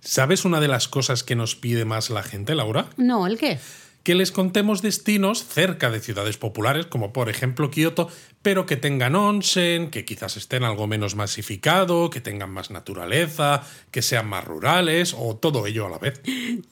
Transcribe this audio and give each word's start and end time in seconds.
¿Sabes 0.00 0.46
una 0.46 0.60
de 0.60 0.68
las 0.68 0.88
cosas 0.88 1.22
que 1.22 1.36
nos 1.36 1.56
pide 1.56 1.84
más 1.84 2.08
la 2.08 2.22
gente, 2.22 2.54
Laura? 2.54 2.88
No, 2.96 3.26
¿el 3.26 3.38
qué? 3.38 3.58
Que 4.02 4.14
les 4.14 4.32
contemos 4.32 4.80
destinos 4.80 5.44
cerca 5.44 5.90
de 5.90 6.00
ciudades 6.00 6.38
populares, 6.38 6.86
como 6.86 7.12
por 7.12 7.28
ejemplo 7.28 7.70
Kioto, 7.70 8.08
pero 8.40 8.64
que 8.64 8.78
tengan 8.78 9.14
onsen, 9.14 9.90
que 9.90 10.06
quizás 10.06 10.38
estén 10.38 10.64
algo 10.64 10.86
menos 10.86 11.16
masificado, 11.16 12.08
que 12.08 12.22
tengan 12.22 12.50
más 12.50 12.70
naturaleza, 12.70 13.62
que 13.90 14.00
sean 14.00 14.26
más 14.26 14.42
rurales 14.46 15.14
o 15.16 15.36
todo 15.36 15.66
ello 15.66 15.84
a 15.84 15.90
la 15.90 15.98
vez. 15.98 16.22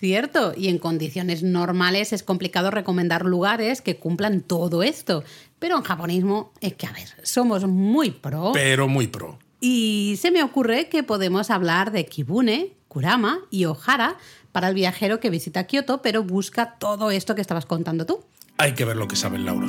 Cierto, 0.01 0.55
y 0.57 0.69
en 0.69 0.79
condiciones 0.79 1.43
normales 1.43 2.15
es 2.15 2.23
complicado 2.23 2.71
recomendar 2.71 3.27
lugares 3.27 3.83
que 3.83 3.99
cumplan 3.99 4.41
todo 4.41 4.83
esto. 4.83 5.23
Pero 5.59 5.77
en 5.77 5.83
japonismo 5.83 6.55
es 6.63 6.75
que, 6.75 6.87
a 6.87 6.93
ver, 6.93 7.09
somos 7.25 7.67
muy 7.67 8.11
pro. 8.11 8.53
Pero 8.55 8.89
muy 8.89 9.07
pro. 9.07 9.39
Y 9.61 10.17
se 10.19 10.31
me 10.31 10.43
ocurre 10.43 10.89
que 10.89 11.03
podemos 11.03 11.51
hablar 11.51 11.93
de 11.93 12.07
Kibune, 12.07 12.78
Kurama 12.89 13.41
y 13.51 13.67
Ohara 13.67 14.17
para 14.53 14.69
el 14.69 14.75
viajero 14.75 15.21
que 15.21 15.31
visita 15.31 15.65
Kioto, 15.65 16.03
pero 16.03 16.23
busca 16.23 16.77
todo 16.79 17.11
esto 17.11 17.35
que 17.35 17.41
estabas 17.43 17.67
contando 17.67 18.07
tú. 18.07 18.25
Hay 18.57 18.75
que 18.75 18.85
ver 18.85 18.97
lo 18.97 19.07
que 19.07 19.17
sabe 19.17 19.39
Laura. 19.39 19.67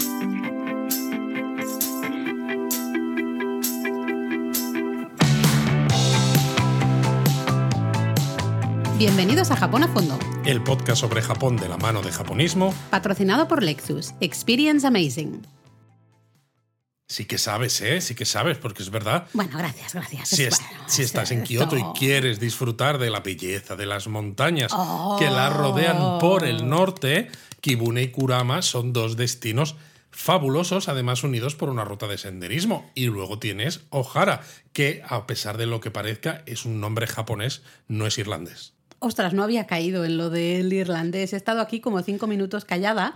Bienvenidos 8.97 9.49
a 9.51 9.55
Japón 9.55 9.83
a 9.83 9.87
Fondo, 9.87 10.19
El 10.45 10.61
podcast 10.61 10.99
sobre 10.99 11.21
Japón 11.21 11.55
de 11.55 11.69
la 11.69 11.77
mano 11.77 12.01
de 12.01 12.11
japonismo. 12.11 12.73
patrocinado 12.89 13.47
por 13.47 13.63
Lexus. 13.63 14.13
Experience 14.19 14.85
Amazing. 14.85 15.41
Sí 17.11 17.25
que 17.25 17.39
sabes, 17.39 17.81
¿eh? 17.81 18.01
Sí 18.01 18.13
que 18.13 18.23
sabes, 18.25 18.59
porque 18.59 18.83
es 18.83 18.91
verdad. 18.91 19.27
Bueno, 19.33 19.57
gracias, 19.57 19.95
gracias. 19.95 20.29
Si, 20.29 20.43
Es- 20.43 20.53
es- 20.53 20.59
bueno, 20.59 20.83
si 20.87 21.01
estás 21.01 21.31
en 21.31 21.43
Kioto 21.43 21.75
y 21.75 21.83
quieres 21.97 22.39
disfrutar 22.39 22.99
de 22.99 23.09
la 23.09 23.21
belleza 23.21 23.75
de 23.75 23.87
las 23.87 24.07
montañas 24.07 24.71
que 25.17 25.25
la 25.25 25.49
rodean 25.49 26.19
por 26.19 26.45
el 26.45 26.69
norte, 26.69 27.29
Kibune 27.61 28.03
y 28.03 28.11
Kurama 28.11 28.61
son 28.61 28.93
dos 28.93 29.17
destinos 29.17 29.75
fabulosos, 30.11 30.87
además 30.87 31.23
unidos 31.23 31.55
por 31.55 31.69
una 31.69 31.83
ruta 31.83 32.05
de 32.07 32.19
senderismo. 32.19 32.87
Y 32.93 33.05
luego 33.05 33.39
tienes 33.39 33.81
Ohara, 33.89 34.41
que 34.71 35.01
a 35.07 35.25
pesar 35.25 35.57
de 35.57 35.65
lo 35.65 35.79
que 35.81 35.89
parezca, 35.89 36.43
es 36.45 36.63
un 36.65 36.79
nombre 36.79 37.07
japonés, 37.07 37.63
no 37.87 38.05
es 38.05 38.19
irlandés. 38.19 38.73
Ostras, 38.99 39.33
no 39.33 39.43
había 39.43 39.65
caído 39.65 40.05
en 40.05 40.17
lo 40.17 40.29
del 40.29 40.71
irlandés. 40.73 41.33
He 41.33 41.37
estado 41.37 41.61
aquí 41.61 41.79
como 41.79 42.03
cinco 42.03 42.27
minutos 42.27 42.65
callada. 42.65 43.15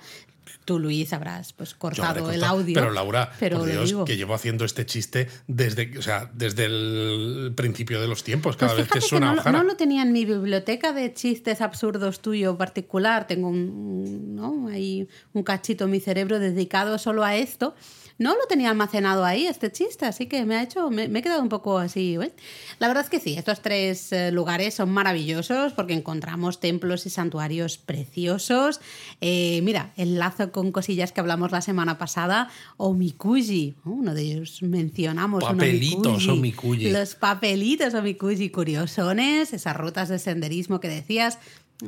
Tú, 0.66 0.80
Luis, 0.80 1.12
habrás 1.14 1.54
pues, 1.54 1.74
cortado 1.74 2.08
habré 2.10 2.22
el 2.36 2.42
cortado. 2.42 2.60
audio. 2.60 2.74
Pero 2.74 2.92
Laura, 2.92 3.32
pero 3.40 3.60
por 3.60 3.70
Dios, 3.70 3.94
que 4.06 4.16
llevo 4.18 4.34
haciendo 4.34 4.66
este 4.66 4.86
chiste 4.86 5.28
desde, 5.48 5.98
o 5.98 6.02
sea, 6.02 6.30
desde 6.34 6.66
el 6.66 7.54
principio 7.56 8.00
de 8.02 8.08
los 8.08 8.24
tiempos, 8.24 8.56
cada 8.58 8.74
Pues 8.74 8.88
vez 8.90 8.92
que 8.94 9.02
suena 9.02 9.28
no, 9.28 9.36
lo- 9.36 9.42
Ohara. 9.42 9.58
no 9.58 9.64
lo 9.64 9.76
tenía 9.76 10.02
en 10.04 10.12
mi 10.14 10.26
biblioteca 10.26 10.94
de 10.94 11.14
chistes 11.14 11.62
absurdos 11.62 12.22
tuyo 12.22 12.58
particular. 12.58 13.28
Tengo 13.28 13.50
un, 13.50 14.36
¿no? 14.36 14.68
Ahí 14.70 15.08
un 15.34 15.44
cachito 15.44 15.86
en 15.86 15.92
mi 15.92 16.00
cerebro 16.00 16.40
dedicado 16.40 16.98
solo 16.98 17.24
a 17.24 17.36
esto. 17.36 17.76
No 18.24 18.38
lo 18.38 18.46
tenía 18.48 18.70
almacenado 18.70 19.26
ahí, 19.26 19.48
este 19.48 19.70
chiste, 19.70 20.06
así 20.06 20.28
que 20.28 20.46
me 20.46 20.56
ha 20.56 20.64
hecho, 20.64 20.90
me, 20.90 21.10
me 21.10 21.20
he 21.20 21.22
quedado 21.22 21.42
un 21.42 21.50
poco 21.50 21.78
así. 21.78 22.16
¿eh? 22.16 22.32
La 22.80 22.88
verdad 22.88 23.04
es 23.04 23.10
que 23.10 23.20
sí, 23.20 23.36
estos 23.38 23.62
tres 23.62 24.14
eh, 24.14 24.32
lugares 24.32 24.76
son 24.76 24.92
maravillosos 24.92 25.74
porque 25.74 25.94
encontramos 25.94 26.62
templos 26.62 27.06
y 27.06 27.10
santuarios 27.10 27.78
preciosos. 27.78 28.80
Eh, 29.20 29.60
mira, 29.64 29.92
enlazo 29.98 30.54
con 30.54 30.72
cosillas 30.72 31.12
que 31.12 31.20
hablamos 31.20 31.52
la 31.52 31.60
semana 31.60 31.98
pasada. 31.98 32.50
Omikuji, 32.78 33.76
¿no? 33.84 33.92
uno 33.92 34.14
de 34.14 34.22
ellos 34.22 34.64
mencionamos. 34.64 35.44
un 35.44 35.50
Papelitos 35.50 36.26
omikuji. 36.30 36.92
Los 36.92 37.16
papelitos 37.16 37.94
omikuji 37.94 38.52
curiosones, 38.52 39.52
esas 39.52 39.76
rutas 39.76 40.08
de 40.08 40.18
senderismo 40.18 40.80
que 40.80 40.88
decías, 40.88 41.40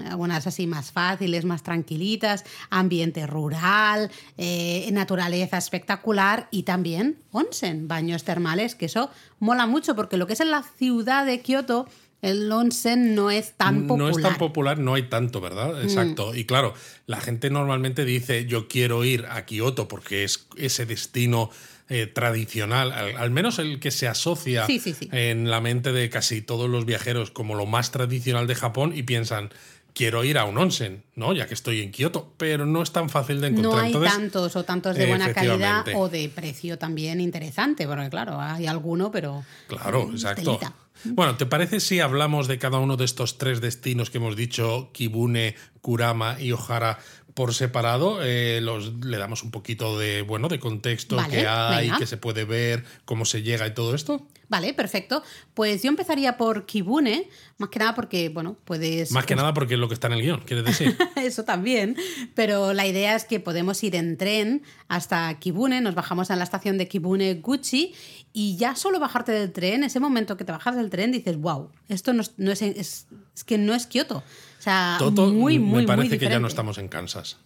algunas 0.09 0.45
así 0.47 0.67
más 0.67 0.91
fáciles, 0.91 1.45
más 1.45 1.63
tranquilitas, 1.63 2.43
ambiente 2.69 3.25
rural, 3.27 4.11
eh, 4.37 4.89
naturaleza 4.91 5.57
espectacular 5.57 6.47
y 6.51 6.63
también 6.63 7.17
onsen, 7.31 7.87
baños 7.87 8.23
termales, 8.23 8.75
que 8.75 8.85
eso 8.85 9.09
mola 9.39 9.67
mucho 9.67 9.95
porque 9.95 10.17
lo 10.17 10.27
que 10.27 10.33
es 10.33 10.39
en 10.41 10.51
la 10.51 10.63
ciudad 10.63 11.25
de 11.25 11.41
Kioto, 11.41 11.87
el 12.21 12.51
onsen 12.51 13.13
no 13.13 13.29
es 13.29 13.53
tan 13.53 13.87
popular. 13.87 14.11
No 14.11 14.17
es 14.17 14.23
tan 14.23 14.37
popular, 14.37 14.79
no 14.79 14.93
hay 14.95 15.03
tanto, 15.03 15.41
¿verdad? 15.41 15.81
Exacto. 15.83 16.33
Y 16.33 16.45
claro, 16.45 16.73
la 17.05 17.21
gente 17.21 17.49
normalmente 17.49 18.03
dice 18.03 18.45
yo 18.45 18.67
quiero 18.67 19.03
ir 19.05 19.25
a 19.29 19.45
Kioto 19.45 19.87
porque 19.87 20.23
es 20.23 20.47
ese 20.57 20.85
destino 20.85 21.51
eh, 21.87 22.07
tradicional, 22.07 22.91
al, 22.91 23.15
al 23.17 23.29
menos 23.29 23.59
el 23.59 23.79
que 23.79 23.91
se 23.91 24.07
asocia 24.07 24.65
Sí, 24.65 24.79
sí, 24.79 24.95
sí. 24.95 25.07
en 25.11 25.51
la 25.51 25.61
mente 25.61 25.91
de 25.91 26.09
casi 26.09 26.41
todos 26.41 26.67
los 26.67 26.85
viajeros 26.87 27.29
como 27.29 27.53
lo 27.53 27.67
más 27.67 27.91
tradicional 27.91 28.47
de 28.47 28.55
Japón 28.55 28.91
y 28.95 29.03
piensan 29.03 29.51
quiero 29.95 30.23
ir 30.23 30.37
a 30.37 30.45
un 30.45 30.57
onsen, 30.57 31.03
¿no? 31.15 31.33
Ya 31.33 31.47
que 31.47 31.55
estoy 31.55 31.81
en 31.81 31.91
Kioto, 31.91 32.33
pero 32.37 32.65
no 32.65 32.83
es 32.83 32.91
tan 32.91 33.09
fácil 33.09 33.41
de 33.41 33.47
encontrar. 33.47 33.73
No 33.73 33.79
hay 33.79 33.87
Entonces, 33.93 34.13
tantos 34.13 34.55
o 34.55 34.63
tantos 34.63 34.95
de 34.95 35.07
buena 35.07 35.33
calidad 35.33 35.85
o 35.95 36.09
de 36.09 36.29
precio 36.29 36.77
también 36.77 37.19
interesante, 37.21 37.87
porque 37.87 38.09
claro, 38.09 38.39
hay 38.39 38.67
alguno, 38.67 39.09
pero... 39.09 39.43
Claro, 39.67 40.09
exacto. 40.11 40.59
Bueno, 41.05 41.35
¿te 41.35 41.45
parece 41.45 41.79
si 41.79 41.99
hablamos 41.99 42.47
de 42.47 42.57
cada 42.57 42.79
uno 42.79 42.97
de 42.97 43.05
estos 43.05 43.37
tres 43.37 43.61
destinos 43.61 44.09
que 44.09 44.17
hemos 44.17 44.35
dicho, 44.35 44.89
Kibune, 44.91 45.55
Kurama 45.81 46.37
y 46.39 46.51
Ohara, 46.51 46.99
por 47.35 47.53
separado? 47.53 48.23
Eh, 48.23 48.59
los, 48.63 48.93
le 49.05 49.17
damos 49.17 49.43
un 49.43 49.51
poquito 49.51 49.99
de, 49.99 50.23
bueno, 50.23 50.47
de 50.47 50.59
contexto 50.59 51.17
Vale, 51.17 51.29
que 51.29 51.47
hay, 51.47 51.85
venga. 51.87 51.99
que 51.99 52.07
se 52.07 52.17
puede 52.17 52.45
ver, 52.45 52.83
cómo 53.05 53.25
se 53.25 53.43
llega 53.43 53.67
y 53.67 53.73
todo 53.75 53.93
esto. 53.93 54.25
Vale, 54.47 54.73
perfecto. 54.75 55.23
Pues 55.55 55.81
yo 55.81 55.89
empezaría 55.89 56.37
por 56.37 56.65
Kibune, 56.67 57.27
más 57.57 57.69
que 57.69 57.79
nada 57.79 57.95
porque, 57.95 58.29
bueno, 58.29 58.55
puedes... 58.63 59.11
Más 59.11 59.25
que 59.25 59.35
nada 59.35 59.53
porque 59.55 59.73
es 59.73 59.79
lo 59.79 59.87
que 59.87 59.95
está 59.95 60.05
en 60.07 60.13
el 60.13 60.21
guion, 60.21 60.41
¿quieres 60.41 60.63
decir? 60.65 60.95
Eso 61.15 61.43
también, 61.45 61.97
pero 62.35 62.71
la 62.73 62.85
idea 62.85 63.15
es 63.15 63.25
que 63.25 63.39
podemos 63.39 63.83
ir 63.83 63.95
en 63.95 64.17
tren 64.17 64.61
hasta 64.87 65.37
Kibune, 65.39 65.81
nos 65.81 65.95
bajamos 65.95 66.29
en 66.29 66.37
la 66.37 66.43
estación 66.43 66.77
de 66.77 66.87
Kibune 66.87 67.33
Gucci 67.35 67.95
y 68.33 68.55
ya 68.57 68.75
solo 68.75 68.99
bajarte 68.99 69.31
del 69.31 69.51
tren, 69.51 69.83
ese 69.83 69.99
momento 69.99 70.37
que 70.37 70.45
te 70.45 70.51
bajas 70.51 70.75
del 70.75 70.91
tren 70.91 71.11
dices, 71.11 71.37
wow, 71.37 71.71
esto 71.89 72.13
no 72.13 72.21
es, 72.21 72.33
no 72.37 72.51
es, 72.51 72.61
es- 72.61 73.07
es 73.35 73.43
que 73.43 73.57
no 73.57 73.73
es 73.73 73.87
Kioto. 73.87 74.23
Sea, 74.65 74.95
Toto, 74.99 75.27
muy, 75.27 75.59
muy, 75.59 75.81
me 75.81 75.87
parece 75.87 76.09
muy 76.09 76.17
que 76.17 76.27
ya 76.27 76.39
no 76.39 76.47
estamos 76.47 76.77
en 76.79 76.87
Kansas. 76.87 77.37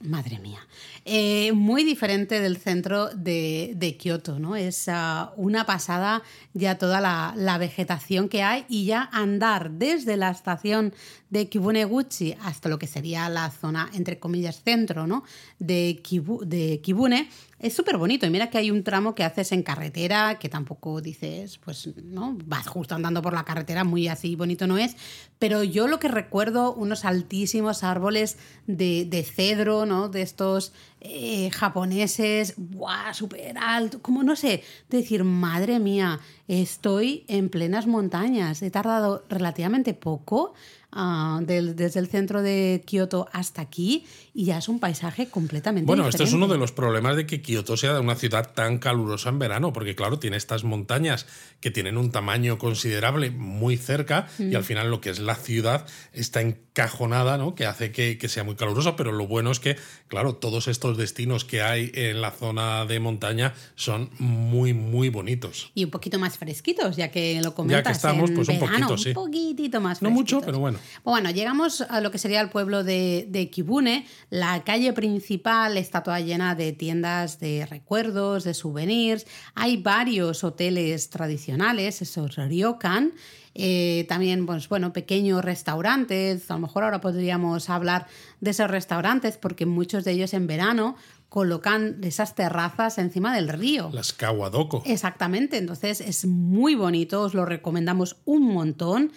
Madre 0.00 0.40
mía. 0.40 0.58
Eh, 1.04 1.52
muy 1.52 1.84
diferente 1.84 2.40
del 2.40 2.56
centro 2.56 3.10
de, 3.14 3.74
de 3.76 3.96
Kioto, 3.96 4.40
¿no? 4.40 4.56
Es 4.56 4.88
ah, 4.88 5.32
una 5.36 5.64
pasada 5.64 6.22
ya 6.54 6.76
toda 6.76 7.00
la, 7.00 7.34
la 7.36 7.56
vegetación 7.58 8.28
que 8.28 8.42
hay 8.42 8.64
y 8.68 8.84
ya 8.86 9.08
andar 9.12 9.70
desde 9.70 10.16
la 10.16 10.30
estación 10.30 10.92
de 11.30 11.48
Kibuneguchi 11.48 12.34
hasta 12.42 12.68
lo 12.68 12.78
que 12.80 12.88
sería 12.88 13.28
la 13.28 13.50
zona, 13.50 13.90
entre 13.94 14.18
comillas, 14.18 14.62
centro, 14.64 15.06
¿no? 15.06 15.22
De, 15.60 16.00
Kibu- 16.02 16.42
de 16.44 16.80
Kibune. 16.82 17.28
Es 17.62 17.74
súper 17.74 17.96
bonito. 17.96 18.26
Y 18.26 18.30
mira 18.30 18.50
que 18.50 18.58
hay 18.58 18.72
un 18.72 18.82
tramo 18.82 19.14
que 19.14 19.22
haces 19.22 19.52
en 19.52 19.62
carretera, 19.62 20.40
que 20.40 20.48
tampoco 20.48 21.00
dices, 21.00 21.58
pues, 21.58 21.88
¿no? 22.02 22.36
Vas 22.44 22.66
justo 22.66 22.96
andando 22.96 23.22
por 23.22 23.34
la 23.34 23.44
carretera, 23.44 23.84
muy 23.84 24.08
así 24.08 24.34
bonito 24.34 24.66
no 24.66 24.78
es. 24.78 24.96
Pero 25.38 25.62
yo 25.62 25.86
lo 25.86 26.00
que 26.00 26.08
recuerdo, 26.08 26.74
unos 26.74 27.04
altísimos 27.04 27.84
árboles 27.84 28.36
de, 28.66 29.04
de 29.04 29.22
cedro, 29.22 29.86
¿no? 29.86 30.08
De 30.08 30.22
estos 30.22 30.72
eh, 31.00 31.50
japoneses, 31.50 32.54
¡buah! 32.56 33.14
Súper 33.14 33.56
alto. 33.56 34.02
Como 34.02 34.24
no 34.24 34.34
sé, 34.34 34.64
decir, 34.90 35.22
madre 35.22 35.78
mía, 35.78 36.18
estoy 36.48 37.24
en 37.28 37.48
plenas 37.48 37.86
montañas. 37.86 38.60
He 38.62 38.72
tardado 38.72 39.24
relativamente 39.28 39.94
poco. 39.94 40.54
Ah, 40.92 41.40
del- 41.42 41.74
desde 41.76 42.00
el 42.00 42.08
centro 42.08 42.42
de 42.42 42.82
Kioto 42.86 43.28
hasta 43.32 43.62
aquí 43.62 44.04
y 44.34 44.44
ya 44.44 44.58
es 44.58 44.68
un 44.68 44.78
paisaje 44.78 45.26
completamente 45.28 45.86
Bueno, 45.86 46.04
esto 46.08 46.22
es 46.22 46.30
diferente. 46.30 46.44
uno 46.44 46.52
de 46.52 46.58
los 46.58 46.72
problemas 46.72 47.16
de 47.16 47.26
que 47.26 47.42
Kioto 47.42 47.76
sea 47.76 47.98
una 48.00 48.14
ciudad 48.14 48.52
tan 48.54 48.78
calurosa 48.78 49.28
en 49.30 49.38
verano, 49.38 49.72
porque 49.72 49.94
claro, 49.94 50.18
tiene 50.18 50.36
estas 50.36 50.64
montañas 50.64 51.26
que 51.60 51.70
tienen 51.70 51.96
un 51.96 52.10
tamaño 52.10 52.58
considerable 52.58 53.30
muy 53.30 53.76
cerca 53.76 54.28
y 54.38 54.54
al 54.54 54.64
final 54.64 54.90
lo 54.90 55.00
que 55.00 55.10
es 55.10 55.18
la 55.18 55.34
ciudad 55.34 55.86
está 56.12 56.40
encajonada, 56.40 57.38
¿no? 57.38 57.54
Que 57.54 57.66
hace 57.66 57.92
que, 57.92 58.18
que 58.18 58.28
sea 58.28 58.44
muy 58.44 58.54
calurosa, 58.56 58.96
pero 58.96 59.12
lo 59.12 59.26
bueno 59.26 59.50
es 59.50 59.60
que, 59.60 59.76
claro, 60.08 60.34
todos 60.34 60.68
estos 60.68 60.96
destinos 60.96 61.44
que 61.44 61.62
hay 61.62 61.90
en 61.94 62.20
la 62.20 62.30
zona 62.30 62.84
de 62.86 62.98
montaña 63.00 63.54
son 63.74 64.10
muy, 64.18 64.72
muy 64.72 65.08
bonitos. 65.08 65.70
Y 65.74 65.84
un 65.84 65.90
poquito 65.90 66.18
más 66.18 66.38
fresquitos, 66.38 66.96
ya 66.96 67.10
que 67.10 67.40
lo 67.42 67.54
comentas. 67.54 67.96
estamos, 67.96 68.30
en 68.30 68.36
pues, 68.36 68.48
un 68.48 68.60
verano, 68.60 68.88
poquito, 68.88 68.96
sí. 68.98 69.08
Un 69.10 69.14
poquitito 69.14 69.80
más 69.80 70.02
No 70.02 70.10
mucho, 70.10 70.40
pero 70.40 70.58
bueno. 70.58 70.78
Bueno, 71.04 71.30
llegamos 71.30 71.80
a 71.82 72.00
lo 72.00 72.10
que 72.10 72.18
sería 72.18 72.40
el 72.40 72.50
pueblo 72.50 72.84
de, 72.84 73.26
de 73.28 73.50
Kibune. 73.50 74.06
La 74.30 74.64
calle 74.64 74.92
principal 74.92 75.76
está 75.76 76.02
toda 76.02 76.20
llena 76.20 76.54
de 76.54 76.72
tiendas 76.72 77.40
de 77.40 77.66
recuerdos, 77.66 78.44
de 78.44 78.54
souvenirs. 78.54 79.26
Hay 79.54 79.76
varios 79.76 80.44
hoteles 80.44 81.10
tradicionales, 81.10 82.02
esos 82.02 82.36
ryokan. 82.36 83.12
Eh, 83.54 84.06
también, 84.08 84.46
pues 84.46 84.68
bueno, 84.68 84.92
pequeños 84.92 85.44
restaurantes. 85.44 86.50
A 86.50 86.54
lo 86.54 86.60
mejor 86.60 86.84
ahora 86.84 87.00
podríamos 87.00 87.68
hablar 87.68 88.06
de 88.40 88.50
esos 88.50 88.70
restaurantes 88.70 89.36
porque 89.36 89.66
muchos 89.66 90.04
de 90.04 90.12
ellos 90.12 90.32
en 90.34 90.46
verano 90.46 90.96
colocan 91.28 91.98
esas 92.02 92.34
terrazas 92.34 92.98
encima 92.98 93.34
del 93.34 93.48
río. 93.48 93.90
Las 93.92 94.12
Kawadoko. 94.12 94.82
Exactamente, 94.84 95.56
entonces 95.56 96.02
es 96.02 96.26
muy 96.26 96.74
bonito, 96.74 97.22
os 97.22 97.32
lo 97.32 97.46
recomendamos 97.46 98.16
un 98.26 98.52
montón. 98.52 99.12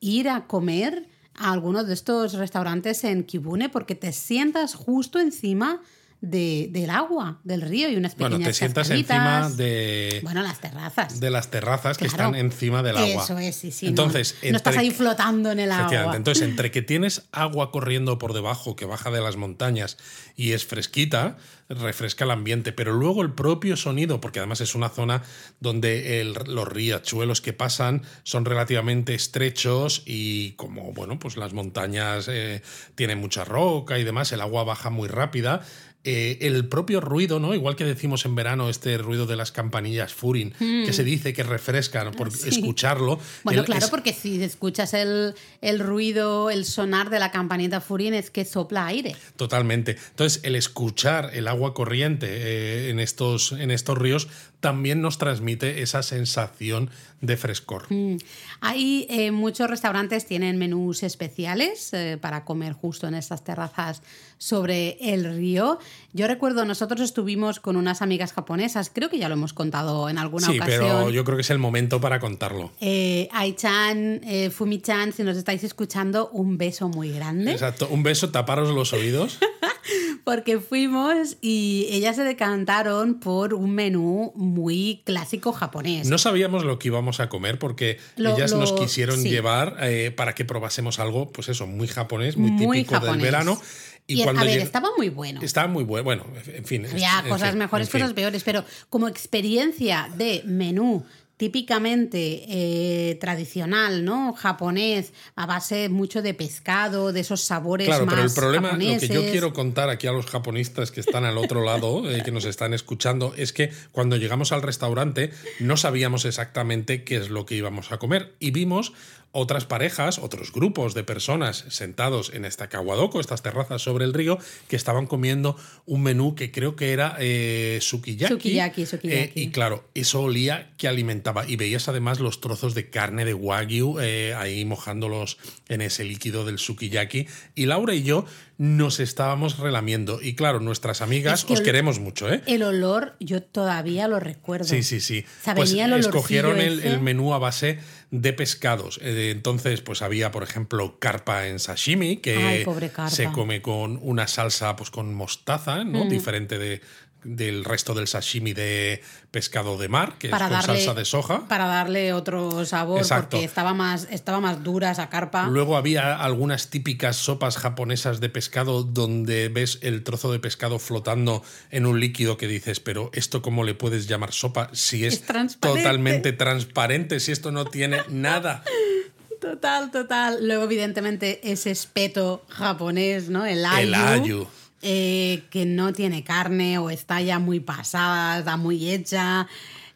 Ir 0.00 0.28
a 0.28 0.46
comer 0.46 1.06
a 1.34 1.52
alguno 1.52 1.84
de 1.84 1.94
estos 1.94 2.34
restaurantes 2.34 3.04
en 3.04 3.24
Kibune 3.24 3.68
porque 3.68 3.94
te 3.94 4.12
sientas 4.12 4.74
justo 4.74 5.18
encima 5.18 5.80
de, 6.22 6.68
del 6.70 6.90
agua, 6.90 7.40
del 7.44 7.62
río 7.62 7.88
y 7.88 7.96
unas 7.96 8.12
pequeñas 8.14 8.30
Bueno, 8.32 8.44
te 8.46 8.52
sientas 8.52 8.90
encima 8.90 9.48
de, 9.50 10.20
Bueno, 10.22 10.42
las 10.42 10.60
terrazas. 10.60 11.18
de 11.18 11.30
las 11.30 11.50
terrazas 11.50 11.96
que 11.96 12.06
están 12.06 12.34
encima 12.34 12.82
del 12.82 12.98
agua. 12.98 13.24
Eso 13.24 13.38
es, 13.38 13.56
sí, 13.56 13.70
sí. 13.72 13.86
no- 13.86 13.90
Entonces, 13.90 14.36
no, 14.42 14.56
estás 14.56 14.74
entre- 14.74 14.80
ahí 14.80 14.90
flotando 14.90 15.50
en 15.50 15.60
el 15.60 15.72
agua. 15.72 16.14
Entonces, 16.16 16.42
entre 16.48 16.70
que 16.70 16.82
tienes 16.82 17.22
agua 17.32 17.70
corriendo 17.72 18.18
por 18.18 18.34
debajo 18.34 18.76
que 18.76 18.84
baja 18.84 19.10
de 19.10 19.20
las 19.22 19.36
montañas 19.36 19.96
y 20.36 20.52
es 20.52 20.66
fresquita, 20.66 21.38
refresca 21.70 22.24
el 22.24 22.32
ambiente, 22.32 22.72
pero 22.72 22.92
luego 22.92 23.22
el 23.22 23.32
propio 23.32 23.76
sonido, 23.76 24.20
porque 24.20 24.40
además 24.40 24.60
es 24.60 24.74
una 24.74 24.88
zona 24.88 25.22
donde 25.60 26.20
el- 26.20 26.34
los 26.46 26.68
riachuelos 26.68 27.40
que 27.40 27.52
pasan 27.52 28.02
son 28.24 28.44
relativamente 28.44 29.14
estrechos 29.14 30.02
y 30.04 30.52
como, 30.52 30.92
bueno, 30.92 31.18
pues 31.18 31.36
las 31.36 31.52
montañas 31.54 32.26
eh, 32.28 32.60
tienen 32.94 33.18
mucha 33.20 33.44
roca 33.44 33.98
y 33.98 34.04
demás, 34.04 34.32
el 34.32 34.40
agua 34.42 34.64
baja 34.64 34.90
muy 34.90 35.08
rápida. 35.08 35.62
Eh, 36.04 36.38
el 36.40 36.66
propio 36.66 37.00
ruido, 37.02 37.40
¿no? 37.40 37.52
Igual 37.54 37.76
que 37.76 37.84
decimos 37.84 38.24
en 38.24 38.34
verano, 38.34 38.70
este 38.70 38.96
ruido 38.96 39.26
de 39.26 39.36
las 39.36 39.52
campanillas 39.52 40.14
Furin, 40.14 40.52
que 40.58 40.92
se 40.94 41.04
dice 41.04 41.32
que 41.34 41.42
refrescan 41.42 42.12
por. 42.12 42.32
Sí. 42.32 42.48
escucharlo. 42.48 43.18
Bueno, 43.44 43.60
el- 43.60 43.66
claro, 43.66 43.84
es- 43.84 43.90
porque 43.90 44.12
si 44.14 44.42
escuchas 44.42 44.94
el, 44.94 45.34
el 45.60 45.78
ruido, 45.78 46.50
el 46.50 46.64
sonar 46.64 47.10
de 47.10 47.18
la 47.18 47.30
campanita 47.30 47.80
Furin 47.82 48.14
es 48.14 48.30
que 48.30 48.44
sopla 48.46 48.86
aire. 48.86 49.14
Totalmente. 49.36 49.96
Entonces, 50.10 50.40
el 50.44 50.56
escuchar 50.56 51.30
el 51.34 51.46
agua 51.48 51.74
corriente 51.74 52.26
eh, 52.30 52.90
en, 52.90 52.98
estos, 53.00 53.52
en 53.52 53.70
estos 53.70 53.98
ríos 53.98 54.28
también 54.60 55.00
nos 55.00 55.18
transmite 55.18 55.82
esa 55.82 56.02
sensación 56.02 56.90
de 57.20 57.36
frescor. 57.36 57.84
Mm. 57.92 58.16
Hay 58.60 59.06
eh, 59.10 59.30
muchos 59.30 59.68
restaurantes 59.68 60.26
tienen 60.26 60.56
menús 60.58 61.02
especiales 61.02 61.92
eh, 61.92 62.18
para 62.20 62.44
comer 62.44 62.72
justo 62.72 63.06
en 63.08 63.14
estas 63.14 63.44
terrazas 63.44 64.02
sobre 64.38 64.96
el 65.00 65.36
río. 65.36 65.78
Yo 66.14 66.26
recuerdo, 66.26 66.64
nosotros 66.64 67.00
estuvimos 67.02 67.60
con 67.60 67.76
unas 67.76 68.00
amigas 68.00 68.32
japonesas, 68.32 68.90
creo 68.92 69.10
que 69.10 69.18
ya 69.18 69.28
lo 69.28 69.34
hemos 69.34 69.52
contado 69.52 70.08
en 70.08 70.16
alguna 70.18 70.46
Sí, 70.46 70.56
ocasión. 70.58 70.80
pero 70.80 71.10
yo 71.10 71.24
creo 71.24 71.36
que 71.36 71.42
es 71.42 71.50
el 71.50 71.58
momento 71.58 72.00
para 72.00 72.20
contarlo. 72.20 72.72
Eh, 72.80 73.28
Ai-chan, 73.32 74.20
eh, 74.24 74.50
Fumi-chan, 74.50 75.12
si 75.12 75.24
nos 75.24 75.36
estáis 75.36 75.62
escuchando, 75.64 76.30
un 76.30 76.56
beso 76.56 76.88
muy 76.88 77.12
grande. 77.12 77.52
Exacto. 77.52 77.88
Un 77.90 78.02
beso, 78.02 78.30
taparos 78.30 78.70
los 78.74 78.92
oídos. 78.94 79.38
Porque 80.24 80.58
fuimos 80.60 81.36
y 81.40 81.86
ellas 81.90 82.16
se 82.16 82.24
decantaron 82.24 83.20
por 83.20 83.54
un 83.54 83.72
menú 83.74 84.32
muy 84.34 85.02
clásico 85.04 85.52
japonés. 85.52 86.08
No 86.08 86.18
sabíamos 86.18 86.64
lo 86.64 86.78
que 86.78 86.88
íbamos 86.88 87.20
a 87.20 87.28
comer 87.28 87.58
porque 87.58 87.98
Lo- 88.16 88.34
ellas 88.36 88.52
nos 88.54 88.72
quisieron 88.72 89.20
sí. 89.22 89.30
llevar 89.30 89.76
eh, 89.80 90.10
para 90.10 90.34
que 90.34 90.44
probásemos 90.44 90.98
algo, 90.98 91.30
pues 91.32 91.48
eso, 91.48 91.66
muy 91.66 91.88
japonés, 91.88 92.36
muy, 92.36 92.50
Muy 92.50 92.78
típico 92.84 93.00
del 93.04 93.18
verano. 93.20 93.60
Y, 94.06 94.24
cuando 94.24 94.42
a 94.42 94.44
ver, 94.44 94.58
lleg- 94.58 94.62
estaba 94.64 94.88
muy 94.96 95.08
bueno. 95.08 95.40
Estaba 95.40 95.68
muy 95.68 95.84
bueno. 95.84 96.02
Bueno, 96.04 96.26
en 96.46 96.64
fin. 96.64 96.84
Había 96.84 97.20
en 97.20 97.28
cosas 97.28 97.50
fin, 97.50 97.58
mejores, 97.60 97.88
fin. 97.88 98.00
cosas 98.00 98.14
peores, 98.14 98.42
pero 98.42 98.64
como 98.88 99.06
experiencia 99.06 100.08
de 100.16 100.42
menú 100.44 101.04
típicamente 101.40 102.44
eh, 102.50 103.14
tradicional, 103.18 104.04
¿no? 104.04 104.34
Japonés, 104.34 105.14
a 105.36 105.46
base 105.46 105.88
mucho 105.88 106.20
de 106.20 106.34
pescado, 106.34 107.14
de 107.14 107.20
esos 107.20 107.40
sabores 107.40 107.86
Claro, 107.86 108.04
más 108.04 108.14
pero 108.14 108.26
el 108.28 108.34
problema, 108.34 108.72
lo 108.72 108.78
que 108.78 108.84
yo 108.84 108.90
japoneses. 108.98 109.30
quiero 109.30 109.54
contar 109.54 109.88
aquí 109.88 110.06
a 110.06 110.12
los 110.12 110.26
japonistas 110.26 110.90
que 110.90 111.00
están 111.00 111.24
al 111.24 111.38
otro 111.38 111.64
lado, 111.64 112.10
eh, 112.10 112.22
que 112.22 112.30
nos 112.30 112.44
están 112.44 112.74
escuchando, 112.74 113.32
es 113.38 113.54
que 113.54 113.72
cuando 113.90 114.18
llegamos 114.18 114.52
al 114.52 114.60
restaurante 114.60 115.30
no 115.60 115.78
sabíamos 115.78 116.26
exactamente 116.26 117.04
qué 117.04 117.16
es 117.16 117.30
lo 117.30 117.46
que 117.46 117.54
íbamos 117.54 117.90
a 117.90 117.96
comer 117.96 118.34
y 118.38 118.50
vimos 118.50 118.92
otras 119.32 119.64
parejas, 119.64 120.18
otros 120.18 120.52
grupos 120.52 120.94
de 120.94 121.04
personas 121.04 121.64
sentados 121.68 122.32
en 122.34 122.44
esta 122.44 122.68
Kawadoko, 122.68 123.20
estas 123.20 123.42
terrazas 123.42 123.80
sobre 123.82 124.04
el 124.04 124.12
río, 124.12 124.38
que 124.68 124.76
estaban 124.76 125.06
comiendo 125.06 125.56
un 125.86 126.02
menú 126.02 126.34
que 126.34 126.50
creo 126.50 126.74
que 126.74 126.92
era 126.92 127.16
eh, 127.20 127.78
sukiyaki. 127.80 128.34
Sukiyaki, 128.34 128.86
sukiyaki. 128.86 129.18
Eh, 129.18 129.32
y 129.34 129.50
claro, 129.50 129.88
eso 129.94 130.22
olía 130.22 130.72
que 130.76 130.88
alimentaba. 130.88 131.46
Y 131.46 131.56
veías 131.56 131.88
además 131.88 132.18
los 132.18 132.40
trozos 132.40 132.74
de 132.74 132.90
carne 132.90 133.24
de 133.24 133.34
wagyu 133.34 134.00
eh, 134.00 134.34
ahí 134.36 134.64
mojándolos 134.64 135.38
en 135.68 135.80
ese 135.80 136.04
líquido 136.04 136.44
del 136.44 136.58
sukiyaki. 136.58 137.26
Y 137.54 137.66
Laura 137.66 137.94
y 137.94 138.02
yo 138.02 138.24
nos 138.58 139.00
estábamos 139.00 139.58
relamiendo. 139.58 140.20
Y 140.20 140.34
claro, 140.34 140.60
nuestras 140.60 141.00
amigas 141.00 141.40
Es 141.40 141.44
que 141.46 141.54
os 141.54 141.60
queremos 141.62 141.98
mucho, 141.98 142.30
¿eh? 142.30 142.42
El 142.46 142.62
olor, 142.62 143.16
yo 143.18 143.42
todavía 143.42 144.06
lo 144.06 144.20
recuerdo. 144.20 144.66
Sí, 144.66 144.82
sí, 144.82 145.00
sí. 145.00 145.24
O 145.40 145.44
sea, 145.44 145.54
pues 145.54 145.72
el 145.72 145.92
escogieron 145.94 146.60
el 146.60 147.00
menú 147.00 147.32
a 147.32 147.38
base 147.38 147.78
de 148.10 148.32
pescados. 148.32 148.98
Eh, 149.02 149.30
entonces, 149.30 149.80
pues 149.82 150.02
había, 150.02 150.30
por 150.30 150.42
ejemplo, 150.42 150.98
carpa 150.98 151.46
en 151.46 151.58
sashimi, 151.58 152.16
que 152.16 152.36
Ay, 152.36 152.66
se 153.08 153.26
come 153.30 153.62
con 153.62 153.98
una 154.02 154.26
salsa 154.26 154.74
pues 154.76 154.90
con 154.90 155.14
mostaza, 155.14 155.84
¿no? 155.84 156.04
Mm. 156.04 156.08
Diferente 156.08 156.58
de, 156.58 156.80
del 157.24 157.64
resto 157.64 157.94
del 157.94 158.08
sashimi 158.08 158.52
de 158.52 159.02
pescado 159.30 159.78
de 159.78 159.88
mar, 159.88 160.14
que 160.18 160.28
Para 160.28 160.46
es 160.46 160.50
con 160.50 160.60
darle, 160.60 160.76
salsa 160.84 160.94
de 160.98 161.04
soja. 161.04 161.48
Para 161.48 161.66
darle 161.66 162.12
otro 162.12 162.64
sabor, 162.64 162.98
Exacto. 162.98 163.30
porque 163.30 163.44
estaba 163.44 163.74
más, 163.74 164.08
estaba 164.10 164.40
más 164.40 164.62
dura 164.62 164.90
esa 164.90 165.08
carpa. 165.08 165.46
Luego 165.48 165.76
había 165.76 166.16
algunas 166.20 166.70
típicas 166.70 167.16
sopas 167.16 167.56
japonesas 167.56 168.20
de 168.20 168.28
pescado 168.28 168.82
donde 168.82 169.48
ves 169.48 169.78
el 169.82 170.02
trozo 170.02 170.32
de 170.32 170.38
pescado 170.40 170.78
flotando 170.78 171.42
en 171.70 171.86
un 171.86 172.00
líquido 172.00 172.36
que 172.36 172.48
dices, 172.48 172.80
pero 172.80 173.10
¿esto 173.14 173.42
cómo 173.42 173.64
le 173.64 173.74
puedes 173.74 174.06
llamar 174.08 174.32
sopa 174.32 174.70
si 174.72 175.04
es, 175.04 175.14
Es 175.14 175.22
transparente. 175.22 175.82
totalmente 175.82 176.32
transparente, 176.32 177.20
si 177.20 177.32
esto 177.32 177.52
no 177.52 177.64
tiene 177.66 177.98
nada? 178.08 178.64
Total, 179.40 179.90
total. 179.90 180.46
Luego, 180.46 180.64
evidentemente, 180.64 181.40
ese 181.50 181.70
espeto 181.70 182.44
japonés, 182.50 183.30
¿no? 183.30 183.46
El 183.46 183.64
ayu. 183.64 183.78
El 183.88 183.94
ayu. 183.94 184.46
Eh, 184.82 185.42
que 185.50 185.66
no 185.66 185.92
tiene 185.92 186.24
carne 186.24 186.78
o 186.78 186.90
está 186.90 187.20
ya 187.20 187.38
muy 187.38 187.60
pasada, 187.60 188.38
está 188.38 188.56
muy 188.56 188.90
hecha. 188.90 189.46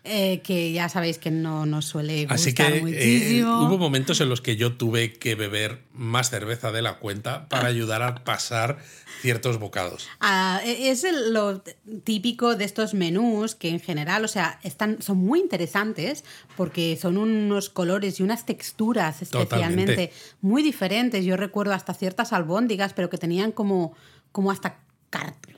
eh, 0.07 0.43
que 0.45 0.71
ya 0.71 0.91
sabéis 0.91 1.17
que 1.17 1.31
no 1.31 1.65
nos 1.65 1.87
suele 1.87 2.27
gustar 2.27 2.35
Así 2.35 2.53
que 2.53 2.67
eh, 2.77 2.81
muchísimo. 2.83 3.67
hubo 3.67 3.79
momentos 3.79 4.21
en 4.21 4.29
los 4.29 4.43
que 4.43 4.57
yo 4.57 4.75
tuve 4.75 5.15
que 5.15 5.35
beber 5.35 5.81
más 5.95 6.29
cerveza 6.29 6.71
de 6.73 6.83
la 6.83 6.99
cuenta 6.99 7.49
para 7.49 7.69
ayudar 7.69 8.03
a 8.03 8.17
pasar 8.23 8.77
ciertos 9.23 9.59
bocados. 9.59 10.07
Ah, 10.21 10.61
e- 10.63 10.91
es 10.91 11.05
el- 11.05 11.33
lo 11.33 11.63
típico 12.05 12.55
de 12.55 12.67
estos 12.67 12.93
menús 12.93 13.55
que 13.55 13.71
en 13.71 13.81
general, 13.81 14.23
o 14.27 14.29
sea, 14.29 14.59
están, 14.63 15.01
son 15.01 15.17
muy 15.17 15.41
interesantes 15.41 16.23
porque 16.55 16.99
son 17.01 17.17
unos 17.17 17.71
colores 17.71 18.21
y 18.21 18.23
unas 18.25 18.45
texturas 18.45 19.23
especialmente 19.23 19.47
Totalmente. 19.95 20.13
muy 20.43 20.63
diferentes. 20.63 21.25
Yo 21.25 21.39
recuerdo 21.39 21.73
hasta 21.73 21.95
ciertas 21.95 22.35
albóndigas, 22.35 22.93
pero 22.93 23.09
que 23.09 23.17
tenían 23.17 23.53
como, 23.53 23.95
como 24.35 24.51
hasta 24.51 24.81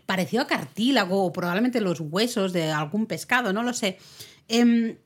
parecido 0.04 0.42
a 0.42 0.46
cartílago 0.46 1.24
o 1.24 1.32
probablemente 1.32 1.80
los 1.80 1.98
huesos 1.98 2.52
de 2.52 2.70
algún 2.70 3.06
pescado, 3.06 3.54
no 3.54 3.62
lo 3.62 3.72
sé. 3.72 3.98
Em, 4.48 4.98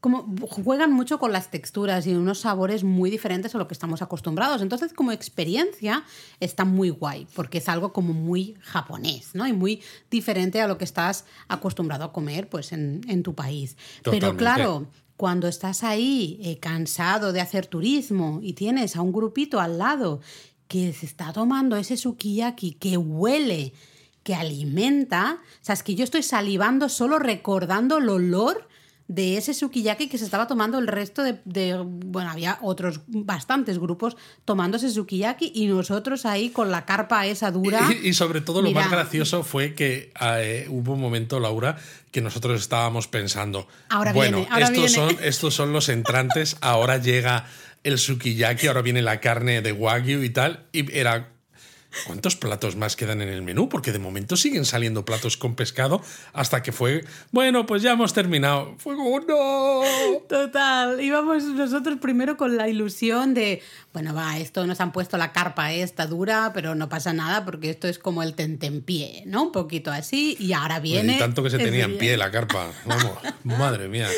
como 0.00 0.32
juegan 0.48 0.92
mucho 0.92 1.18
con 1.18 1.32
las 1.32 1.50
texturas 1.50 2.06
y 2.06 2.14
unos 2.14 2.38
sabores 2.38 2.84
muy 2.84 3.10
diferentes 3.10 3.52
a 3.52 3.58
lo 3.58 3.66
que 3.66 3.74
estamos 3.74 4.00
acostumbrados. 4.00 4.62
Entonces, 4.62 4.92
como 4.92 5.10
experiencia, 5.10 6.04
está 6.38 6.64
muy 6.64 6.90
guay, 6.90 7.26
porque 7.34 7.58
es 7.58 7.68
algo 7.68 7.92
como 7.92 8.12
muy 8.12 8.56
japonés, 8.60 9.34
¿no? 9.34 9.48
Y 9.48 9.52
muy 9.52 9.82
diferente 10.08 10.60
a 10.60 10.68
lo 10.68 10.78
que 10.78 10.84
estás 10.84 11.24
acostumbrado 11.48 12.04
a 12.04 12.12
comer 12.12 12.48
pues, 12.48 12.70
en, 12.70 13.00
en 13.08 13.24
tu 13.24 13.34
país. 13.34 13.76
Pero 14.04 14.36
claro, 14.36 14.86
cuando 15.16 15.48
estás 15.48 15.82
ahí 15.82 16.38
eh, 16.42 16.58
cansado 16.58 17.32
de 17.32 17.40
hacer 17.40 17.66
turismo 17.66 18.38
y 18.40 18.52
tienes 18.52 18.94
a 18.94 19.02
un 19.02 19.10
grupito 19.10 19.58
al 19.58 19.78
lado 19.78 20.20
que 20.68 20.92
se 20.92 21.06
está 21.06 21.32
tomando 21.32 21.76
ese 21.76 21.96
sukiyaki 21.96 22.72
que 22.72 22.96
huele, 22.96 23.72
que 24.22 24.34
alimenta, 24.34 25.38
o 25.40 25.64
sea, 25.64 25.74
es 25.74 25.82
que 25.82 25.94
yo 25.94 26.02
estoy 26.04 26.22
salivando 26.22 26.88
solo 26.88 27.18
recordando 27.18 27.98
el 27.98 28.08
olor 28.08 28.68
de 29.08 29.36
ese 29.36 29.54
sukiyaki 29.54 30.08
que 30.08 30.18
se 30.18 30.24
estaba 30.24 30.48
tomando 30.48 30.78
el 30.80 30.88
resto 30.88 31.22
de, 31.22 31.40
de- 31.44 31.80
bueno, 31.86 32.28
había 32.28 32.58
otros 32.60 33.02
bastantes 33.06 33.78
grupos 33.78 34.16
tomando 34.44 34.78
ese 34.78 34.90
sukiyaki 34.90 35.52
y 35.54 35.66
nosotros 35.68 36.26
ahí 36.26 36.50
con 36.50 36.72
la 36.72 36.84
carpa 36.84 37.24
esa 37.24 37.52
dura. 37.52 37.88
Y, 38.02 38.08
y 38.08 38.14
sobre 38.14 38.40
todo 38.40 38.62
lo 38.62 38.68
Mira, 38.68 38.80
más 38.80 38.90
gracioso 38.90 39.44
fue 39.44 39.74
que 39.74 40.12
eh, 40.20 40.66
hubo 40.70 40.94
un 40.94 41.00
momento, 41.00 41.38
Laura, 41.38 41.76
que 42.10 42.20
nosotros 42.20 42.60
estábamos 42.60 43.06
pensando, 43.06 43.68
Ahora 43.90 44.12
bueno, 44.12 44.38
viene, 44.38 44.52
ahora 44.52 44.66
estos, 44.66 44.92
viene". 44.96 45.12
Son, 45.14 45.24
estos 45.24 45.54
son 45.54 45.72
los 45.72 45.88
entrantes, 45.88 46.56
ahora 46.60 46.96
llega 46.98 47.46
el 47.86 47.98
sukiyaki, 47.98 48.66
ahora 48.66 48.82
viene 48.82 49.00
la 49.00 49.20
carne 49.20 49.62
de 49.62 49.72
wagyu 49.72 50.22
y 50.22 50.30
tal, 50.30 50.66
y 50.72 50.92
era... 50.96 51.35
¿Cuántos 52.06 52.36
platos 52.36 52.76
más 52.76 52.96
quedan 52.96 53.22
en 53.22 53.28
el 53.28 53.42
menú? 53.42 53.68
Porque 53.68 53.92
de 53.92 53.98
momento 53.98 54.36
siguen 54.36 54.64
saliendo 54.64 55.04
platos 55.04 55.36
con 55.36 55.54
pescado 55.54 56.02
hasta 56.32 56.62
que 56.62 56.72
fue, 56.72 57.04
bueno, 57.32 57.66
pues 57.66 57.82
ya 57.82 57.92
hemos 57.92 58.12
terminado. 58.12 58.74
Fue 58.78 58.96
como, 58.96 59.20
no. 59.20 59.82
Total, 60.28 61.00
íbamos 61.00 61.44
nosotros 61.44 61.98
primero 62.00 62.36
con 62.36 62.56
la 62.56 62.68
ilusión 62.68 63.34
de, 63.34 63.62
bueno, 63.92 64.14
va, 64.14 64.38
esto 64.38 64.66
nos 64.66 64.80
han 64.80 64.92
puesto 64.92 65.16
la 65.16 65.32
carpa 65.32 65.72
esta 65.72 66.06
dura, 66.06 66.52
pero 66.54 66.74
no 66.74 66.88
pasa 66.88 67.12
nada 67.12 67.44
porque 67.44 67.70
esto 67.70 67.88
es 67.88 67.98
como 67.98 68.22
el 68.22 68.34
tentempié, 68.34 69.22
¿no? 69.26 69.44
Un 69.44 69.52
poquito 69.52 69.90
así 69.90 70.36
y 70.38 70.52
ahora 70.52 70.80
viene... 70.80 71.16
Y 71.16 71.18
tanto 71.18 71.42
que 71.42 71.50
se 71.50 71.58
tenía 71.58 71.84
en 71.84 71.98
pie 71.98 72.16
la 72.16 72.30
carpa. 72.30 72.70
Vamos, 72.84 73.12
madre 73.44 73.88
mía. 73.88 74.08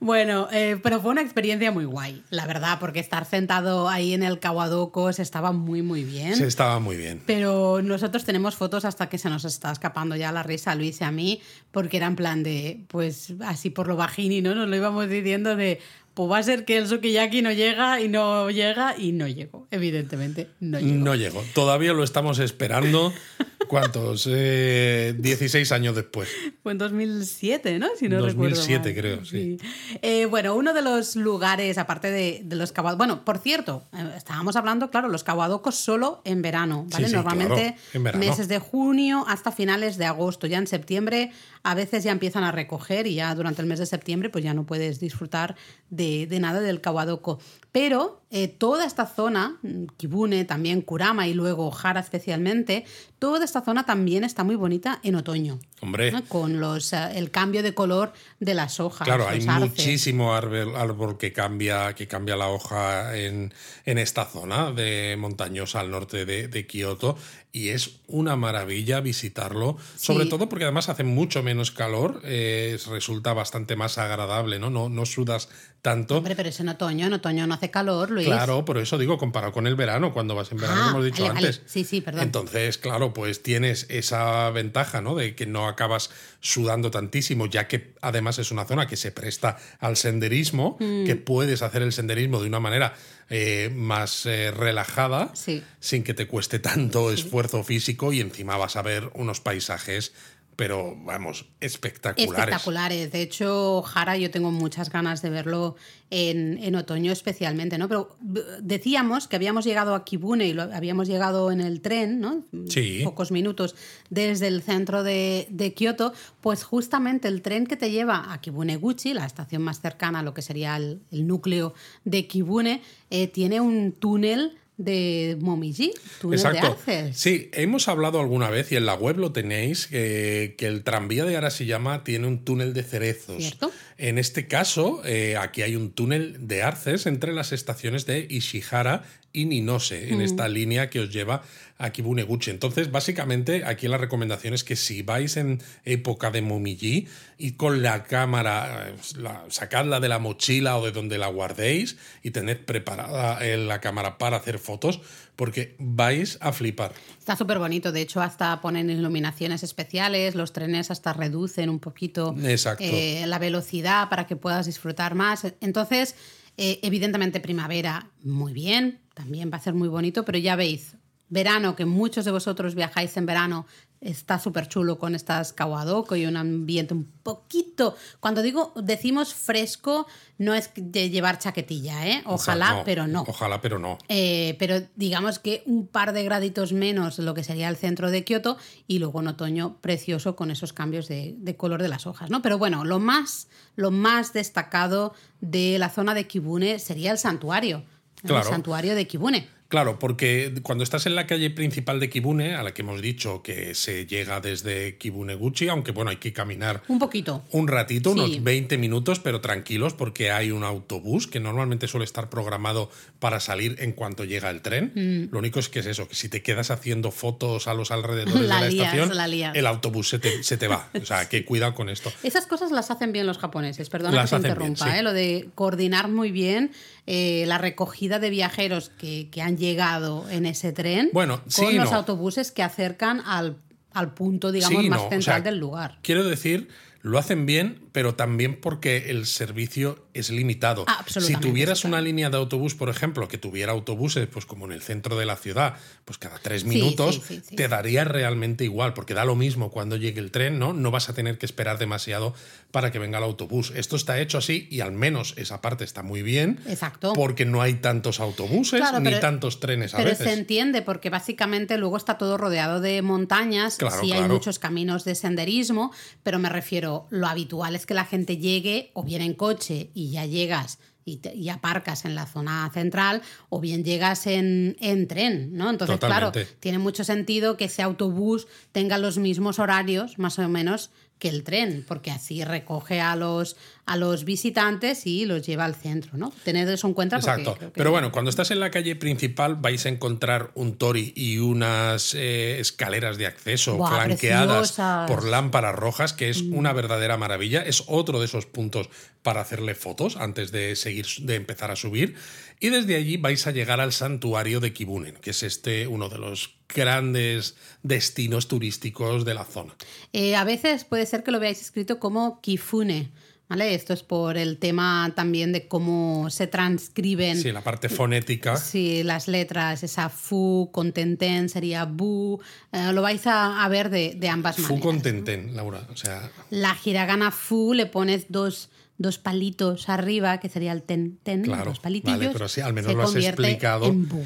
Bueno, 0.00 0.48
eh, 0.50 0.78
pero 0.82 1.00
fue 1.00 1.10
una 1.10 1.20
experiencia 1.20 1.70
muy 1.70 1.84
guay, 1.84 2.22
la 2.30 2.46
verdad, 2.46 2.78
porque 2.80 3.00
estar 3.00 3.26
sentado 3.26 3.88
ahí 3.88 4.14
en 4.14 4.22
el 4.22 4.38
Kawadoco 4.38 5.12
se 5.12 5.22
estaba 5.22 5.52
muy, 5.52 5.82
muy 5.82 6.04
bien. 6.04 6.36
Se 6.36 6.46
estaba 6.46 6.80
muy 6.80 6.96
bien. 6.96 7.19
Pero 7.26 7.80
nosotros 7.82 8.24
tenemos 8.24 8.56
fotos 8.56 8.84
hasta 8.84 9.08
que 9.08 9.18
se 9.18 9.30
nos 9.30 9.44
está 9.44 9.70
escapando 9.72 10.16
ya 10.16 10.32
la 10.32 10.42
risa 10.42 10.72
a 10.72 10.74
Luis 10.74 11.00
y 11.00 11.04
a 11.04 11.10
mí, 11.10 11.40
porque 11.70 11.98
era 11.98 12.06
en 12.06 12.16
plan 12.16 12.42
de, 12.42 12.80
pues 12.88 13.34
así 13.40 13.70
por 13.70 13.88
lo 13.88 13.96
bajini, 13.96 14.40
¿no? 14.40 14.54
Nos 14.54 14.68
lo 14.68 14.76
íbamos 14.76 15.08
diciendo 15.08 15.56
de, 15.56 15.80
pues 16.14 16.30
va 16.30 16.38
a 16.38 16.42
ser 16.42 16.64
que 16.64 16.76
el 16.76 16.86
sukiyaki 16.86 17.42
no 17.42 17.52
llega 17.52 18.00
y 18.00 18.08
no 18.08 18.50
llega 18.50 18.96
y 18.98 19.12
no 19.12 19.26
llegó, 19.28 19.66
evidentemente. 19.70 20.48
No 20.60 20.80
llegó. 20.80 21.04
No 21.04 21.14
llegó. 21.14 21.44
Todavía 21.54 21.92
lo 21.92 22.04
estamos 22.04 22.38
esperando. 22.38 23.12
¿Cuántos? 23.70 24.28
Eh, 24.28 25.14
16 25.16 25.70
años 25.70 25.94
después. 25.94 26.28
Fue 26.64 26.72
en 26.72 26.78
2007, 26.78 27.78
¿no? 27.78 27.86
Si 27.96 28.08
no 28.08 28.18
2007 28.20 28.88
recuerdo 28.88 29.00
creo, 29.00 29.24
sí. 29.24 29.58
Eh, 30.02 30.26
bueno, 30.26 30.56
uno 30.56 30.74
de 30.74 30.82
los 30.82 31.14
lugares, 31.14 31.78
aparte 31.78 32.10
de, 32.10 32.42
de 32.44 32.56
los 32.56 32.72
cabados... 32.72 32.98
Bueno, 32.98 33.24
por 33.24 33.38
cierto, 33.38 33.84
eh, 33.96 34.12
estábamos 34.16 34.56
hablando, 34.56 34.90
claro, 34.90 35.06
los 35.06 35.22
caguadocos 35.22 35.76
solo 35.76 36.20
en 36.24 36.42
verano, 36.42 36.84
¿vale? 36.90 37.04
Sí, 37.04 37.10
sí, 37.10 37.16
Normalmente 37.16 37.54
claro, 37.62 37.76
en 37.94 38.02
verano. 38.02 38.24
meses 38.26 38.48
de 38.48 38.58
junio 38.58 39.24
hasta 39.28 39.52
finales 39.52 39.96
de 39.98 40.06
agosto. 40.06 40.48
Ya 40.48 40.58
en 40.58 40.66
septiembre 40.66 41.30
a 41.62 41.76
veces 41.76 42.02
ya 42.02 42.10
empiezan 42.10 42.42
a 42.42 42.50
recoger 42.50 43.06
y 43.06 43.14
ya 43.14 43.32
durante 43.36 43.62
el 43.62 43.68
mes 43.68 43.78
de 43.78 43.86
septiembre 43.86 44.30
pues 44.30 44.42
ya 44.42 44.52
no 44.52 44.64
puedes 44.66 44.98
disfrutar 44.98 45.54
de, 45.90 46.26
de 46.26 46.40
nada 46.40 46.60
del 46.60 46.80
caguadoco. 46.80 47.38
Pero 47.70 48.19
eh, 48.30 48.48
toda 48.48 48.84
esta 48.86 49.06
zona, 49.06 49.58
mm, 49.62 49.84
Kibune, 49.96 50.44
también 50.44 50.82
Kurama 50.82 51.26
y 51.26 51.34
luego 51.34 51.76
Hara 51.82 52.00
especialmente, 52.00 52.84
toda 53.18 53.44
esta 53.44 53.60
zona 53.62 53.84
también 53.84 54.22
está 54.24 54.44
muy 54.44 54.54
bonita 54.56 55.00
en 55.02 55.16
otoño. 55.16 55.58
Hombre. 55.80 56.12
¿no? 56.12 56.24
Con 56.26 56.60
los, 56.60 56.92
eh, 56.92 56.98
el 57.16 57.30
cambio 57.30 57.62
de 57.62 57.74
color 57.74 58.12
de 58.38 58.54
las 58.54 58.80
hojas. 58.80 59.06
Claro, 59.06 59.26
hay 59.28 59.44
arces. 59.46 59.58
muchísimo 59.70 60.34
árbol, 60.34 60.76
árbol 60.76 61.18
que 61.18 61.32
cambia, 61.32 61.94
que 61.94 62.06
cambia 62.06 62.36
la 62.36 62.48
hoja 62.48 63.16
en, 63.16 63.52
en 63.84 63.98
esta 63.98 64.24
zona 64.26 64.70
de 64.72 65.16
montañosa 65.18 65.80
al 65.80 65.90
norte 65.90 66.24
de, 66.24 66.48
de 66.48 66.66
Kioto 66.66 67.16
y 67.52 67.70
es 67.70 67.96
una 68.06 68.36
maravilla 68.36 69.00
visitarlo, 69.00 69.76
sobre 69.96 70.24
Sí. 70.24 70.30
todo 70.30 70.48
porque 70.48 70.64
además 70.64 70.88
hace 70.88 71.02
mucho 71.02 71.42
menos 71.42 71.72
calor, 71.72 72.20
eh, 72.24 72.78
resulta 72.88 73.32
bastante 73.32 73.74
más 73.74 73.98
agradable, 73.98 74.60
¿no? 74.60 74.70
No, 74.70 74.88
no 74.88 75.04
sudas 75.04 75.48
tanto. 75.82 76.18
Hombre, 76.18 76.36
pero 76.36 76.48
es 76.50 76.60
en 76.60 76.68
otoño, 76.68 77.06
en 77.06 77.12
otoño 77.14 77.46
no 77.46 77.54
hace 77.54 77.70
calor, 77.70 78.10
Luis. 78.10 78.26
Claro, 78.26 78.64
por 78.64 78.76
eso 78.78 78.98
digo, 78.98 79.16
comparado 79.18 79.52
con 79.52 79.66
el 79.66 79.76
verano, 79.76 80.12
cuando 80.12 80.34
vas 80.34 80.52
en 80.52 80.58
verano, 80.58 80.82
Ah, 80.84 80.88
hemos 80.90 81.04
dicho 81.04 81.22
vale, 81.22 81.34
vale. 81.34 81.46
antes. 81.48 81.62
Sí, 81.66 81.84
sí, 81.84 82.00
perdón. 82.00 82.22
Entonces, 82.22 82.76
claro, 82.78 83.12
pues 83.14 83.42
tienes 83.42 83.86
esa 83.88 84.50
ventaja, 84.50 85.00
¿no? 85.00 85.14
De 85.14 85.34
que 85.34 85.46
no 85.46 85.68
acabas 85.68 86.10
sudando 86.40 86.90
tantísimo, 86.90 87.46
ya 87.46 87.66
que 87.68 87.94
además 88.02 88.38
es 88.38 88.50
una 88.50 88.64
zona 88.66 88.86
que 88.86 88.96
se 88.96 89.10
presta 89.12 89.56
al 89.78 89.96
senderismo, 89.96 90.76
Mm. 90.80 91.04
que 91.06 91.16
puedes 91.16 91.62
hacer 91.62 91.82
el 91.82 91.92
senderismo 91.92 92.40
de 92.40 92.48
una 92.48 92.60
manera 92.60 92.94
eh, 93.32 93.70
más 93.72 94.26
eh, 94.26 94.50
relajada, 94.50 95.30
Sí. 95.34 95.62
sin 95.78 96.02
que 96.02 96.14
te 96.14 96.26
cueste 96.26 96.58
tanto 96.58 97.12
esfuerzo 97.12 97.62
físico 97.62 98.12
y 98.12 98.20
encima 98.20 98.56
vas 98.56 98.74
a 98.74 98.82
ver 98.82 99.08
unos 99.14 99.40
paisajes, 99.40 100.12
pero 100.60 100.94
vamos, 100.94 101.46
espectaculares. 101.58 102.38
Espectaculares. 102.38 103.10
De 103.12 103.22
hecho, 103.22 103.80
Jara, 103.80 104.18
yo 104.18 104.30
tengo 104.30 104.50
muchas 104.50 104.90
ganas 104.90 105.22
de 105.22 105.30
verlo 105.30 105.74
en, 106.10 106.58
en 106.62 106.74
otoño 106.74 107.12
especialmente, 107.12 107.78
¿no? 107.78 107.88
Pero 107.88 108.14
decíamos 108.60 109.26
que 109.26 109.36
habíamos 109.36 109.64
llegado 109.64 109.94
a 109.94 110.04
Kibune 110.04 110.48
y 110.48 110.52
lo, 110.52 110.64
habíamos 110.64 111.08
llegado 111.08 111.50
en 111.50 111.62
el 111.62 111.80
tren, 111.80 112.20
¿no? 112.20 112.44
Sí. 112.68 113.00
Pocos 113.04 113.32
minutos 113.32 113.74
desde 114.10 114.48
el 114.48 114.60
centro 114.60 115.02
de, 115.02 115.46
de 115.48 115.72
Kioto. 115.72 116.12
Pues 116.42 116.62
justamente 116.62 117.28
el 117.28 117.40
tren 117.40 117.66
que 117.66 117.78
te 117.78 117.90
lleva 117.90 118.30
a 118.30 118.38
Kibuneguchi, 118.42 119.14
la 119.14 119.24
estación 119.24 119.62
más 119.62 119.80
cercana 119.80 120.18
a 120.18 120.22
lo 120.22 120.34
que 120.34 120.42
sería 120.42 120.76
el, 120.76 121.00
el 121.10 121.26
núcleo 121.26 121.72
de 122.04 122.26
Kibune, 122.26 122.82
eh, 123.08 123.28
tiene 123.28 123.62
un 123.62 123.92
túnel 123.92 124.58
de 124.80 125.36
Momiji, 125.40 125.92
túnel 126.20 126.42
de 126.42 126.48
Exacto. 126.48 126.78
Sí, 127.12 127.50
hemos 127.52 127.86
hablado 127.88 128.18
alguna 128.18 128.48
vez 128.48 128.72
y 128.72 128.76
en 128.76 128.86
la 128.86 128.94
web 128.94 129.18
lo 129.18 129.30
tenéis 129.30 129.86
que, 129.86 130.54
que 130.56 130.66
el 130.66 130.82
tranvía 130.82 131.24
de 131.24 131.36
Arashiyama 131.36 132.02
tiene 132.02 132.26
un 132.26 132.44
túnel 132.44 132.72
de 132.72 132.82
cerezos. 132.82 133.36
¿Cierto? 133.36 133.70
En 134.02 134.16
este 134.16 134.46
caso, 134.48 135.02
eh, 135.04 135.36
aquí 135.36 135.60
hay 135.60 135.76
un 135.76 135.90
túnel 135.92 136.48
de 136.48 136.62
arces 136.62 137.04
entre 137.06 137.34
las 137.34 137.52
estaciones 137.52 138.06
de 138.06 138.26
Ishihara 138.30 139.02
y 139.32 139.44
Ninose, 139.44 140.06
Mm. 140.08 140.14
en 140.14 140.20
esta 140.22 140.48
línea 140.48 140.88
que 140.88 141.00
os 141.00 141.12
lleva 141.12 141.42
a 141.78 141.90
Kibuneguchi. 141.90 142.50
Entonces, 142.50 142.90
básicamente, 142.90 143.62
aquí 143.64 143.88
la 143.88 143.98
recomendación 143.98 144.54
es 144.54 144.64
que 144.64 144.74
si 144.74 145.02
vais 145.02 145.36
en 145.36 145.60
época 145.84 146.30
de 146.30 146.40
Momiji 146.40 147.08
y 147.38 147.52
con 147.52 147.82
la 147.82 148.04
cámara, 148.04 148.88
eh, 148.88 148.94
la- 149.18 149.44
sacadla 149.50 150.00
de 150.00 150.08
la 150.08 150.18
mochila 150.18 150.78
o 150.78 150.84
de 150.86 150.92
donde 150.92 151.18
la 151.18 151.28
guardéis 151.28 151.96
y 152.22 152.30
tened 152.30 152.56
preparada 152.64 153.38
eh, 153.46 153.56
la 153.58 153.80
cámara 153.82 154.16
para 154.18 154.38
hacer 154.38 154.58
fotos, 154.58 155.00
porque 155.40 155.74
vais 155.78 156.36
a 156.42 156.52
flipar. 156.52 156.92
Está 157.18 157.34
súper 157.34 157.58
bonito, 157.58 157.92
de 157.92 158.02
hecho 158.02 158.20
hasta 158.20 158.60
ponen 158.60 158.90
iluminaciones 158.90 159.62
especiales, 159.62 160.34
los 160.34 160.52
trenes 160.52 160.90
hasta 160.90 161.14
reducen 161.14 161.70
un 161.70 161.78
poquito 161.78 162.34
Exacto. 162.44 162.84
eh, 162.84 163.24
la 163.26 163.38
velocidad 163.38 164.10
para 164.10 164.26
que 164.26 164.36
puedas 164.36 164.66
disfrutar 164.66 165.14
más. 165.14 165.46
Entonces, 165.62 166.14
eh, 166.58 166.78
evidentemente 166.82 167.40
primavera, 167.40 168.10
muy 168.22 168.52
bien, 168.52 169.00
también 169.14 169.50
va 169.50 169.56
a 169.56 169.62
ser 169.62 169.72
muy 169.72 169.88
bonito, 169.88 170.26
pero 170.26 170.36
ya 170.36 170.56
veis, 170.56 170.96
verano, 171.30 171.74
que 171.74 171.86
muchos 171.86 172.26
de 172.26 172.32
vosotros 172.32 172.74
viajáis 172.74 173.16
en 173.16 173.24
verano, 173.24 173.66
está 174.00 174.38
súper 174.38 174.66
chulo 174.66 174.98
con 174.98 175.14
estas 175.14 175.52
kawadoko 175.52 176.16
y 176.16 176.24
un 176.24 176.36
ambiente 176.38 176.94
un 176.94 177.04
poquito, 177.22 177.94
cuando 178.18 178.40
digo, 178.40 178.72
decimos 178.76 179.34
fresco, 179.34 180.06
no 180.38 180.54
es 180.54 180.70
de 180.74 181.10
llevar 181.10 181.38
chaquetilla, 181.38 182.06
¿eh? 182.08 182.22
Ojalá, 182.24 182.70
O 182.72 182.74
sea, 182.76 182.84
pero 182.84 183.06
no. 183.06 183.24
Ojalá, 183.28 183.60
pero 183.60 183.78
no. 183.78 183.98
Eh, 184.08 184.56
pero 184.58 184.80
digamos 184.96 185.38
que 185.38 185.62
un 185.66 185.86
par 185.86 186.12
de 186.14 186.24
graditos 186.24 186.72
menos 186.72 187.18
lo 187.18 187.34
que 187.34 187.44
sería 187.44 187.68
el 187.68 187.76
centro 187.76 188.10
de 188.10 188.24
Kioto 188.24 188.56
y 188.86 189.00
luego 189.00 189.20
en 189.20 189.28
otoño 189.28 189.76
precioso 189.82 190.34
con 190.34 190.50
esos 190.50 190.72
cambios 190.72 191.06
de, 191.06 191.34
de 191.36 191.56
color 191.56 191.82
de 191.82 191.88
las 191.88 192.06
hojas, 192.06 192.30
¿no? 192.30 192.40
Pero 192.40 192.56
bueno, 192.56 192.84
lo 192.84 192.98
más, 193.00 193.48
lo 193.76 193.90
más 193.90 194.32
destacado 194.32 195.12
de 195.42 195.78
la 195.78 195.90
zona 195.90 196.14
de 196.14 196.26
Kibune 196.26 196.78
sería 196.78 197.12
el 197.12 197.18
santuario. 197.18 197.84
El 198.22 198.28
Claro. 198.30 198.48
santuario 198.50 198.94
de 198.94 199.06
Kibune. 199.06 199.48
Claro, 199.70 199.98
porque 200.00 200.52
cuando 200.62 200.82
estás 200.84 201.06
en 201.06 201.14
la 201.14 201.26
calle 201.28 201.48
principal 201.48 202.00
de 202.00 202.10
Kibune, 202.10 202.56
a 202.56 202.62
la 202.64 202.74
que 202.74 202.82
hemos 202.82 203.00
dicho 203.00 203.40
que 203.42 203.74
se 203.76 204.04
llega 204.04 204.40
desde 204.40 204.98
Kibuneguchi, 204.98 205.68
aunque 205.68 205.92
bueno, 205.92 206.10
hay 206.10 206.16
que 206.16 206.32
caminar 206.32 206.82
Un 206.88 206.98
poquito. 206.98 207.44
un 207.52 207.68
ratito, 207.68 208.12
Sí. 208.12 208.18
unos 208.18 208.42
20 208.42 208.76
minutos, 208.78 209.20
pero 209.20 209.40
tranquilos 209.40 209.94
porque 209.94 210.32
hay 210.32 210.50
un 210.50 210.64
autobús 210.64 211.28
que 211.28 211.38
normalmente 211.38 211.86
suele 211.86 212.04
estar 212.04 212.28
programado 212.28 212.90
para 213.20 213.38
salir 213.38 213.76
en 213.78 213.92
cuanto 213.92 214.24
llega 214.24 214.50
el 214.50 214.60
tren. 214.60 214.90
Mm. 214.94 215.32
Lo 215.32 215.38
único 215.38 215.60
es 215.60 215.68
que 215.68 215.78
es 215.78 215.86
eso, 215.86 216.08
que 216.08 216.16
si 216.16 216.28
te 216.28 216.42
quedas 216.42 216.72
haciendo 216.72 217.12
fotos 217.12 217.68
a 217.68 217.74
los 217.74 217.90
alrededores 217.92 218.34
La 218.48 218.56
de 218.56 218.62
la 218.62 218.68
lías, 218.68 218.84
estación, 218.94 219.16
la 219.16 219.52
el 219.54 219.66
autobús 219.66 220.08
se 220.08 220.18
te, 220.18 220.42
se 220.42 220.56
te 220.56 220.66
va. 220.66 220.88
O 221.00 221.04
sea, 221.04 221.28
que 221.28 221.44
cuidado 221.44 221.74
con 221.76 221.88
esto. 221.88 222.12
Esas 222.24 222.46
cosas 222.46 222.72
las 222.72 222.90
hacen 222.90 223.12
bien 223.12 223.26
los 223.26 223.38
japoneses, 223.38 223.88
perdona 223.88 224.16
Las 224.16 224.30
que 224.30 224.36
te 224.36 224.48
interrumpa, 224.48 224.84
bien, 224.86 224.94
sí. 224.96 225.00
¿eh? 225.00 225.02
lo 225.04 225.12
de 225.12 225.48
coordinar 225.54 226.08
muy 226.08 226.32
bien 226.32 226.72
eh, 227.12 227.44
la 227.48 227.58
recogida 227.58 228.20
de 228.20 228.30
viajeros 228.30 228.90
que, 228.96 229.28
que 229.30 229.42
han 229.42 229.58
llegado 229.58 230.28
en 230.30 230.46
ese 230.46 230.70
tren 230.72 231.10
Bueno, 231.12 231.40
con 231.42 231.50
sí, 231.50 231.72
los 231.72 231.90
no. 231.90 231.96
autobuses 231.96 232.52
que 232.52 232.62
acercan 232.62 233.20
al, 233.26 233.56
al 233.92 234.14
punto, 234.14 234.52
digamos, 234.52 234.80
Sí, 234.80 234.88
más 234.88 235.00
no, 235.00 235.06
o 235.06 235.10
central 235.10 235.42
sea, 235.42 235.50
del 235.50 235.58
lugar. 235.58 235.98
Quiero 236.02 236.22
decir, 236.22 236.68
lo 237.02 237.18
hacen 237.18 237.46
bien, 237.46 237.80
pero 237.92 238.14
también 238.14 238.60
porque 238.60 239.10
el 239.10 239.26
servicio 239.26 240.04
es 240.14 240.30
limitado. 240.30 240.84
Ah, 240.88 241.04
si 241.08 241.36
tuvieras 241.36 241.84
una 241.84 242.00
línea 242.00 242.30
de 242.30 242.36
autobús, 242.36 242.74
por 242.74 242.88
ejemplo, 242.88 243.28
que 243.28 243.38
tuviera 243.38 243.72
autobuses, 243.72 244.26
pues 244.26 244.46
como 244.46 244.66
en 244.66 244.72
el 244.72 244.82
centro 244.82 245.16
de 245.16 245.26
la 245.26 245.36
ciudad, 245.36 245.74
pues 246.04 246.18
cada 246.18 246.38
tres 246.38 246.64
minutos, 246.64 247.16
sí, 247.26 247.36
sí, 247.36 247.42
sí. 247.50 247.56
te 247.56 247.68
daría 247.68 248.04
realmente 248.04 248.64
igual, 248.64 248.94
porque 248.94 249.14
da 249.14 249.24
lo 249.24 249.36
mismo 249.36 249.70
cuando 249.70 249.96
llegue 249.96 250.20
el 250.20 250.30
tren, 250.30 250.58
¿no? 250.58 250.72
No 250.72 250.90
vas 250.90 251.08
a 251.08 251.14
tener 251.14 251.38
que 251.38 251.46
esperar 251.46 251.78
demasiado 251.78 252.34
para 252.70 252.90
que 252.92 252.98
venga 252.98 253.18
el 253.18 253.24
autobús. 253.24 253.72
Esto 253.74 253.96
está 253.96 254.20
hecho 254.20 254.38
así 254.38 254.68
y 254.70 254.80
al 254.80 254.92
menos 254.92 255.34
esa 255.36 255.60
parte 255.60 255.84
está 255.84 256.02
muy 256.02 256.22
bien. 256.22 256.58
Exacto. 256.66 257.12
Porque 257.12 257.44
no 257.44 257.62
hay 257.62 257.74
tantos 257.74 258.20
autobuses 258.20 258.80
Claro, 258.80 258.98
ni 259.00 259.04
pero- 259.10 259.20
tantos 259.20 259.60
trenes 259.60 259.94
a 259.94 259.98
Pero 259.98 260.10
veces. 260.10 260.26
se 260.26 260.32
entiende 260.34 260.82
porque 260.82 261.10
básicamente 261.10 261.76
luego 261.78 261.96
está 261.96 262.18
todo 262.18 262.36
rodeado 262.36 262.80
de 262.80 263.02
montañas, 263.02 263.76
Claro, 263.76 264.00
sí 264.00 264.12
hay 264.12 264.22
muchos 264.28 264.58
caminos 264.58 265.04
de 265.04 265.14
senderismo, 265.14 265.92
pero 266.22 266.38
me 266.38 266.48
refiero, 266.48 267.06
lo 267.10 267.26
habitual 267.26 267.74
es 267.74 267.79
que 267.86 267.94
la 267.94 268.04
gente 268.04 268.36
llegue 268.36 268.90
o 268.94 269.02
bien 269.02 269.22
en 269.22 269.34
coche 269.34 269.90
y 269.94 270.10
ya 270.10 270.26
llegas 270.26 270.78
y, 271.04 271.16
te- 271.16 271.34
y 271.34 271.48
aparcas 271.48 272.04
en 272.04 272.14
la 272.14 272.26
zona 272.26 272.70
central 272.72 273.22
o 273.48 273.60
bien 273.60 273.84
llegas 273.84 274.26
en, 274.26 274.76
en 274.80 275.08
tren, 275.08 275.50
¿no? 275.56 275.70
Entonces, 275.70 275.96
claro, 276.08 276.26
tiene 276.60 276.78
mucho 276.78 277.04
sentido 277.04 277.56
que 277.56 277.64
ese 277.64 277.82
autobús 277.82 278.46
tenga 278.72 278.98
los 278.98 279.18
mismos 279.18 279.58
horarios, 279.58 280.18
más 280.18 280.38
o 280.38 280.48
menos, 280.48 280.90
que 281.20 281.28
el 281.28 281.44
tren, 281.44 281.84
porque 281.86 282.10
así 282.10 282.42
recoge 282.42 283.00
a 283.00 283.14
los, 283.14 283.56
a 283.86 283.96
los 283.96 284.24
visitantes 284.24 285.06
y 285.06 285.26
los 285.26 285.46
lleva 285.46 285.66
al 285.66 285.76
centro, 285.76 286.16
¿no? 286.16 286.32
Tened 286.42 286.68
eso 286.68 286.88
en 286.88 286.94
cuenta. 286.94 287.16
Exacto. 287.16 287.56
Pero 287.74 287.90
bueno, 287.92 288.10
cuando 288.10 288.30
estás 288.30 288.50
en 288.50 288.58
la 288.58 288.70
calle 288.70 288.96
principal 288.96 289.54
vais 289.56 289.86
a 289.86 289.90
encontrar 289.90 290.50
un 290.54 290.76
tori 290.76 291.12
y 291.14 291.38
unas 291.38 292.14
eh, 292.14 292.58
escaleras 292.58 293.18
de 293.18 293.26
acceso 293.26 293.78
flanqueadas 293.86 294.72
por 295.06 295.24
lámparas 295.24 295.74
rojas, 295.76 296.12
que 296.12 296.30
es 296.30 296.42
mm. 296.42 296.54
una 296.54 296.72
verdadera 296.72 297.16
maravilla. 297.16 297.62
Es 297.62 297.84
otro 297.86 298.18
de 298.18 298.24
esos 298.24 298.46
puntos 298.46 298.88
para 299.22 299.42
hacerle 299.42 299.74
fotos 299.74 300.16
antes 300.16 300.50
de 300.50 300.74
seguir, 300.74 301.06
de 301.20 301.36
empezar 301.36 301.70
a 301.70 301.76
subir. 301.76 302.16
Y 302.60 302.68
desde 302.68 302.96
allí 302.96 303.16
vais 303.16 303.46
a 303.46 303.52
llegar 303.52 303.80
al 303.80 303.92
santuario 303.92 304.60
de 304.60 304.74
Kibunen, 304.74 305.14
que 305.14 305.30
es 305.30 305.42
este 305.42 305.86
uno 305.86 306.10
de 306.10 306.18
los 306.18 306.56
grandes 306.68 307.56
destinos 307.82 308.48
turísticos 308.48 309.24
de 309.24 309.34
la 309.34 309.44
zona. 309.44 309.74
Eh, 310.12 310.36
a 310.36 310.44
veces 310.44 310.84
puede 310.84 311.06
ser 311.06 311.22
que 311.22 311.30
lo 311.30 311.40
veáis 311.40 311.60
escrito 311.62 311.98
como 311.98 312.40
Kifune 312.42 313.10
¿Vale? 313.50 313.74
Esto 313.74 313.92
es 313.92 314.04
por 314.04 314.36
el 314.36 314.58
tema 314.58 315.12
también 315.16 315.52
de 315.52 315.66
cómo 315.66 316.30
se 316.30 316.46
transcriben. 316.46 317.36
Sí, 317.36 317.50
la 317.50 317.62
parte 317.62 317.88
fonética. 317.88 318.56
Sí, 318.56 319.02
las 319.02 319.26
letras, 319.26 319.82
esa 319.82 320.08
fu, 320.08 320.70
contenten, 320.70 321.48
sería 321.48 321.84
bu. 321.84 322.40
Eh, 322.70 322.92
lo 322.92 323.02
vais 323.02 323.22
a, 323.26 323.66
ver 323.68 323.90
de, 323.90 324.16
ambas 324.28 324.56
maneras. 324.56 324.78
Fu 324.78 324.80
contenten, 324.80 325.56
Laura. 325.56 325.84
O 325.90 325.96
sea... 325.96 326.30
La 326.50 326.76
hiragana 326.84 327.32
fu 327.32 327.74
le 327.74 327.86
pones 327.86 328.26
dos, 328.28 328.70
dos 329.00 329.16
palitos 329.18 329.88
arriba, 329.88 330.38
que 330.38 330.50
sería 330.50 330.72
el 330.72 330.82
ten, 330.82 331.18
ten, 331.22 331.42
claro, 331.42 331.70
dos 331.70 331.80
palitillos. 331.80 332.18
Vale, 332.18 332.30
pero 332.32 332.48
sí, 332.48 332.60
al 332.60 332.74
menos 332.74 332.94
lo 332.94 333.02
has 333.02 333.16
explicado. 333.16 333.86
En 333.86 334.06
bu. 334.06 334.24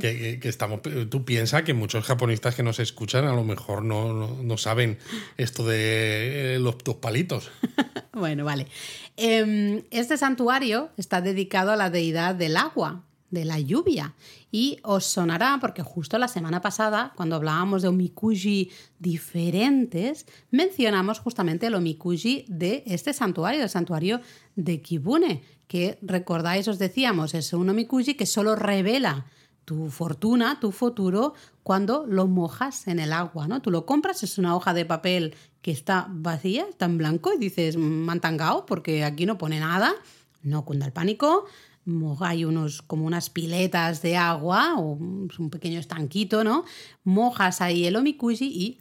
Que, 0.00 0.38
estamos, 0.44 0.80
tú 1.10 1.24
piensas 1.24 1.62
que 1.62 1.74
muchos 1.74 2.04
japonistas 2.04 2.54
que 2.54 2.62
nos 2.62 2.78
escuchan 2.78 3.24
a 3.24 3.34
lo 3.34 3.42
mejor 3.42 3.82
no, 3.82 4.56
saben 4.56 4.96
esto 5.36 5.66
de 5.66 6.54
eh, 6.54 6.58
los 6.60 6.78
dos 6.84 6.96
palitos. 6.96 7.50
bueno, 8.12 8.44
vale. 8.44 8.68
Em, 9.16 9.82
este 9.90 10.16
santuario 10.16 10.90
está 10.96 11.20
dedicado 11.20 11.72
a 11.72 11.76
la 11.76 11.90
deidad 11.90 12.36
del 12.36 12.56
agua, 12.56 13.02
de 13.32 13.44
la 13.44 13.58
lluvia. 13.58 14.14
Y 14.52 14.78
os 14.84 15.04
sonará, 15.06 15.58
porque 15.60 15.82
justo 15.82 16.18
la 16.18 16.28
semana 16.28 16.60
pasada, 16.60 17.12
cuando 17.16 17.34
hablábamos 17.34 17.82
de 17.82 17.88
omikuji 17.88 18.70
diferentes, 19.00 20.26
mencionamos 20.52 21.18
justamente 21.18 21.66
el 21.66 21.74
omikuji 21.74 22.44
de 22.46 22.84
este 22.86 23.12
santuario, 23.12 23.62
el 23.62 23.68
santuario 23.68 24.20
de 24.54 24.80
Kibune, 24.80 25.42
que 25.66 25.98
recordáis, 26.02 26.68
os 26.68 26.78
decíamos, 26.78 27.34
es 27.34 27.52
un 27.54 27.70
omikuji 27.70 28.14
que 28.14 28.26
solo 28.26 28.54
revela 28.54 29.26
tu 29.64 29.88
fortuna, 29.88 30.60
tu 30.60 30.70
futuro, 30.70 31.34
cuando 31.62 32.04
lo 32.06 32.26
mojas 32.26 32.88
en 32.88 32.98
el 32.98 33.12
agua, 33.12 33.48
¿no? 33.48 33.62
Tú 33.62 33.70
lo 33.70 33.86
compras, 33.86 34.22
es 34.22 34.36
una 34.36 34.54
hoja 34.54 34.74
de 34.74 34.84
papel 34.84 35.34
que 35.62 35.70
está 35.70 36.08
vacía, 36.10 36.66
está 36.68 36.84
en 36.84 36.98
blanco 36.98 37.32
y 37.32 37.38
dices, 37.38 37.76
mantangao, 37.76 38.66
porque 38.66 39.04
aquí 39.04 39.24
no 39.24 39.38
pone 39.38 39.60
nada, 39.60 39.94
no 40.42 40.64
cunda 40.64 40.86
el 40.86 40.92
pánico, 40.92 41.46
hay 42.20 42.44
unos 42.44 42.82
como 42.82 43.06
unas 43.06 43.30
piletas 43.30 44.02
de 44.02 44.16
agua 44.16 44.74
o 44.76 44.92
un 44.92 45.50
pequeño 45.50 45.80
estanquito, 45.80 46.44
¿no? 46.44 46.64
Mojas 47.04 47.60
ahí 47.60 47.86
el 47.86 47.96
omikuji 47.96 48.46
y 48.46 48.78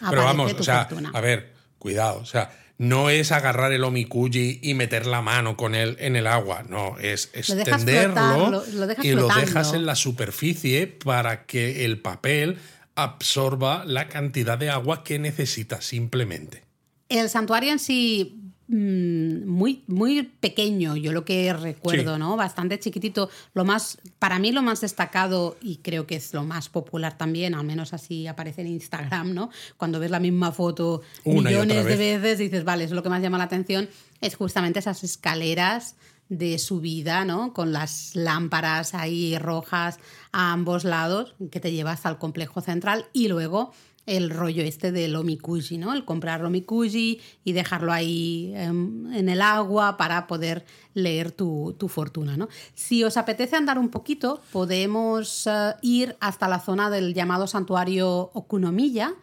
aparece 0.00 0.10
Pero 0.10 0.24
vamos, 0.24 0.54
tu 0.54 0.60
o 0.60 0.64
sea, 0.64 0.84
fortuna. 0.84 1.10
a 1.14 1.20
ver, 1.20 1.52
cuidado, 1.78 2.20
o 2.20 2.26
sea, 2.26 2.50
no 2.78 3.10
es 3.10 3.32
agarrar 3.32 3.72
el 3.72 3.84
omikuji 3.84 4.60
y 4.62 4.74
meter 4.74 5.06
la 5.06 5.22
mano 5.22 5.56
con 5.56 5.74
él 5.74 5.96
en 6.00 6.16
el 6.16 6.26
agua, 6.26 6.64
no, 6.68 6.98
es 6.98 7.30
extenderlo 7.32 8.64
y 9.02 9.12
lo 9.12 9.28
dejas 9.28 9.72
en 9.72 9.86
la 9.86 9.94
superficie 9.94 10.86
para 10.86 11.46
que 11.46 11.84
el 11.84 12.00
papel 12.00 12.58
absorba 12.94 13.84
la 13.86 14.08
cantidad 14.08 14.58
de 14.58 14.70
agua 14.70 15.04
que 15.04 15.18
necesita 15.18 15.80
simplemente. 15.80 16.64
El 17.08 17.28
santuario 17.28 17.72
en 17.72 17.78
sí 17.78 18.41
Mm, 18.74 19.46
muy, 19.46 19.84
muy 19.86 20.22
pequeño, 20.22 20.96
yo 20.96 21.12
lo 21.12 21.26
que 21.26 21.52
recuerdo, 21.52 22.16
¿no? 22.16 22.38
Bastante 22.38 22.78
chiquitito. 22.78 23.28
Lo 23.52 23.66
más, 23.66 23.98
para 24.18 24.38
mí 24.38 24.50
lo 24.50 24.62
más 24.62 24.80
destacado, 24.80 25.58
y 25.60 25.76
creo 25.76 26.06
que 26.06 26.16
es 26.16 26.32
lo 26.32 26.42
más 26.42 26.70
popular 26.70 27.18
también, 27.18 27.54
al 27.54 27.66
menos 27.66 27.92
así 27.92 28.26
aparece 28.26 28.62
en 28.62 28.68
Instagram, 28.68 29.34
¿no? 29.34 29.50
Cuando 29.76 30.00
ves 30.00 30.10
la 30.10 30.20
misma 30.20 30.52
foto 30.52 31.02
millones 31.26 31.84
de 31.84 31.96
veces, 31.96 32.38
dices, 32.38 32.64
vale, 32.64 32.84
es 32.84 32.92
lo 32.92 33.02
que 33.02 33.10
más 33.10 33.20
llama 33.20 33.36
la 33.36 33.44
atención, 33.44 33.90
es 34.22 34.36
justamente 34.36 34.78
esas 34.78 35.04
escaleras 35.04 35.94
de 36.30 36.58
subida, 36.58 37.26
¿no? 37.26 37.52
Con 37.52 37.74
las 37.74 38.16
lámparas 38.16 38.94
ahí 38.94 39.36
rojas 39.36 39.98
a 40.32 40.52
ambos 40.52 40.84
lados, 40.84 41.34
que 41.50 41.60
te 41.60 41.72
lleva 41.72 41.92
hasta 41.92 42.08
el 42.08 42.16
complejo 42.16 42.62
central 42.62 43.04
y 43.12 43.28
luego 43.28 43.74
el 44.06 44.30
rollo 44.30 44.62
este 44.62 44.90
del 44.90 45.14
omikuji, 45.14 45.78
¿no? 45.78 45.94
El 45.94 46.04
comprar 46.04 46.44
omikuji 46.44 47.20
y 47.44 47.52
dejarlo 47.52 47.92
ahí 47.92 48.52
em, 48.56 49.12
en, 49.12 49.28
el 49.28 49.40
agua 49.40 49.96
para 49.96 50.26
poder 50.26 50.64
leer 50.94 51.30
tu, 51.30 51.76
fortuna, 51.88 52.36
¿no? 52.36 52.48
Si 52.74 53.04
os 53.04 53.16
apetece 53.16 53.56
andar 53.56 53.78
un 53.78 53.90
poquito, 53.90 54.40
podemos 54.52 55.46
eh, 55.46 55.74
ir 55.82 56.16
hasta 56.20 56.48
la 56.48 56.58
zona 56.58 56.90
del 56.90 57.14
llamado 57.14 57.46
santuario 57.46 58.30
Okunomiya, 58.34 59.14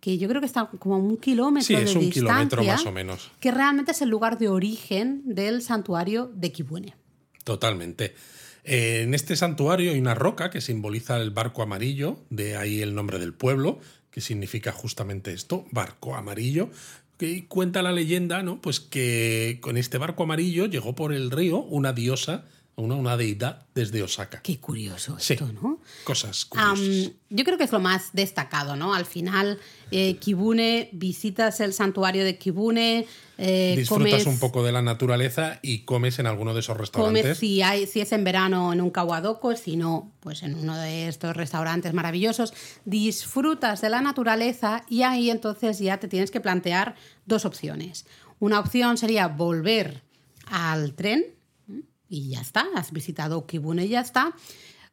que 0.00 0.18
yo 0.18 0.28
creo 0.28 0.40
que 0.40 0.46
está 0.46 0.66
como 0.78 0.96
a 0.96 0.98
un 0.98 1.16
kilómetro 1.16 1.66
sí, 1.66 1.74
es 1.74 1.96
un 1.96 2.10
kilómetro 2.10 2.62
más 2.62 2.84
o 2.84 2.92
menos. 2.92 3.30
Que 3.40 3.50
realmente 3.50 3.92
es 3.92 4.02
el 4.02 4.10
lugar 4.10 4.38
de 4.38 4.48
origen 4.48 5.22
del 5.24 5.62
santuario 5.62 6.30
de 6.34 6.52
Kibune. 6.52 6.94
Totalmente. 7.42 8.14
Eh, 8.66 9.02
en 9.02 9.14
este 9.14 9.36
santuario 9.36 9.92
hay 9.92 10.00
una 10.00 10.14
roca 10.16 10.50
que 10.50 10.60
simboliza 10.60 11.16
el 11.18 11.30
barco 11.30 11.62
amarillo, 11.62 12.18
de 12.30 12.56
ahí 12.56 12.82
el 12.82 12.96
nombre 12.96 13.20
del 13.20 13.32
pueblo, 13.32 13.78
que 14.16 14.22
significa 14.22 14.72
justamente 14.72 15.34
esto, 15.34 15.66
barco 15.72 16.16
amarillo. 16.16 16.70
Que 17.18 17.46
cuenta 17.48 17.82
la 17.82 17.92
leyenda, 17.92 18.42
¿no? 18.42 18.62
Pues 18.62 18.80
que 18.80 19.58
con 19.60 19.76
este 19.76 19.98
barco 19.98 20.22
amarillo 20.22 20.64
llegó 20.64 20.94
por 20.94 21.12
el 21.12 21.30
río 21.30 21.58
una 21.58 21.92
diosa 21.92 22.46
una, 22.76 22.94
una 22.94 23.16
deidad 23.16 23.66
desde 23.74 24.02
Osaka. 24.02 24.42
Qué 24.42 24.60
curioso 24.60 25.16
esto, 25.18 25.50
¿no? 25.52 25.80
Cosas 26.04 26.44
curiosas. 26.44 27.12
yo 27.30 27.44
creo 27.44 27.56
que 27.56 27.64
es 27.64 27.72
lo 27.72 27.80
más 27.80 28.10
destacado, 28.12 28.76
¿no? 28.76 28.92
Al 28.92 29.06
final, 29.06 29.58
eh, 29.90 30.16
Kibune, 30.16 30.90
visitas 30.92 31.60
el 31.60 31.72
santuario 31.72 32.22
de 32.22 32.36
Kibune. 32.36 33.06
Eh, 33.38 33.74
Disfrutas 33.78 34.26
un 34.26 34.38
poco 34.38 34.62
de 34.62 34.72
la 34.72 34.82
naturaleza 34.82 35.58
y 35.62 35.84
comes 35.84 36.18
en 36.18 36.26
alguno 36.26 36.52
de 36.52 36.60
esos 36.60 36.76
restaurantes. 36.76 37.22
Comes 37.22 37.38
si, 37.38 37.62
hay, 37.62 37.86
si 37.86 38.00
es 38.00 38.12
en 38.12 38.24
verano 38.24 38.74
en 38.74 38.82
un 38.82 38.90
kawadoko, 38.90 39.56
si 39.56 39.76
no, 39.76 40.12
pues 40.20 40.42
en 40.42 40.54
uno 40.54 40.76
de 40.76 41.08
estos 41.08 41.34
restaurantes 41.34 41.94
maravillosos. 41.94 42.52
Disfrutas 42.84 43.80
de 43.80 43.88
la 43.88 44.02
naturaleza 44.02 44.84
y 44.90 45.02
ahí 45.02 45.30
entonces 45.30 45.78
ya 45.78 45.98
te 45.98 46.08
tienes 46.08 46.30
que 46.30 46.42
plantear 46.42 46.94
dos 47.24 47.46
opciones. 47.46 48.04
Una 48.38 48.60
opción 48.60 48.98
sería 48.98 49.28
volver 49.28 50.02
al 50.50 50.94
tren 50.94 51.35
y 52.08 52.30
ya 52.30 52.40
está, 52.40 52.66
has 52.74 52.92
visitado 52.92 53.46
Kibune 53.46 53.86
y 53.86 53.90
ya 53.90 54.00
está. 54.00 54.34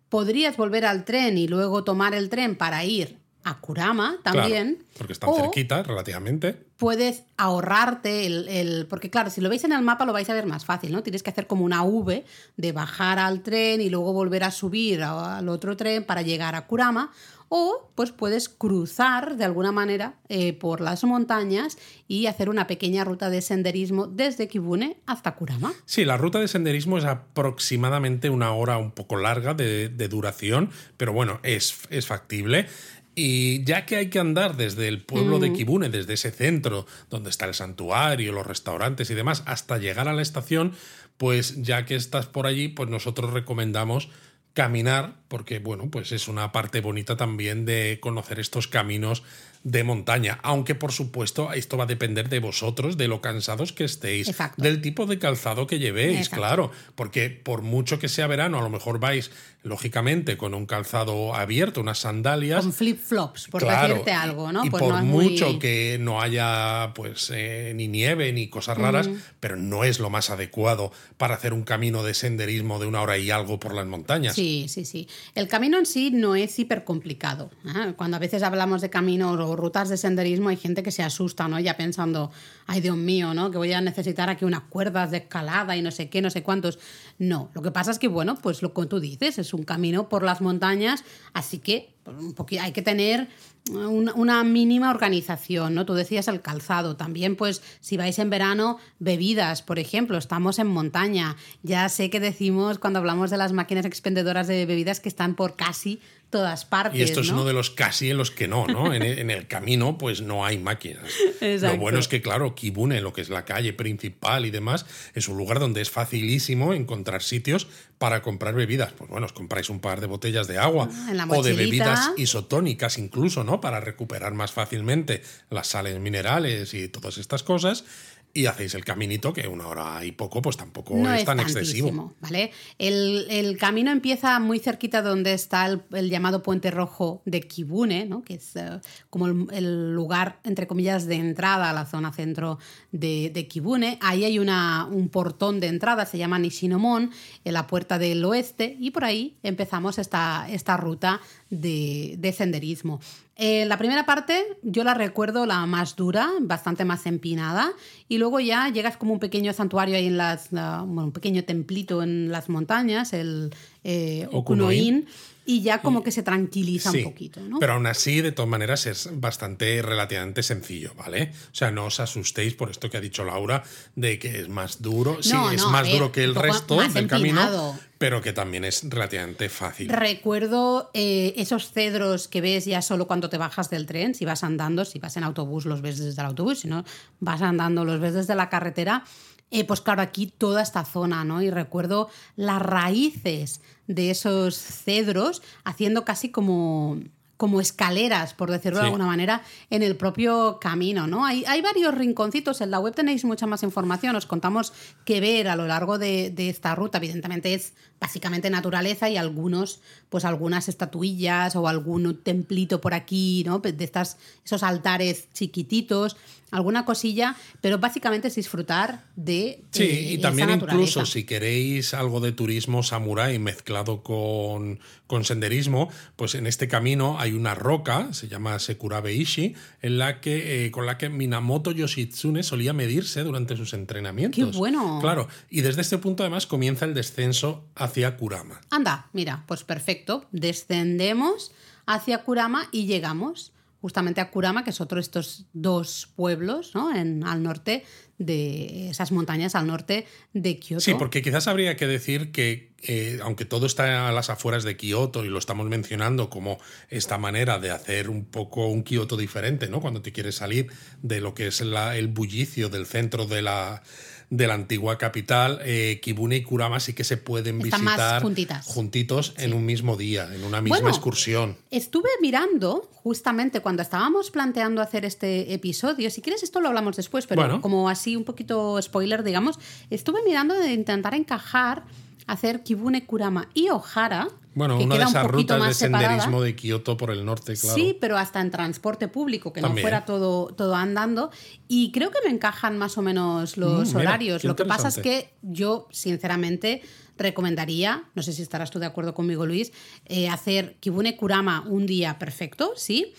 Podrías 0.10 0.58
volver 0.58 0.86
al 0.86 1.06
tren 1.06 1.38
y 1.38 1.47
luego 1.47 1.84
tomar 1.84 2.13
el 2.13 2.30
tren 2.30 2.56
para 2.56 2.86
ir 2.86 3.23
a 3.44 3.60
Kurama 3.60 4.18
también. 4.24 4.84
porque 4.98 5.14
están 5.14 5.34
cerquita 5.36 5.84
relativamente. 5.84 6.54
Puedes 6.78 7.24
ahorrarte 7.38 8.26
el, 8.26 8.48
el, 8.48 8.88
Porque 8.88 9.10
claro, 9.10 9.30
si 9.30 9.42
lo 9.42 9.50
veis 9.50 9.64
en 9.64 9.72
el 9.74 9.82
mapa 9.82 10.06
lo 10.06 10.14
vais 10.14 10.30
a 10.30 10.34
ver 10.34 10.46
más 10.46 10.66
fácil, 10.66 10.92
¿no? 10.92 11.04
Tienes 11.04 11.24
que 11.24 11.30
hacer 11.30 11.48
como 11.48 11.66
una 11.66 11.84
V 11.84 12.26
de 12.58 12.72
bajar 12.72 13.20
al 13.20 13.42
tren 13.42 13.82
y 13.82 13.90
luego 13.90 14.14
volver 14.14 14.44
a 14.44 14.52
subir 14.52 15.04
al 15.04 15.50
otro 15.50 15.78
tren 15.78 16.04
para 16.04 16.22
llegar 16.22 16.56
a 16.56 16.68
Kurama 16.68 17.12
o 17.56 17.92
pues 17.94 18.12
puedes 18.12 18.50
cruzar 18.50 19.38
de 19.38 19.44
alguna 19.46 19.72
manera 19.72 20.16
eh, 20.28 20.54
por 20.54 20.82
las 20.82 21.04
montañas 21.04 21.78
y 22.08 22.26
hacer 22.26 22.50
una 22.50 22.66
pequeña 22.66 23.04
ruta 23.04 23.30
de 23.30 23.44
senderismo 23.44 24.08
desde 24.08 24.48
Kibune 24.48 24.98
hasta 25.06 25.36
Kurama. 25.36 25.72
Sí, 25.86 26.04
la 26.04 26.18
ruta 26.18 26.40
de 26.40 26.48
senderismo 26.48 26.98
es 26.98 27.06
aproximadamente 27.06 28.32
una 28.32 28.54
hora 28.54 28.80
un 28.80 28.90
poco 28.90 29.18
larga 29.18 29.54
de, 29.54 29.90
duración, 30.10 30.72
pero 30.98 31.14
bueno, 31.14 31.40
es, 31.44 31.82
es 31.92 32.08
factible. 32.08 32.66
Y 33.15 33.63
ya 33.63 33.86
que 33.86 33.97
hay 33.97 34.10
que 34.10 34.19
andar 34.19 34.58
desde 34.58 34.88
el 34.88 35.02
pueblo 35.04 35.39
de 35.39 35.52
mm. 35.52 35.54
Kibune, 35.54 35.89
desde 35.89 36.13
ese 36.13 36.32
centro 36.32 36.88
donde 37.10 37.30
está 37.30 37.45
el 37.45 37.54
santuario, 37.54 38.32
los 38.32 38.47
restaurantes 38.47 39.10
y 39.10 39.13
demás, 39.13 39.43
hasta 39.45 39.78
llegar 39.78 40.08
a 40.08 40.13
la 40.13 40.21
estación, 40.21 40.73
pues 41.17 41.62
ya 41.62 41.86
que 41.86 41.95
estás 41.95 42.26
por 42.26 42.47
allí, 42.47 42.69
pues 42.69 42.89
nosotros 42.89 43.32
recomendamos 43.32 44.10
caminar, 44.54 45.15
porque 45.28 45.60
bueno, 45.60 45.89
pues 45.89 46.12
es 46.12 46.28
una 46.28 46.52
parte 46.52 46.82
bonita 46.82 47.17
también 47.17 47.65
de 47.65 47.99
conocer 48.02 48.39
estos 48.39 48.67
caminos 48.67 49.23
de 49.63 49.84
montaña, 49.84 50.39
aunque 50.43 50.76
por 50.76 50.91
supuesto 50.91 51.54
esto 51.54 51.78
va 51.78 51.86
a 51.86 51.88
depender 51.88 52.28
de 52.28 52.39
vosotros, 52.39 52.97
de 52.97 53.08
lo 53.08 53.21
cansados 53.21 53.71
que 53.71 53.86
estéis, 53.86 54.34
del 54.58 54.82
tipo 54.82 55.06
de 55.06 55.19
calzado 55.19 55.67
que 55.67 55.80
llevéis, 55.80 56.30
claro, 56.30 56.71
porque 56.95 57.30
por 57.30 57.62
mucho 57.62 57.97
que 57.97 58.10
sea 58.10 58.28
verano, 58.28 58.60
a 58.60 58.62
lo 58.62 58.69
mejor 58.69 58.99
vais 58.99 59.32
lógicamente 59.63 60.36
con 60.36 60.54
un 60.54 60.65
calzado 60.65 61.34
abierto, 61.34 61.80
unas 61.80 61.99
sandalias, 61.99 62.62
con 62.62 62.73
flip-flops, 62.73 63.47
por 63.47 63.65
decirte 63.65 64.12
algo, 64.12 64.52
¿no? 64.52 64.65
Y 64.65 64.69
pues 64.69 64.84
por 64.84 65.02
mucho 65.02 65.58
que 65.60 65.97
no 65.99 66.21
haya 66.21 66.91
pues 66.93 67.32
eh, 67.34 67.71
ni 67.73 67.88
nieve 67.88 68.34
ni 68.34 68.49
cosas 68.49 68.78
raras, 68.78 69.10
pero 69.39 69.56
no 69.56 69.86
es 69.86 69.99
lo 69.99 70.10
más 70.10 70.30
adecuado 70.30 70.91
para 71.17 71.36
hacer 71.36 71.54
un 71.54 71.63
camino 71.63 72.04
de 72.04 72.13
senderismo 72.13 72.80
de 72.80 72.88
una 72.88 73.02
hora 73.02 73.17
y 73.17 73.32
algo 73.32 73.60
por 73.60 73.73
las 73.73 73.86
montañas. 73.86 74.36
Sí, 74.36 74.65
sí, 74.67 74.84
sí. 74.84 75.08
El 75.36 75.47
camino 75.47 75.80
en 75.80 75.86
sí 75.86 76.12
no 76.12 76.36
es 76.36 76.60
hiper 76.60 76.84
complicado. 76.84 77.49
¿eh? 77.65 77.93
Cuando 77.95 78.17
a 78.17 78.19
veces 78.19 78.43
hablamos 78.43 78.82
de 78.82 78.89
caminos 78.89 79.38
rutas 79.56 79.89
de 79.89 79.98
senderismo 79.98 80.50
hay 80.50 80.58
gente 80.58 80.84
que 80.84 80.92
se 80.92 81.04
asusta, 81.04 81.48
¿no? 81.48 81.60
Ya 81.60 81.78
pensando, 81.78 82.32
ay 82.68 82.82
Dios 82.82 82.98
mío, 82.98 83.34
¿no? 83.34 83.52
Que 83.52 83.58
voy 83.58 83.74
a 83.74 83.82
necesitar 83.82 84.30
aquí 84.30 84.46
unas 84.46 84.62
cuerdas 84.62 85.12
de 85.12 85.18
escalada 85.18 85.76
y 85.78 85.82
no 85.82 85.92
sé 85.92 86.10
qué, 86.10 86.22
no 86.22 86.30
sé 86.30 86.44
cuántos. 86.44 86.80
No, 87.20 87.50
lo 87.54 87.62
que 87.62 87.72
pasa 87.72 87.92
es 87.92 88.00
que, 88.00 88.08
bueno, 88.08 88.36
pues 88.36 88.62
lo 88.62 88.74
que 88.74 88.86
tú 88.86 89.00
dices, 89.00 89.38
es 89.38 89.54
un 89.54 89.63
camino 89.63 90.10
por 90.10 90.24
las 90.24 90.42
montañas, 90.42 91.04
así 91.34 91.60
que 91.60 91.94
pues, 92.04 92.60
hay 92.60 92.72
que 92.72 92.82
tener 92.82 93.30
una, 93.72 94.44
mínima 94.44 94.89
organización, 94.89 95.74
¿no? 95.74 95.86
Tú 95.86 95.94
decías 95.94 96.28
el 96.28 96.42
calzado, 96.42 96.98
también 96.98 97.36
pues 97.38 97.62
si 97.80 97.96
vais 97.96 98.20
en 98.20 98.30
verano, 98.30 98.78
bebidas, 99.00 99.62
por 99.62 99.80
ejemplo, 99.80 100.18
estamos 100.18 100.60
en 100.60 100.68
montaña, 100.68 101.38
ya 101.62 101.88
sé 101.88 102.10
que 102.10 102.20
decimos 102.20 102.78
cuando 102.78 103.00
hablamos 103.00 103.32
de 103.32 103.38
las 103.38 103.54
máquinas 103.54 103.86
expendedoras 103.86 104.48
de 104.48 104.66
bebidas 104.66 105.00
que 105.00 105.08
están 105.08 105.36
por 105.36 105.56
casi 105.56 106.02
todas 106.30 106.66
partes. 106.66 107.00
Y 107.00 107.04
esto 107.04 107.22
es 107.22 107.30
uno 107.30 107.46
de 107.46 107.54
los 107.54 107.70
casi 107.70 108.10
en 108.10 108.18
los 108.18 108.32
que 108.32 108.48
no, 108.48 108.66
¿no? 108.66 108.94
en, 108.94 109.30
el, 109.30 109.48
camino, 109.48 109.98
pues 109.98 110.22
no 110.22 110.46
hay 110.46 110.58
máquinas. 110.58 111.04
Lo 111.42 111.78
bueno 111.78 112.00
es 112.00 112.08
que, 112.08 112.22
claro, 112.22 112.56
Kibune, 112.56 113.02
lo 113.02 113.14
que 113.14 113.22
es 113.22 113.30
la 113.30 113.46
calle 113.46 113.74
principal 113.74 114.46
y 114.46 114.50
demás, 114.50 114.86
es 115.14 115.28
un 115.28 115.38
lugar 115.38 115.60
donde 115.60 115.82
es 115.82 115.92
facilísimo 115.92 116.74
encontrar 116.74 117.22
sitios 117.22 117.68
para 117.98 118.22
comprar 118.22 118.56
bebidas. 118.56 118.94
Pues 118.94 119.10
bueno, 119.10 119.26
os 119.26 119.34
compráis 119.34 119.70
un 119.70 119.80
par 119.80 120.02
de 120.02 120.08
botellas 120.08 120.48
de 120.48 120.58
agua 120.58 120.90
ah, 120.92 121.28
o 121.30 121.44
de 121.44 121.54
bebidas 121.54 122.12
isotónicas 122.18 122.98
incluso, 122.98 123.44
¿no? 123.44 123.62
Para 123.62 123.80
recuperar 123.80 124.34
más 124.34 124.52
fácilmente 124.52 125.22
las 125.50 125.68
sales 125.68 126.00
minerales 126.00 126.74
y 126.74 126.88
todas 126.88 127.18
estas 127.18 127.44
cosas 127.44 127.86
y 128.36 128.48
hacéis 128.48 128.74
el 128.74 128.84
caminito, 128.84 129.32
que 129.32 129.48
una 129.48 129.67
hora 129.67 130.04
y 130.04 130.12
poco, 130.12 130.41
pues 130.41 130.58
tampoco 130.58 130.98
es, 131.10 131.24
tan 131.24 131.39
excesivo. 131.39 132.15
¿vale? 132.19 132.52
El, 132.80 133.58
camino 133.60 133.91
empieza 133.91 134.39
muy 134.39 134.58
cerquita 134.58 135.04
donde 135.04 135.34
está 135.34 135.67
el, 135.67 136.10
llamado 136.10 136.41
Puente 136.41 136.72
Rojo 136.72 137.22
de 137.26 137.41
Kibune, 137.41 138.06
¿no? 138.06 138.24
que 138.24 138.36
es 138.36 138.56
eh, 138.56 138.80
como 139.12 139.28
el, 139.28 139.93
lugar, 139.93 140.39
entre 140.43 140.65
comillas, 140.65 141.06
de 141.06 141.15
entrada 141.15 141.69
a 141.69 141.74
la 141.74 141.86
zona 141.86 142.12
centro 142.12 142.58
de, 142.91 143.30
de 143.32 143.48
Kibune. 143.48 144.00
Ahí 144.02 144.24
hay 144.24 144.39
una, 144.39 144.88
un 144.89 145.10
portón 145.10 145.60
de 145.60 145.67
entrada, 145.67 146.08
se 146.08 146.17
llama 146.17 146.39
Nishinomon, 146.39 147.12
en 147.46 147.54
la 147.54 147.67
puerta 147.67 148.00
del 148.00 148.26
oeste, 148.26 148.76
y 148.80 148.89
por 148.89 149.06
ahí 149.06 149.38
empezamos 149.43 150.00
esta, 150.00 150.48
esta 150.50 150.76
ruta 150.76 151.22
de, 151.52 152.15
de 152.17 152.32
senderismo. 152.32 153.00
Eh, 153.36 153.65
la 153.65 153.78
primera 153.78 154.06
parte 154.06 154.46
yo 154.62 154.84
la 154.84 154.93
recuerdo 154.93 155.48
la 155.48 155.65
más 155.65 155.96
dura, 155.96 156.30
bastante 156.41 156.86
más 156.86 157.08
empinada, 157.08 157.72
y 158.08 158.19
luego 158.19 158.39
ya 158.39 158.69
llegas 158.69 158.96
como 158.96 159.13
un 159.13 159.19
pequeño 159.19 159.54
santuario 159.54 159.96
ahí 159.96 160.06
en 160.06 160.17
las, 160.17 160.52
bueno, 160.52 161.06
un 161.06 161.12
pequeño 161.12 161.43
templito 161.43 162.04
en 162.04 162.32
las 162.32 162.48
montañas, 162.50 163.12
el 163.12 163.54
eh, 163.84 164.28
Okunoin 164.32 165.06
y 165.46 165.62
ya 165.62 165.82
como 165.82 166.04
que 166.04 166.12
se 166.12 166.24
tranquiliza 166.24 166.91
un 166.91 167.04
poquito. 167.04 167.41
¿no? 167.41 167.60
Pero 167.60 167.74
aún 167.74 167.86
así, 167.86 168.22
de 168.22 168.32
todas 168.32 168.50
maneras, 168.50 168.86
es 168.86 169.10
bastante 169.12 169.82
relativamente 169.82 170.41
sencillo, 170.41 170.93
¿vale? 170.96 171.32
O 171.52 171.56
sea, 171.56 171.72
no 171.72 171.86
os 171.86 172.00
asustéis 172.00 172.54
por 172.54 172.69
esto 172.69 172.89
que 172.89 172.98
ha 172.98 173.02
dicho 173.02 173.26
Laura 173.26 173.63
de 173.96 174.19
que 174.19 174.39
es 174.39 174.50
más 174.50 174.82
duro. 174.82 175.22
sí, 175.22 175.36
es 175.54 175.65
más 175.65 175.89
duro 175.91 176.12
que 176.12 176.24
el 176.24 176.36
resto 176.36 176.82
del 176.82 177.08
camino, 177.08 177.78
pero 177.98 178.22
que 178.22 178.32
también 178.32 178.63
es 178.63 178.89
relativamente 178.89 179.50
fácil. 179.50 179.89
Recuerdo 179.89 180.89
eh, 180.93 181.34
esos 181.36 181.72
cedros 181.72 182.28
que 182.28 182.39
ves 182.39 182.65
ya 182.65 182.82
solo 182.82 183.08
cuando 183.08 183.30
te 183.30 183.38
bajas 183.38 183.69
del 183.69 183.86
tren, 183.86 184.15
si 184.15 184.24
vas 184.24 184.43
andando, 184.43 184.86
si 184.86 185.00
vas 185.00 185.17
en 185.17 185.24
autobús 185.24 185.65
los 185.65 185.82
ves 185.82 186.00
desde 186.00 186.22
el 186.22 186.28
autobús, 186.28 186.60
si 186.60 186.67
no 186.69 186.86
vas 187.19 187.41
andando 187.41 187.84
los 187.84 188.00
ves 188.00 188.13
desde 188.13 188.36
la 188.36 188.50
carretera. 188.50 189.04
Eh, 189.52 189.66
pues 189.66 189.82
claro, 189.82 190.02
aquí 190.02 190.28
toda 190.28 190.62
esta 190.62 190.84
zona, 190.86 191.24
¿no? 191.24 191.42
Y 191.42 191.50
recuerdo 191.50 192.10
las 192.36 192.62
raíces 192.62 193.62
de 193.88 194.10
esos 194.10 194.56
cedros 194.58 195.42
haciendo 195.64 196.06
casi 196.06 196.30
como 196.30 197.00
como 197.44 197.60
escaleras, 197.60 198.34
por 198.34 198.50
decirlo 198.50 198.80
de 198.80 198.86
alguna 198.86 199.06
manera, 199.06 199.42
en 199.70 199.84
el 199.84 199.98
propio 199.98 200.60
camino. 200.62 201.08
¿no? 201.08 201.26
Hay, 201.26 201.44
hay, 201.46 201.62
varios 201.62 201.94
rinconcitos, 201.94 202.62
en 202.62 202.72
la 202.72 202.80
web 202.80 202.96
tenéis 202.96 203.26
mucha 203.26 203.48
más 203.48 203.64
información, 203.64 204.16
os 204.16 204.26
contamos 204.26 204.72
qué 205.04 205.20
ver 205.20 205.50
a 205.50 205.58
lo 205.58 205.68
largo 205.68 205.98
de, 205.98 206.30
de, 206.30 206.48
esta 206.48 206.74
ruta. 206.74 207.00
Evidentemente 207.00 207.54
es 207.54 207.74
básicamente 208.04 208.50
naturaleza 208.50 209.10
y 209.10 209.16
algunos, 209.16 209.80
pues 210.10 210.26
algunas 210.26 210.68
estatuillas 210.68 211.56
o 211.56 211.70
algún 211.70 212.18
templito 212.22 212.82
por 212.82 212.94
aquí, 212.94 213.46
¿no? 213.46 213.60
de 213.60 213.82
estas, 213.82 214.18
esos 214.44 214.62
altares 214.62 215.30
chiquititos 215.32 216.18
alguna 216.54 216.86
cosilla, 216.86 217.36
pero 217.62 217.80
básicamente 217.80 218.28
es 218.28 218.36
disfrutar 218.36 219.04
de. 219.16 219.63
Sí, 219.72 220.08
y 220.12 220.18
también 220.20 220.52
incluso 220.52 221.06
si 221.06 221.24
queréis 221.24 221.96
algo 221.96 222.20
de 222.20 222.32
turismo 222.32 222.84
samurái 222.84 223.39
mezclado 223.39 224.04
con, 224.04 224.80
con, 225.08 225.26
senderismo, 225.26 225.89
pues 226.16 226.36
en 226.36 226.46
este 226.46 226.68
camino 226.68 227.20
hay 227.20 227.34
una 227.34 227.56
roca, 227.56 228.13
se 228.13 228.28
llama 228.28 228.60
Sekurabe 228.60 229.13
Ishi, 229.16 229.56
en 229.82 229.98
la 229.98 230.22
que, 230.22 230.66
eh, 230.66 230.72
con 230.72 230.86
la 230.86 231.00
que 231.00 231.10
Minamoto 231.10 231.72
Yoshitsune 231.72 232.44
solía 232.44 232.72
medirse 232.72 233.24
durante 233.24 233.58
sus 233.58 233.74
entrenamientos. 233.74 234.52
¡Qué 234.52 234.58
bueno! 234.58 235.00
Claro, 235.02 235.28
y 235.50 235.62
desde 235.62 235.82
este 235.82 235.98
punto 235.98 236.22
además 236.22 236.46
comienza 236.46 236.86
el 236.86 236.94
descenso 236.94 237.66
hacia 237.76 237.93
Kurama. 238.18 238.62
Anda, 238.70 239.10
mira, 239.14 239.44
pues 239.48 239.64
perfecto. 239.64 240.26
Descendemos 240.32 241.52
hacia 241.86 242.20
Kurama 242.20 242.68
y 242.72 242.86
llegamos 242.86 243.54
justamente 243.84 244.22
a 244.22 244.32
Kurama, 244.32 244.64
que 244.64 244.70
es 244.70 244.80
otro 244.80 244.96
de 244.96 245.02
estos 245.02 245.46
dos 245.52 246.08
pueblos 246.16 246.74
¿no? 246.74 246.96
en, 246.96 247.26
al 247.26 247.44
norte 247.44 247.84
de 248.18 248.90
esas 248.90 249.12
montañas 249.12 249.56
al 249.56 249.68
norte 249.68 250.06
de 250.32 250.58
Kioto. 250.58 250.80
Sí, 250.80 250.94
porque 250.98 251.22
quizás 251.22 251.50
habría 251.50 251.76
que 251.76 251.86
decir 251.86 252.32
que, 252.32 252.72
eh, 252.82 253.20
aunque 253.22 253.44
todo 253.44 253.66
está 253.66 254.08
a 254.08 254.14
las 254.14 254.30
afueras 254.30 254.64
de 254.64 254.78
Kioto 254.78 255.26
y 255.26 255.28
lo 255.28 255.38
estamos 255.38 255.68
mencionando 255.68 256.30
como 256.30 256.60
esta 256.88 257.18
manera 257.18 257.60
de 257.60 257.72
hacer 257.72 258.10
un 258.10 258.24
poco 258.24 258.68
un 258.68 258.84
Kioto 258.84 259.18
diferente, 259.18 259.68
¿no? 259.68 259.82
cuando 259.82 260.02
te 260.02 260.14
quieres 260.14 260.36
salir 260.36 260.72
de 261.02 261.20
lo 261.20 261.34
que 261.34 261.48
es 261.48 261.60
el 261.60 262.08
bullicio 262.08 262.70
del 262.70 262.86
centro 262.86 263.26
de 263.26 263.42
la 263.42 263.84
de 264.34 264.48
la 264.48 264.56
antigua 264.56 264.98
capital, 264.98 265.60
eh, 265.63 266.00
Kibune 266.02 266.38
y 266.38 266.41
Kurama 266.41 266.80
sí 266.80 266.93
que 266.93 267.04
se 267.04 267.17
pueden 267.17 267.60
visitar 267.60 268.24
juntitos 268.65 269.36
en 269.38 269.54
un 269.54 269.63
mismo 269.63 269.96
día, 269.96 270.28
en 270.34 270.43
una 270.43 270.60
misma 270.60 270.89
excursión. 270.89 271.56
Estuve 271.69 272.10
mirando 272.19 272.89
justamente 272.91 273.60
cuando 273.60 273.84
estábamos 273.84 274.32
planteando 274.32 274.82
hacer 274.82 275.06
este 275.06 275.54
episodio, 275.54 276.10
si 276.10 276.22
quieres 276.22 276.41
esto 276.41 276.62
lo 276.62 276.69
hablamos 276.69 276.96
después, 276.96 277.28
pero 277.28 277.62
como 277.62 277.89
así 277.89 278.15
un 278.15 278.24
poquito 278.24 278.82
spoiler, 278.82 279.24
digamos, 279.24 279.60
estuve 279.91 280.24
mirando 280.26 280.56
de 280.56 280.74
intentar 280.74 281.13
encajar 281.13 281.84
hacer 282.26 282.63
Kibune, 282.63 283.06
Kurama 283.06 283.50
y 283.54 283.69
Ohara. 283.69 284.30
Bueno, 284.56 284.80
una 284.80 284.98
de 284.98 285.04
esas 285.04 285.26
rutas 285.26 285.66
de 285.66 285.74
senderismo 285.74 286.42
de 286.42 286.56
Kioto 286.56 286.98
por 286.98 287.12
el 287.12 287.26
norte, 287.26 287.56
claro. 287.56 287.76
Sí, 287.76 287.98
pero 288.00 288.18
hasta 288.18 288.42
en 288.42 288.52
transporte 288.52 289.08
público, 289.08 289.52
que 289.52 289.62
no 289.62 289.76
fuera 289.76 290.06
todo, 290.06 290.48
todo 290.48 290.76
andando. 290.76 291.32
Y 291.68 291.92
creo 291.92 292.12
que 292.12 292.20
me 292.24 292.30
encajan 292.30 292.78
más 292.78 292.98
o 292.98 293.02
menos 293.02 293.58
los 293.58 293.94
mm, 293.94 293.98
horarios. 293.98 294.44
Lo 294.44 294.56
que 294.56 294.66
pasa 294.66 294.88
es 294.89 294.98
que 294.98 295.34
yo, 295.42 295.88
sinceramente, 295.92 296.82
recomendaría, 297.18 298.04
no 298.16 298.24
sé 298.24 298.34
si 298.34 298.42
estarás 298.42 298.72
tú 298.72 298.80
de 298.80 298.86
acuerdo 298.86 299.13
conmigo, 299.13 299.46
Luis, 299.46 299.72
eh, 300.06 300.30
hacer 300.30 300.78
Kibune 300.80 301.16
Kurama 301.16 301.63
un 301.68 301.86
día 301.86 302.18
perfecto, 302.18 302.74
¿sí? 302.76 303.13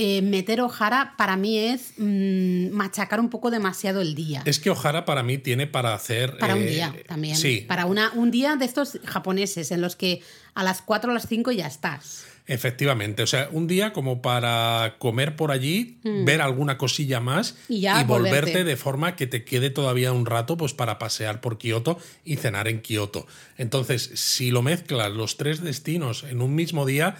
Eh, 0.00 0.22
meter 0.22 0.60
Ojara 0.60 1.14
para 1.16 1.36
mí 1.36 1.58
es 1.58 1.94
mm, 1.96 2.70
machacar 2.70 3.18
un 3.18 3.30
poco 3.30 3.50
demasiado 3.50 4.00
el 4.00 4.14
día. 4.14 4.42
Es 4.44 4.60
que 4.60 4.70
Ojara 4.70 5.04
para 5.04 5.24
mí 5.24 5.38
tiene 5.38 5.66
para 5.66 5.92
hacer... 5.92 6.38
Para 6.38 6.54
un 6.54 6.62
eh, 6.62 6.66
día 6.66 6.94
también. 7.08 7.34
Sí. 7.34 7.64
Para 7.66 7.84
una, 7.84 8.12
un 8.14 8.30
día 8.30 8.54
de 8.54 8.64
estos 8.64 9.00
japoneses 9.04 9.72
en 9.72 9.80
los 9.80 9.96
que 9.96 10.22
a 10.54 10.62
las 10.62 10.82
4 10.82 11.10
o 11.10 11.14
las 11.14 11.26
5 11.26 11.50
ya 11.50 11.66
estás. 11.66 12.26
Efectivamente, 12.46 13.24
o 13.24 13.26
sea, 13.26 13.48
un 13.50 13.66
día 13.66 13.92
como 13.92 14.22
para 14.22 14.94
comer 14.98 15.34
por 15.34 15.50
allí, 15.50 15.98
mm. 16.04 16.24
ver 16.24 16.42
alguna 16.42 16.78
cosilla 16.78 17.18
más 17.18 17.56
y, 17.68 17.84
volverte 18.06 18.62
de 18.62 18.76
forma 18.76 19.16
que 19.16 19.26
te 19.26 19.44
quede 19.44 19.70
todavía 19.70 20.12
un 20.12 20.26
rato 20.26 20.56
pues 20.56 20.74
para 20.74 21.00
pasear 21.00 21.40
por 21.40 21.58
Kioto 21.58 21.98
y 22.24 22.36
cenar 22.36 22.68
en 22.68 22.82
Kioto. 22.82 23.26
Entonces, 23.56 24.12
si 24.14 24.52
lo 24.52 24.62
mezclas 24.62 25.10
los 25.10 25.36
tres 25.36 25.60
destinos 25.60 26.22
en 26.22 26.40
un 26.40 26.54
mismo 26.54 26.86
día, 26.86 27.16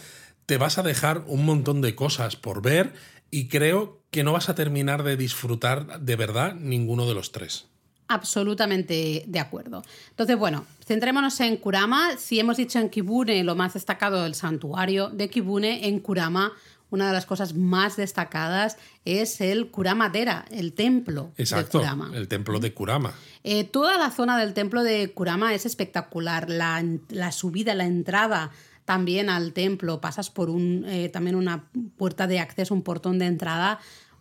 te 0.49 0.57
vas 0.57 0.79
a 0.79 0.83
dejar 0.83 1.25
un 1.27 1.45
montón 1.45 1.83
de 1.83 1.95
cosas 1.95 2.37
por 2.37 2.63
ver 2.63 2.95
y 3.31 3.49
creo 3.49 4.01
que 4.11 4.25
no 4.25 4.33
vas 4.33 4.49
a 4.49 4.55
terminar 4.55 5.03
de 5.03 5.19
disfrutar 5.19 6.01
de 6.01 6.17
verdad 6.17 6.55
ninguno 6.55 7.07
de 7.07 7.13
los 7.13 7.33
tres. 7.33 7.67
Absolutamente 8.09 9.25
de 9.27 9.41
acuerdo. 9.41 9.83
Entonces, 10.09 10.39
bueno, 10.39 10.65
centrémonos 10.87 11.39
en 11.41 11.59
Kurama. 11.59 12.17
Si 12.17 12.41
hemos 12.41 12.57
dicho 12.57 12.79
en 12.79 12.89
Kibune 12.89 13.45
lo 13.45 13.57
más 13.57 13.75
destacado 13.75 14.23
del 14.23 14.35
santuario 14.35 15.11
de 15.11 15.29
Kibune, 15.29 15.87
en 15.87 16.01
Kurama 16.01 16.55
una 16.89 17.09
de 17.09 17.13
las 17.13 17.27
cosas 17.27 17.55
más 17.55 17.97
destacadas 17.97 18.79
es 19.05 19.43
el 19.43 19.71
Kurama 19.71 20.09
Dera, 20.09 20.47
el 20.51 20.73
templo 20.73 21.31
Exacto, 21.37 21.81
de 21.81 21.85
Kurama. 21.85 22.11
El 22.15 22.29
templo 22.29 22.59
de 22.59 22.73
Kurama. 22.73 23.13
Eh, 23.45 23.65
toda 23.65 23.99
la 23.99 24.11
zona 24.11 24.39
del 24.39 24.55
templo 24.55 24.83
de 24.83 25.13
Kurama 25.13 25.53
es 25.53 25.67
espectacular. 25.67 26.49
La, 26.49 26.83
la 27.11 27.33
subida, 27.33 27.75
la 27.75 27.85
entrada 27.85 28.51
también 28.89 29.29
al 29.29 29.53
templo, 29.53 30.01
pasas 30.01 30.31
por 30.31 30.49
un, 30.49 30.87
eh, 30.87 31.11
también 31.11 31.37
una 31.37 31.69
puerta 31.99 32.27
de 32.27 32.41
acceso, 32.41 32.73
un 32.73 32.81
portón 32.81 33.19
de 33.19 33.27
entrada 33.27 33.81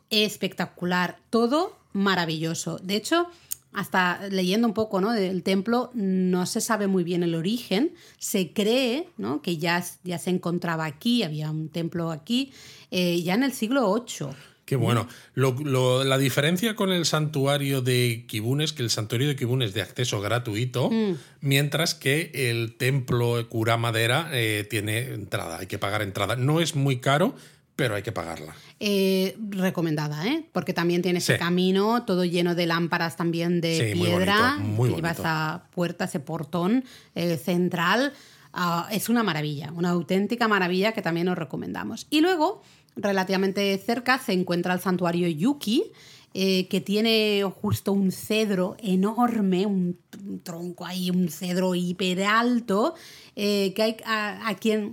espectacular, 0.10 1.20
todo 1.30 1.78
maravilloso. 1.94 2.78
De 2.84 2.98
hecho, 2.98 3.28
hasta 3.72 4.28
leyendo 4.28 4.68
un 4.68 4.74
poco 4.74 5.00
¿no? 5.00 5.14
del 5.14 5.42
templo, 5.42 5.90
no 5.94 6.46
se 6.46 6.60
sabe 6.60 6.88
muy 6.88 7.06
bien 7.06 7.24
el 7.24 7.36
origen. 7.36 7.94
Se 8.18 8.52
cree 8.52 9.08
¿no? 9.16 9.42
que 9.42 9.56
ya, 9.56 9.82
ya 10.04 10.18
se 10.18 10.32
encontraba 10.32 10.84
aquí, 10.84 11.24
había 11.24 11.50
un 11.50 11.70
templo 11.70 12.12
aquí, 12.12 12.52
eh, 12.92 13.22
ya 13.22 13.36
en 13.36 13.44
el 13.44 13.54
siglo 13.54 13.94
VIII. 14.06 14.36
Qué 14.68 14.76
bueno. 14.76 15.08
la 15.34 16.18
diferencia 16.18 16.76
con 16.76 16.92
el 16.92 17.06
santuario 17.06 17.82
de 17.82 18.26
Kibun 18.28 18.60
es 18.60 18.74
que 18.74 18.84
el 18.84 18.90
santuario 18.90 19.30
de 19.30 19.38
Kibun 19.38 19.62
es 19.62 19.74
de 19.74 19.82
acceso 19.82 20.20
gratuito, 20.20 20.90
mm. 20.92 21.14
mientras 21.40 21.96
que 21.96 22.32
el 22.34 22.76
templo 22.76 23.48
Cura 23.48 23.78
Madera 23.78 24.30
eh, 24.34 24.68
tiene 24.70 25.14
entrada, 25.14 25.60
hay 25.60 25.68
que 25.68 25.80
pagar 25.80 26.02
entrada. 26.02 26.36
No 26.36 26.60
es 26.60 26.76
muy 26.76 26.98
caro, 26.98 27.34
pero 27.78 27.96
hay 27.96 28.04
que 28.04 28.12
pagarla. 28.12 28.56
Eh, 28.82 29.38
recomendada, 29.52 30.28
¿eh? 30.28 30.44
Porque 30.52 30.74
también 30.74 31.02
tiene 31.02 31.20
ese 31.20 31.38
camino 31.38 32.04
todo 32.04 32.26
lleno 32.26 32.54
de 32.54 32.66
lámparas 32.66 33.16
también 33.16 33.62
de 33.62 33.94
piedra. 33.94 34.58
Muy 34.58 34.90
bonito, 34.90 35.08
esa 35.08 35.64
puerta, 35.72 36.04
ese 36.04 36.20
portón 36.20 36.84
eh, 37.16 37.38
central. 37.38 38.12
Ah, 38.52 38.90
es 38.92 39.08
una 39.08 39.24
maravilla, 39.24 39.72
una 39.72 39.92
auténtica 39.92 40.48
maravilla 40.48 40.92
que 40.92 41.02
también 41.02 41.30
os 41.30 41.38
recomendamos. 41.38 42.08
Y 42.10 42.22
luego, 42.22 42.64
relativamente 42.98 43.78
cerca, 43.78 44.20
se 44.20 44.34
encuentra 44.34 44.74
el 44.74 44.80
santuario 44.80 45.28
Yuki. 45.28 45.92
Eh, 46.34 46.68
que 46.68 46.82
tiene 46.82 47.42
justo 47.62 47.94
un 47.94 48.12
cedro 48.12 48.76
enorme, 48.80 49.66
un, 49.66 49.98
tronco 50.44 50.86
ahí, 50.86 51.10
un 51.10 51.30
cedro 51.30 51.74
hiper 51.74 52.22
alto, 52.26 52.94
que 53.34 53.74
hay 53.80 53.98
a, 54.06 54.54
quien 54.60 54.92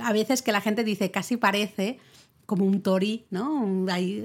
a 0.00 0.12
veces 0.14 0.40
que 0.40 0.52
la 0.52 0.62
gente 0.62 0.84
dice 0.84 1.10
casi 1.10 1.36
parece 1.36 1.98
como 2.46 2.64
un 2.64 2.80
tori, 2.80 3.26
¿no? 3.28 3.84
Hay 3.90 4.24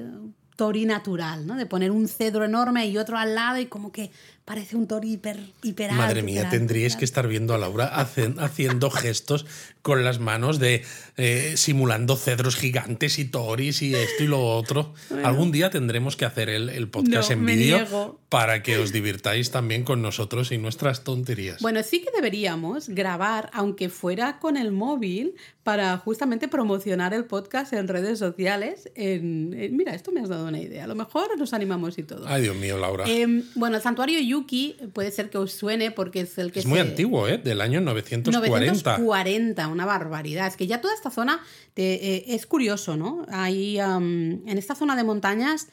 tori 0.55 0.85
natural, 0.85 1.45
¿no? 1.45 1.55
De 1.55 1.65
poner 1.65 1.91
un 1.91 2.07
cedro 2.07 2.45
enorme 2.45 2.87
y 2.87 2.97
otro 2.97 3.17
al 3.17 3.35
lado 3.35 3.59
y 3.59 3.65
como 3.65 3.91
que 3.91 4.11
parece 4.45 4.75
un 4.75 4.87
tori 4.87 5.13
hiper, 5.13 5.39
hiper 5.61 5.91
alto, 5.91 6.01
Madre 6.01 6.21
mía, 6.21 6.49
tendríais 6.49 6.95
que 6.95 7.05
estar 7.05 7.27
viendo 7.27 7.53
a 7.53 7.57
Laura 7.57 7.85
haciendo 7.85 8.89
gestos 8.89 9.45
con 9.81 10.03
las 10.03 10.19
manos 10.19 10.59
de 10.59 10.83
eh, 11.17 11.53
simulando 11.55 12.15
cedros 12.15 12.55
gigantes 12.55 13.19
y 13.19 13.25
toris 13.25 13.81
y 13.81 13.93
esto 13.93 14.23
y 14.23 14.27
lo 14.27 14.41
otro. 14.41 14.93
Algún 15.23 15.51
día 15.51 15.69
tendremos 15.69 16.15
que 16.15 16.25
hacer 16.25 16.49
el, 16.49 16.87
podcast 16.89 17.31
en 17.31 17.45
vídeo 17.45 18.19
para 18.29 18.63
que 18.63 18.77
os 18.77 18.91
divirtáis 18.91 19.51
también 19.51 19.83
con 19.83 20.01
nosotros 20.01 20.51
y 20.51 20.57
nuestras 20.57 21.03
tonterías. 21.03 21.61
Bueno, 21.61 21.83
sí 21.83 22.01
que 22.01 22.11
deberíamos 22.15 22.89
grabar, 22.89 23.49
aunque 23.53 23.89
fuera 23.89 24.39
con 24.39 24.57
el 24.57 24.71
móvil, 24.71 25.35
para 25.63 25.97
justamente 25.97 26.47
promocionar 26.47 27.13
el 27.13 27.25
podcast 27.25 27.73
en 27.73 27.87
redes 27.87 28.19
sociales. 28.19 28.89
mira, 28.95 29.93
esto 29.93 30.11
me 30.11 30.21
has 30.21 30.29
dado 30.29 30.47
una 30.47 30.59
idea. 30.59 30.85
A 30.85 30.87
lo 30.87 30.95
mejor 30.95 31.37
nos 31.37 31.53
animamos 31.53 31.97
y 31.97 32.03
todo. 32.03 32.25
Ay, 32.27 32.43
Dios 32.43 32.55
mío, 32.55 32.77
Laura. 32.77 33.05
Em, 33.07 33.43
bueno, 33.55 33.77
el 33.77 33.81
santuario 33.81 34.19
Yuki 34.33 34.75
puede 34.93 35.11
ser 35.11 35.29
que 35.29 35.37
os 35.37 35.51
suene 35.51 35.91
porque 35.91 36.21
es 36.21 36.37
el 36.39 36.51
que 36.51 36.59
es 36.59 36.65
muy 36.65 36.79
antiguo, 36.79 37.27
¿eh? 37.27 37.37
Del 37.37 37.61
año 37.61 37.81
940. 37.81 38.49
940, 38.49 39.67
una 39.67 39.85
barbaridad. 39.85 40.47
Es 40.47 40.57
que 40.57 40.65
ya 40.65 40.81
toda 40.81 40.95
esta 40.95 41.11
zona 41.11 41.39
eh, 41.75 42.25
es 42.27 42.47
curioso, 42.47 42.97
¿no? 42.97 43.25
Hay, 43.29 43.77
en 43.79 44.57
esta 44.57 44.73
zona 44.73 44.95
de 44.95 45.03
montañas 45.03 45.67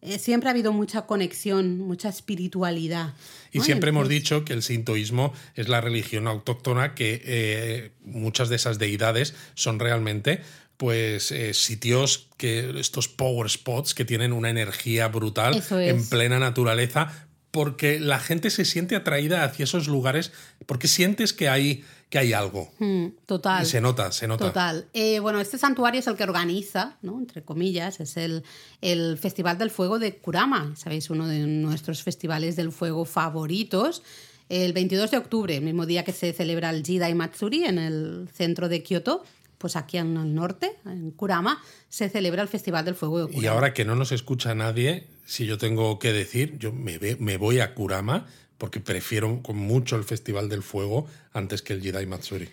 eh, 0.00 0.18
siempre 0.18 0.48
ha 0.48 0.52
habido 0.52 0.72
mucha 0.72 1.02
conexión, 1.02 1.78
mucha 1.78 2.08
espiritualidad. 2.08 3.12
Y 3.52 3.60
siempre 3.60 3.90
hemos 3.90 4.08
dicho 4.08 4.44
que 4.46 4.54
el 4.54 4.62
sintoísmo 4.62 5.34
es 5.54 5.68
la 5.68 5.82
religión 5.82 6.26
autóctona, 6.26 6.94
que 6.94 7.20
eh, 7.24 7.90
muchas 8.02 8.48
de 8.48 8.56
esas 8.56 8.78
deidades 8.78 9.34
son 9.54 9.78
realmente 9.78 10.40
pues 10.78 11.32
sitios 11.52 12.28
que 12.36 12.78
estos 12.78 13.08
power 13.08 13.48
spots 13.48 13.94
que 13.94 14.04
tienen 14.04 14.34
una 14.34 14.50
energía 14.50 15.08
brutal 15.08 15.62
en 15.70 16.06
plena 16.06 16.38
naturaleza 16.38 17.25
porque 17.56 17.98
la 17.98 18.18
gente 18.18 18.50
se 18.50 18.66
siente 18.66 18.96
atraída 18.96 19.42
hacia 19.42 19.64
esos 19.64 19.88
lugares 19.88 20.30
porque 20.66 20.88
sientes 20.88 21.32
que 21.32 21.48
hay, 21.48 21.84
que 22.10 22.18
hay 22.18 22.34
algo. 22.34 22.70
Hmm, 22.78 23.06
total. 23.24 23.62
Y 23.62 23.66
se 23.66 23.80
nota, 23.80 24.12
se 24.12 24.28
nota. 24.28 24.44
Total. 24.44 24.84
Eh, 24.92 25.20
bueno, 25.20 25.40
este 25.40 25.56
santuario 25.56 26.00
es 26.00 26.06
el 26.06 26.16
que 26.16 26.24
organiza, 26.24 26.98
¿no? 27.00 27.18
entre 27.18 27.40
comillas, 27.40 27.98
es 27.98 28.18
el, 28.18 28.44
el 28.82 29.16
Festival 29.16 29.56
del 29.56 29.70
Fuego 29.70 29.98
de 29.98 30.18
Kurama. 30.18 30.74
Sabéis, 30.76 31.08
uno 31.08 31.26
de 31.26 31.46
nuestros 31.46 32.02
festivales 32.02 32.56
del 32.56 32.72
fuego 32.72 33.06
favoritos. 33.06 34.02
El 34.50 34.74
22 34.74 35.10
de 35.10 35.16
octubre, 35.16 35.56
el 35.56 35.64
mismo 35.64 35.86
día 35.86 36.04
que 36.04 36.12
se 36.12 36.34
celebra 36.34 36.68
el 36.68 36.84
Jidai 36.84 37.14
Matsuri 37.14 37.64
en 37.64 37.78
el 37.78 38.28
centro 38.34 38.68
de 38.68 38.82
Kioto, 38.82 39.24
pues 39.58 39.76
aquí 39.76 39.98
en 39.98 40.16
el 40.16 40.34
norte, 40.34 40.76
en 40.84 41.10
Kurama, 41.10 41.62
se 41.88 42.08
celebra 42.08 42.42
el 42.42 42.48
Festival 42.48 42.84
del 42.84 42.94
Fuego 42.94 43.18
de 43.18 43.26
Kurama. 43.26 43.42
Y 43.42 43.46
ahora 43.46 43.74
que 43.74 43.84
no 43.84 43.94
nos 43.94 44.12
escucha 44.12 44.54
nadie, 44.54 45.08
si 45.24 45.46
yo 45.46 45.58
tengo 45.58 45.98
que 45.98 46.12
decir, 46.12 46.58
yo 46.58 46.72
me, 46.72 46.98
me 47.18 47.36
voy 47.36 47.60
a 47.60 47.74
Kurama 47.74 48.26
porque 48.58 48.80
prefiero 48.80 49.42
con 49.42 49.56
mucho 49.56 49.96
el 49.96 50.04
Festival 50.04 50.48
del 50.48 50.62
Fuego 50.62 51.06
antes 51.32 51.62
que 51.62 51.72
el 51.72 51.82
Jidai 51.82 52.06
Matsuri. 52.06 52.48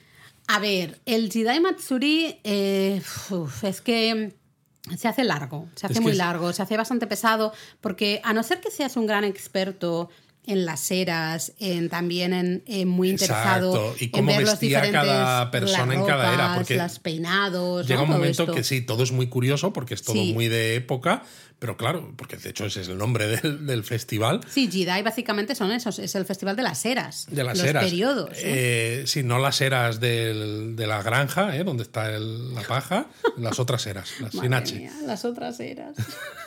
A 0.48 0.60
ver, 0.60 1.00
el 1.06 1.32
Jidai 1.32 1.60
Matsuri 1.60 2.40
eh, 2.44 3.02
es 3.62 3.82
que 3.82 4.36
se 4.98 5.08
hace 5.08 5.24
largo, 5.24 5.70
se 5.76 5.88
hace 5.88 6.02
muy 6.02 6.14
largo, 6.14 6.52
se 6.52 6.62
hace 6.62 6.76
bastante 6.76 7.08
pesado, 7.08 7.54
porque 7.80 8.20
a 8.24 8.34
no 8.34 8.44
ser 8.44 8.60
que 8.60 8.70
seas 8.70 8.98
un 8.98 9.08
gran 9.08 9.24
experto 9.24 10.10
en 10.46 10.66
las 10.66 10.92
eras, 10.92 11.54
en, 11.60 11.90
también 11.90 12.62
en, 12.66 12.88
muy 12.88 13.10
interesado 13.10 13.96
y 14.00 14.10
cómo 14.10 14.32
en 14.32 14.38
ver 14.38 14.46
vestía 14.46 14.92
cada 14.92 15.52
persona 15.52 15.94
en 15.94 16.06
cada 16.06 16.34
era. 16.34 16.56
Porque 16.56 16.76
los 16.78 17.00
peinados. 17.00 17.88
Llega 17.88 18.02
un 18.02 18.10
momento 18.10 18.48
que 18.48 18.64
sí, 18.64 18.82
todo 18.82 19.04
es 19.04 19.12
muy 19.12 19.28
curioso 19.28 19.74
porque 19.74 19.94
es 19.94 20.04
todo 20.04 20.16
muy 20.16 20.48
de 20.48 20.76
época, 20.76 21.24
pero 21.64 21.78
claro, 21.78 22.12
porque 22.18 22.36
de 22.36 22.50
hecho 22.50 22.66
ese 22.66 22.82
es 22.82 22.90
el 22.90 22.98
nombre 22.98 23.26
del, 23.38 23.84
festival. 23.86 24.42
Sí, 24.50 24.70
Jidai 24.70 25.02
básicamente 25.02 25.56
son 25.56 25.72
esos, 25.72 25.98
es 25.98 26.14
el 26.16 26.26
festival 26.26 26.58
de 26.58 26.64
las 26.64 26.84
eras. 26.84 27.26
De 27.32 27.42
las 27.42 27.58
los 27.58 27.66
eras. 27.66 27.86
periodos. 27.86 28.32
¿eh? 28.36 29.06
sí, 29.08 29.24
no 29.24 29.40
las 29.40 29.62
eras 29.62 30.02
de 30.02 30.76
la 30.86 31.02
granja, 31.02 31.56
¿eh? 31.56 31.64
donde 31.64 31.84
está 31.84 32.10
la 32.20 32.64
paja, 32.64 33.08
las 33.38 33.62
otras 33.62 33.88
eras, 33.88 34.12
las 34.20 34.34
sin 34.34 34.54
H. 34.54 34.90
las 35.06 35.24
otras 35.24 35.58
eras. 35.62 35.96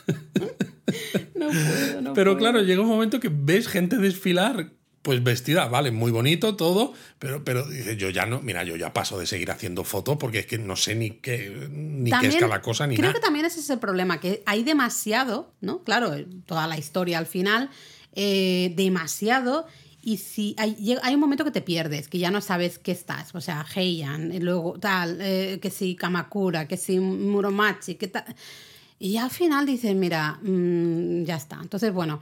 no 1.34 1.46
puedo, 1.48 2.02
no 2.02 2.12
Pero 2.12 2.36
claro, 2.36 2.60
llega 2.60 2.82
un 2.82 2.88
momento 2.88 3.18
que 3.18 3.30
ves 3.32 3.68
gente 3.68 3.96
desfilar 3.96 4.68
pues 5.06 5.22
vestida, 5.22 5.68
vale, 5.68 5.92
muy 5.92 6.10
bonito 6.10 6.56
todo, 6.56 6.92
pero, 7.20 7.44
pero 7.44 7.64
dice, 7.64 7.96
yo 7.96 8.10
ya 8.10 8.26
no, 8.26 8.42
mira, 8.42 8.64
yo 8.64 8.74
ya 8.74 8.92
paso 8.92 9.16
de 9.20 9.24
seguir 9.24 9.52
haciendo 9.52 9.84
fotos 9.84 10.16
porque 10.16 10.40
es 10.40 10.46
que 10.46 10.58
no 10.58 10.74
sé 10.74 10.96
ni 10.96 11.10
qué, 11.10 11.68
ni 11.70 12.10
qué 12.10 12.26
es 12.26 12.34
cada 12.34 12.60
cosa 12.60 12.88
ni 12.88 12.96
creo 12.96 13.02
nada. 13.02 13.12
Creo 13.12 13.20
que 13.20 13.24
también 13.24 13.46
ese 13.46 13.60
es 13.60 13.70
el 13.70 13.78
problema, 13.78 14.18
que 14.18 14.42
hay 14.46 14.64
demasiado, 14.64 15.52
¿no? 15.60 15.84
Claro, 15.84 16.12
toda 16.44 16.66
la 16.66 16.76
historia 16.76 17.18
al 17.18 17.26
final, 17.26 17.70
eh, 18.16 18.72
demasiado. 18.74 19.68
Y 20.02 20.16
si 20.16 20.56
hay, 20.58 20.98
hay, 21.00 21.14
un 21.14 21.20
momento 21.20 21.44
que 21.44 21.52
te 21.52 21.62
pierdes, 21.62 22.08
que 22.08 22.18
ya 22.18 22.32
no 22.32 22.40
sabes 22.40 22.80
qué 22.80 22.90
estás. 22.90 23.32
O 23.32 23.40
sea, 23.40 23.64
Heian, 23.76 24.32
y 24.32 24.40
luego 24.40 24.76
tal, 24.80 25.18
eh, 25.20 25.60
que 25.62 25.70
si 25.70 25.94
Kamakura, 25.94 26.66
que 26.66 26.76
si 26.76 26.98
Muromachi, 26.98 27.94
que 27.94 28.08
tal. 28.08 28.24
Y 28.98 29.18
al 29.18 29.30
final 29.30 29.66
dices, 29.66 29.94
mira, 29.94 30.40
mm, 30.42 31.22
ya 31.22 31.36
está. 31.36 31.60
Entonces, 31.62 31.92
bueno, 31.92 32.20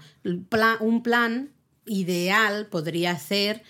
un 0.80 1.02
plan 1.02 1.53
ideal 1.86 2.66
podría 2.66 3.18
ser 3.18 3.62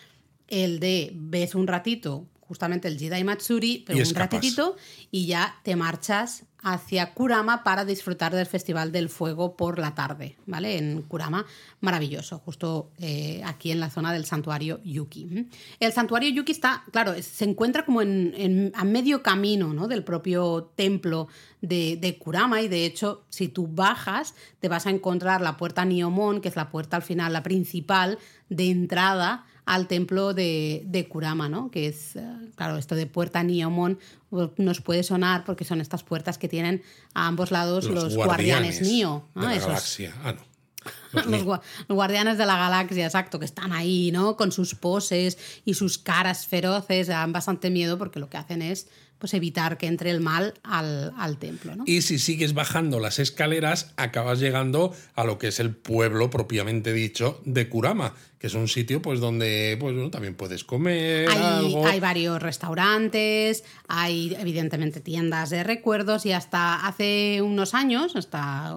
el 0.49 0.81
de 0.81 1.13
ves 1.15 1.55
un 1.55 1.67
ratito 1.67 2.27
justamente 2.41 2.89
el 2.89 2.99
Jidai 2.99 3.25
Matsuri, 3.25 3.85
pero 3.87 4.07
un 4.07 4.15
ratito 4.15 4.77
y 5.11 5.27
ya 5.27 5.61
te 5.65 5.77
marchas 5.77 6.45
hacia 6.65 7.13
Kurama 7.13 7.63
para 7.63 7.85
disfrutar 7.85 8.35
del 8.35 8.47
Festival 8.47 8.91
del 8.91 9.11
Fuego 9.11 9.55
por 9.55 9.79
la 9.79 9.95
tarde, 9.95 10.37
¿vale? 10.47 10.79
En 10.79 11.03
Kurama, 11.03 11.45
maravilloso, 11.81 12.39
justo 12.39 12.91
eh, 12.99 13.43
aquí 13.45 13.71
en 13.71 13.81
la 13.81 13.91
zona 13.91 14.15
del 14.15 14.25
santuario 14.25 14.81
Yuki. 14.83 15.47
El 15.79 15.93
santuario 15.93 16.31
Yuki 16.31 16.53
está, 16.53 16.85
claro, 16.91 17.15
se 17.23 17.45
encuentra 17.45 17.85
como 17.85 18.01
en, 18.01 18.73
a 18.75 18.85
medio 18.85 19.23
camino 19.23 19.75
¿no? 19.75 19.89
del 19.89 20.05
propio 20.05 20.73
templo 20.75 21.29
de, 21.61 21.99
de, 21.99 22.19
Kurama 22.19 22.63
y 22.63 22.69
de 22.69 22.87
hecho, 22.87 23.25
si 23.29 23.49
tú 23.49 23.69
bajas, 23.69 24.35
te 24.59 24.69
vas 24.69 24.87
a 24.87 24.91
encontrar 24.91 25.43
la 25.43 25.59
puerta 25.59 25.85
Niomon, 25.85 26.41
que 26.41 26.49
es 26.49 26.57
la 26.57 26.71
puerta 26.71 26.97
al 26.97 27.03
final, 27.03 27.35
la 27.35 27.43
principal 27.43 28.19
de 28.49 28.71
entrada 28.71 29.45
al 29.67 29.87
templo 29.89 30.35
de, 30.35 30.83
de 30.87 31.09
Kurama, 31.09 31.49
¿no? 31.49 31.71
Que 31.71 31.87
es, 31.87 32.17
eh, 32.17 32.27
claro, 32.57 32.77
esto 32.77 32.95
de 32.95 33.07
puerta 33.07 33.43
Niomon 33.43 33.99
pues, 34.31 34.51
nos 34.57 34.81
puede 34.81 35.03
sonar 35.03 35.45
porque 35.45 35.65
son 35.65 35.81
estas 35.81 36.03
puertas 36.03 36.39
que 36.39 36.49
tienen 36.49 36.83
a 37.15 37.27
ambos 37.27 37.51
lados 37.51 37.87
los, 37.87 38.15
guardianes, 38.15 38.83
Nio. 38.83 39.29
De 39.35 39.43
la 39.43 39.59
galaxia. 39.59 40.15
Ah, 40.23 40.33
no. 40.33 40.55
Los, 41.31 41.45
guardianes 41.89 42.37
de 42.37 42.45
la 42.45 42.59
galaxia, 42.59 43.07
exacto, 43.07 43.39
que 43.39 43.45
están 43.45 43.73
ahí, 43.73 44.11
¿no? 44.13 44.37
Con 44.37 44.53
sus 44.53 44.75
poses 44.75 45.39
y 45.65 45.75
sus 45.75 45.97
caras 45.97 46.47
feroces, 46.47 47.07
dan 47.07 47.33
bastante 47.33 47.71
miedo 47.71 47.97
porque 47.97 48.19
lo 48.19 48.29
que 48.29 48.37
hacen 48.37 48.61
es 48.61 48.89
pues 49.25 49.33
evitar 49.33 49.79
que 49.79 49.87
entre 49.87 50.11
el 50.11 50.21
mal 50.21 50.53
al, 50.63 51.15
al 51.17 51.39
templo. 51.39 51.75
¿no? 51.75 51.85
Y 51.87 52.03
si 52.03 52.19
sigues 52.19 52.53
bajando 52.53 53.01
las 53.01 53.19
escaleras, 53.19 53.95
acabas 53.97 54.39
llegando 54.39 54.95
a 55.15 55.25
lo 55.25 55.39
que 55.39 55.49
es 55.49 55.61
el 55.61 55.75
pueblo 55.75 56.29
propiamente 56.29 56.93
dicho 56.93 57.41
de 57.47 57.67
Kurama, 57.71 58.13
que 58.39 58.49
es 58.49 58.55
un 58.55 58.69
sitio 58.69 59.01
pues 59.01 59.21
donde 59.21 59.79
pues, 59.81 59.95
bueno, 59.95 60.11
también 60.11 60.35
puedes 60.35 60.63
comer. 60.63 61.31
Hay, 61.31 61.39
algo. 61.39 61.87
hay 61.87 62.01
varios 62.01 62.43
restaurantes, 62.43 63.65
hay 63.89 64.37
evidentemente 64.39 65.01
tiendas 65.01 65.49
de 65.49 65.65
recuerdos 65.65 66.27
y 66.27 66.33
hasta 66.33 66.87
hace 66.87 67.41
unos 67.41 67.73
años, 67.73 68.17
hasta 68.17 68.77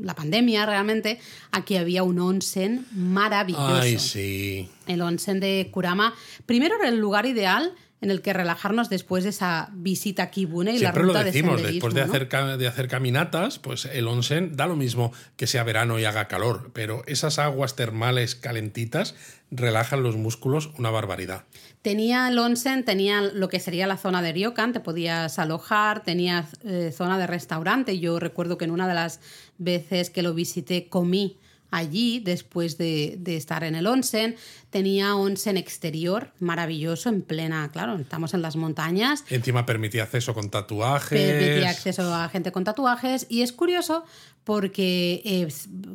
la 0.00 0.14
pandemia 0.14 0.64
realmente, 0.64 1.20
aquí 1.50 1.76
había 1.76 2.02
un 2.02 2.18
onsen 2.18 2.86
maravilloso. 2.92 3.74
Ay, 3.74 3.98
sí. 3.98 4.70
El 4.86 5.02
onsen 5.02 5.38
de 5.38 5.68
Kurama. 5.70 6.14
Primero 6.46 6.76
era 6.76 6.88
el 6.88 6.98
lugar 6.98 7.26
ideal 7.26 7.74
en 8.00 8.10
el 8.10 8.20
que 8.20 8.32
relajarnos 8.32 8.90
después 8.90 9.24
de 9.24 9.30
esa 9.30 9.70
visita 9.72 10.24
a 10.24 10.30
Kibune 10.30 10.72
y 10.72 10.78
Siempre 10.78 11.02
la 11.02 11.06
ruta 11.06 11.18
lo 11.20 11.24
decimos, 11.24 11.62
de 11.62 11.72
después 11.72 11.94
de 11.94 12.02
hacer, 12.02 12.28
de 12.28 12.66
hacer 12.66 12.88
caminatas, 12.88 13.58
pues 13.58 13.86
el 13.86 14.06
onsen 14.06 14.54
da 14.54 14.66
lo 14.66 14.76
mismo 14.76 15.12
que 15.36 15.46
sea 15.46 15.64
verano 15.64 15.98
y 15.98 16.04
haga 16.04 16.28
calor, 16.28 16.70
pero 16.74 17.02
esas 17.06 17.38
aguas 17.38 17.74
termales 17.74 18.34
calentitas 18.34 19.14
relajan 19.50 20.02
los 20.02 20.16
músculos 20.16 20.70
una 20.78 20.90
barbaridad. 20.90 21.44
Tenía 21.80 22.28
el 22.28 22.38
onsen, 22.38 22.84
tenía 22.84 23.22
lo 23.22 23.48
que 23.48 23.60
sería 23.60 23.86
la 23.86 23.96
zona 23.96 24.20
de 24.20 24.32
ryokan, 24.32 24.72
te 24.72 24.80
podías 24.80 25.38
alojar, 25.38 26.02
tenía 26.02 26.46
eh, 26.64 26.92
zona 26.94 27.18
de 27.18 27.26
restaurante. 27.26 27.98
Yo 27.98 28.18
recuerdo 28.18 28.58
que 28.58 28.64
en 28.64 28.72
una 28.72 28.88
de 28.88 28.94
las 28.94 29.20
veces 29.56 30.10
que 30.10 30.22
lo 30.22 30.34
visité 30.34 30.88
comí 30.88 31.38
allí 31.70 32.20
después 32.20 32.78
de, 32.78 33.16
de 33.18 33.36
estar 33.36 33.64
en 33.64 33.74
el 33.74 33.86
onsen. 33.86 34.36
Tenía 34.70 35.16
onsen 35.16 35.56
exterior 35.56 36.32
maravilloso 36.38 37.08
en 37.08 37.22
plena, 37.22 37.70
claro, 37.72 37.96
estamos 37.96 38.34
en 38.34 38.42
las 38.42 38.56
montañas. 38.56 39.24
Encima 39.30 39.64
permitía 39.66 40.02
acceso 40.04 40.34
con 40.34 40.50
tatuajes. 40.50 41.20
Permitía 41.20 41.70
acceso 41.70 42.14
a 42.14 42.28
gente 42.28 42.52
con 42.52 42.64
tatuajes 42.64 43.26
y 43.28 43.42
es 43.42 43.52
curioso 43.52 44.04
porque 44.44 45.22
eh, 45.24 45.48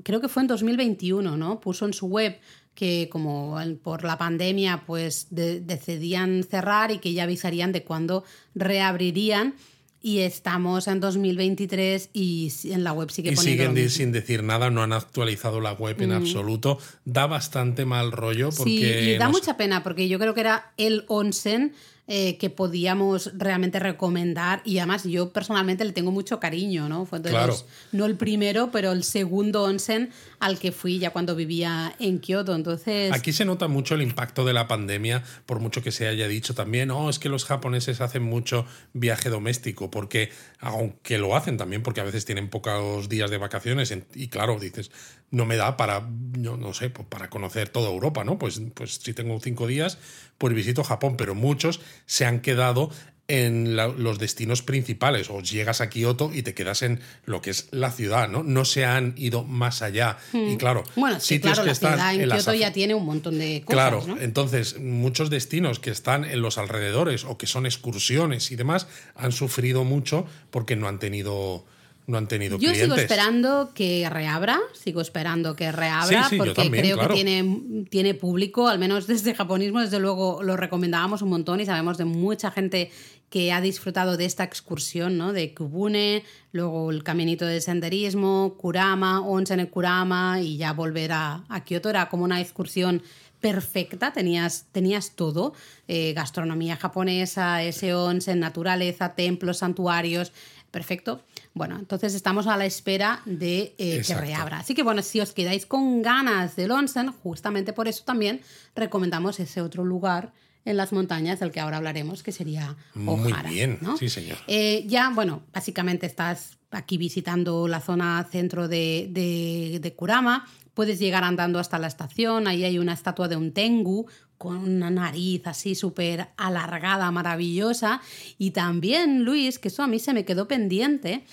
creo 0.03 0.19
que 0.21 0.27
fue 0.27 0.41
en 0.43 0.47
2021, 0.47 1.37
¿no? 1.37 1.59
Puso 1.59 1.85
en 1.85 1.93
su 1.93 2.07
web 2.07 2.37
que 2.75 3.09
como 3.11 3.57
por 3.83 4.03
la 4.05 4.17
pandemia 4.17 4.83
pues 4.87 5.27
de- 5.29 5.59
decidían 5.59 6.43
cerrar 6.43 6.91
y 6.91 6.99
que 6.99 7.13
ya 7.13 7.23
avisarían 7.23 7.71
de 7.73 7.83
cuándo 7.83 8.23
reabrirían 8.55 9.55
y 10.01 10.19
estamos 10.19 10.87
en 10.87 10.99
2023 10.99 12.09
y 12.13 12.51
en 12.65 12.83
la 12.83 12.93
web 12.93 13.11
sigue 13.11 13.31
Y 13.31 13.35
poniendo 13.35 13.63
siguen. 13.63 13.85
Mm. 13.85 13.89
sin 13.89 14.11
decir 14.11 14.43
nada, 14.43 14.69
no 14.69 14.81
han 14.81 14.93
actualizado 14.93 15.61
la 15.61 15.73
web 15.73 16.01
en 16.01 16.11
absoluto. 16.11 16.79
Da 17.05 17.27
bastante 17.27 17.85
mal 17.85 18.11
rollo 18.11 18.49
porque. 18.49 18.71
Sí, 18.71 19.09
y 19.11 19.17
da 19.17 19.29
mucha 19.29 19.57
pena 19.57 19.83
porque 19.83 20.07
yo 20.07 20.17
creo 20.19 20.33
que 20.33 20.41
era 20.41 20.73
el 20.77 21.05
onsen 21.07 21.73
eh, 22.07 22.37
que 22.37 22.49
podíamos 22.49 23.31
realmente 23.37 23.79
recomendar 23.79 24.61
y 24.65 24.79
además 24.79 25.03
yo 25.03 25.31
personalmente 25.31 25.85
le 25.85 25.93
tengo 25.93 26.11
mucho 26.11 26.39
cariño, 26.39 26.89
¿no? 26.89 27.05
Fue 27.05 27.19
de 27.19 27.29
Claro. 27.29 27.55
no 27.91 28.05
el 28.05 28.17
primero, 28.17 28.69
pero 28.71 28.91
el 28.91 29.03
segundo 29.03 29.63
onsen 29.63 30.11
al 30.39 30.59
que 30.59 30.71
fui 30.71 30.99
ya 30.99 31.11
cuando 31.11 31.35
vivía 31.35 31.95
en 31.99 32.19
Kioto. 32.19 32.55
Entonces, 32.55 33.13
Aquí 33.13 33.31
se 33.31 33.45
nota 33.45 33.67
mucho 33.67 33.95
el 33.95 34.01
impacto 34.01 34.43
de 34.43 34.53
la 34.53 34.67
pandemia, 34.67 35.23
por 35.45 35.59
mucho 35.59 35.83
que 35.83 35.91
se 35.91 36.07
haya 36.07 36.27
dicho 36.27 36.55
también, 36.55 36.91
oh, 36.91 37.09
es 37.09 37.19
que 37.19 37.29
los 37.29 37.45
japoneses 37.45 38.01
hacen 38.01 38.23
mucho 38.23 38.65
viaje 38.93 39.29
doméstico, 39.29 39.91
porque 39.91 40.31
aunque 40.59 41.17
lo 41.17 41.35
hacen 41.35 41.57
también, 41.57 41.83
porque 41.83 42.01
a 42.01 42.03
veces 42.03 42.25
tienen 42.25 42.49
pocos 42.49 43.07
días 43.09 43.29
de 43.29 43.37
vacaciones, 43.37 43.93
y 44.15 44.27
claro, 44.27 44.59
dices, 44.59 44.91
no 45.29 45.45
me 45.45 45.55
da 45.55 45.77
para, 45.77 46.01
no, 46.37 46.57
no 46.57 46.73
sé, 46.73 46.89
pues 46.89 47.07
para 47.07 47.29
conocer 47.29 47.69
toda 47.69 47.89
Europa, 47.89 48.23
¿no? 48.23 48.37
Pues, 48.37 48.61
pues 48.73 48.95
si 48.95 49.13
tengo 49.13 49.39
cinco 49.39 49.65
días, 49.65 49.97
pues 50.37 50.53
visito 50.53 50.83
Japón, 50.83 51.15
pero 51.17 51.35
muchos 51.35 51.79
se 52.05 52.25
han 52.25 52.41
quedado 52.41 52.89
en 53.27 53.77
la- 53.77 53.87
los 53.87 54.19
destinos 54.19 54.61
principales, 54.61 55.29
o 55.29 55.39
llegas 55.41 55.79
a 55.79 55.89
Kioto 55.89 56.31
y 56.33 56.41
te 56.43 56.53
quedas 56.53 56.81
en 56.81 56.99
lo 57.23 57.41
que 57.41 57.51
es 57.51 57.69
la 57.71 57.89
ciudad, 57.89 58.27
¿no? 58.27 58.43
No 58.43 58.65
se 58.65 58.83
han 58.83 59.13
ido 59.15 59.45
más 59.45 59.81
allá. 59.81 60.17
Y 60.33 60.57
claro, 60.57 60.83
Hmm. 60.95 60.99
bueno, 60.99 61.19
sí, 61.21 61.35
sitios 61.35 61.53
claro, 61.53 61.61
que 61.61 61.67
la 61.67 61.71
están 61.71 61.93
ciudad 61.93 62.13
en, 62.15 62.29
Kioto 62.29 62.53
ya 62.53 62.73
tiene 62.73 62.93
un 62.93 63.05
montón 63.05 63.39
de 63.39 63.61
cosas, 63.63 63.73
Claro, 63.73 64.03
¿no? 64.05 64.19
entonces 64.19 64.79
muchos 64.81 65.29
destinos 65.29 65.79
que 65.79 65.91
están 65.91 66.25
en 66.25 66.41
los 66.41 66.57
alrededores 66.57 67.23
o 67.23 67.37
que 67.37 67.47
son 67.47 67.65
excursiones 67.65 68.51
y 68.51 68.57
demás 68.57 68.87
han 69.15 69.31
sufrido 69.31 69.85
mucho 69.85 70.25
porque 70.49 70.75
no 70.75 70.89
han 70.89 70.99
tenido 70.99 71.65
no 72.11 72.17
han 72.19 72.27
tenido 72.27 72.57
Yo 72.57 72.71
clientes. 72.71 72.81
sigo 72.83 72.95
esperando 72.95 73.71
que 73.73 74.07
reabra, 74.09 74.59
sigo 74.73 75.01
esperando 75.01 75.55
que 75.55 75.71
reabra, 75.71 76.23
Sí, 76.25 76.29
sí, 76.31 76.37
yo 76.37 76.43
porque 76.43 76.61
también, 76.61 76.83
creo 76.83 76.97
claro. 76.97 77.15
que 77.15 77.23
tiene, 77.23 77.85
tiene 77.89 78.13
público, 78.13 78.67
al 78.67 78.77
menos 78.77 79.07
desde 79.07 79.33
japonismo, 79.33 79.79
desde 79.81 79.99
luego 79.99 80.43
lo 80.43 80.57
recomendábamos 80.57 81.21
un 81.23 81.29
montón 81.29 81.59
y 81.61 81.65
sabemos 81.65 81.97
de 81.97 82.05
mucha 82.05 82.51
gente 82.51 82.91
que 83.29 83.53
ha 83.53 83.61
disfrutado 83.61 84.17
de 84.17 84.25
esta 84.25 84.43
excursión, 84.43 85.17
¿no? 85.17 85.31
De 85.31 85.53
Kubune, 85.53 86.23
luego 86.51 86.91
el 86.91 87.01
caminito 87.03 87.45
de 87.45 87.61
senderismo, 87.61 88.55
Kurama, 88.57 89.21
onsen 89.21 89.61
en 89.61 89.67
Kurama 89.67 90.41
y 90.41 90.57
ya 90.57 90.73
volver 90.73 91.13
a, 91.13 91.45
a 91.47 91.63
Kioto. 91.63 91.89
Era 91.89 92.09
como 92.09 92.25
una 92.25 92.41
excursión 92.41 93.01
perfecta, 93.39 94.13
tenías, 94.13 94.67
tenías 94.71 95.15
todo, 95.15 95.53
eh, 95.87 96.13
gastronomía 96.13 96.75
japonesa, 96.77 97.63
ese 97.63 97.95
onsen, 97.95 98.39
naturaleza, 98.39 99.15
templos, 99.15 99.57
santuarios, 99.57 100.31
perfecto. 100.71 101.23
Bueno, 101.53 101.77
entonces 101.77 102.13
estamos 102.15 102.47
a 102.47 102.57
la 102.57 102.65
espera 102.65 103.21
de 103.25 103.75
eh, 103.77 104.01
que 104.05 104.15
reabra. 104.15 104.59
Así 104.59 104.73
que 104.73 104.83
bueno, 104.83 105.01
si 105.01 105.19
os 105.19 105.33
quedáis 105.33 105.65
con 105.65 106.01
ganas 106.01 106.55
del 106.55 106.71
onsen, 106.71 107.11
justamente 107.11 107.73
por 107.73 107.87
eso 107.87 108.03
también 108.05 108.41
recomendamos 108.75 109.39
ese 109.39 109.61
otro 109.61 109.83
lugar 109.83 110.33
en 110.63 110.77
las 110.77 110.93
montañas 110.93 111.39
del 111.39 111.51
que 111.51 111.59
ahora 111.59 111.77
hablaremos, 111.77 112.23
que 112.23 112.31
sería 112.31 112.75
Muy 112.93 113.31
Ohara. 113.31 113.49
bien, 113.49 113.79
¿no? 113.81 113.97
sí, 113.97 114.09
señor. 114.09 114.37
Eh, 114.47 114.85
ya, 114.87 115.09
bueno, 115.09 115.43
básicamente 115.51 116.05
estás 116.05 116.57
aquí 116.69 116.97
visitando 116.97 117.67
la 117.67 117.81
zona 117.81 118.25
centro 118.31 118.67
de, 118.67 119.07
de, 119.11 119.79
de 119.81 119.93
Kurama. 119.95 120.47
Puedes 120.73 120.99
llegar 120.99 121.23
andando 121.23 121.59
hasta 121.59 121.79
la 121.79 121.87
estación. 121.87 122.47
Ahí 122.47 122.63
hay 122.63 122.77
una 122.79 122.93
estatua 122.93 123.27
de 123.27 123.35
un 123.35 123.51
tengu 123.53 124.07
con 124.41 124.57
una 124.57 124.89
nariz 124.89 125.43
así 125.45 125.75
súper 125.75 126.29
alargada, 126.35 127.11
maravillosa. 127.11 128.01
Y 128.39 128.51
también, 128.51 129.23
Luis, 129.23 129.59
que 129.59 129.67
eso 129.67 129.83
a 129.83 129.87
mí 129.87 129.99
se 129.99 130.13
me 130.13 130.25
quedó 130.25 130.47
pendiente. 130.47 131.23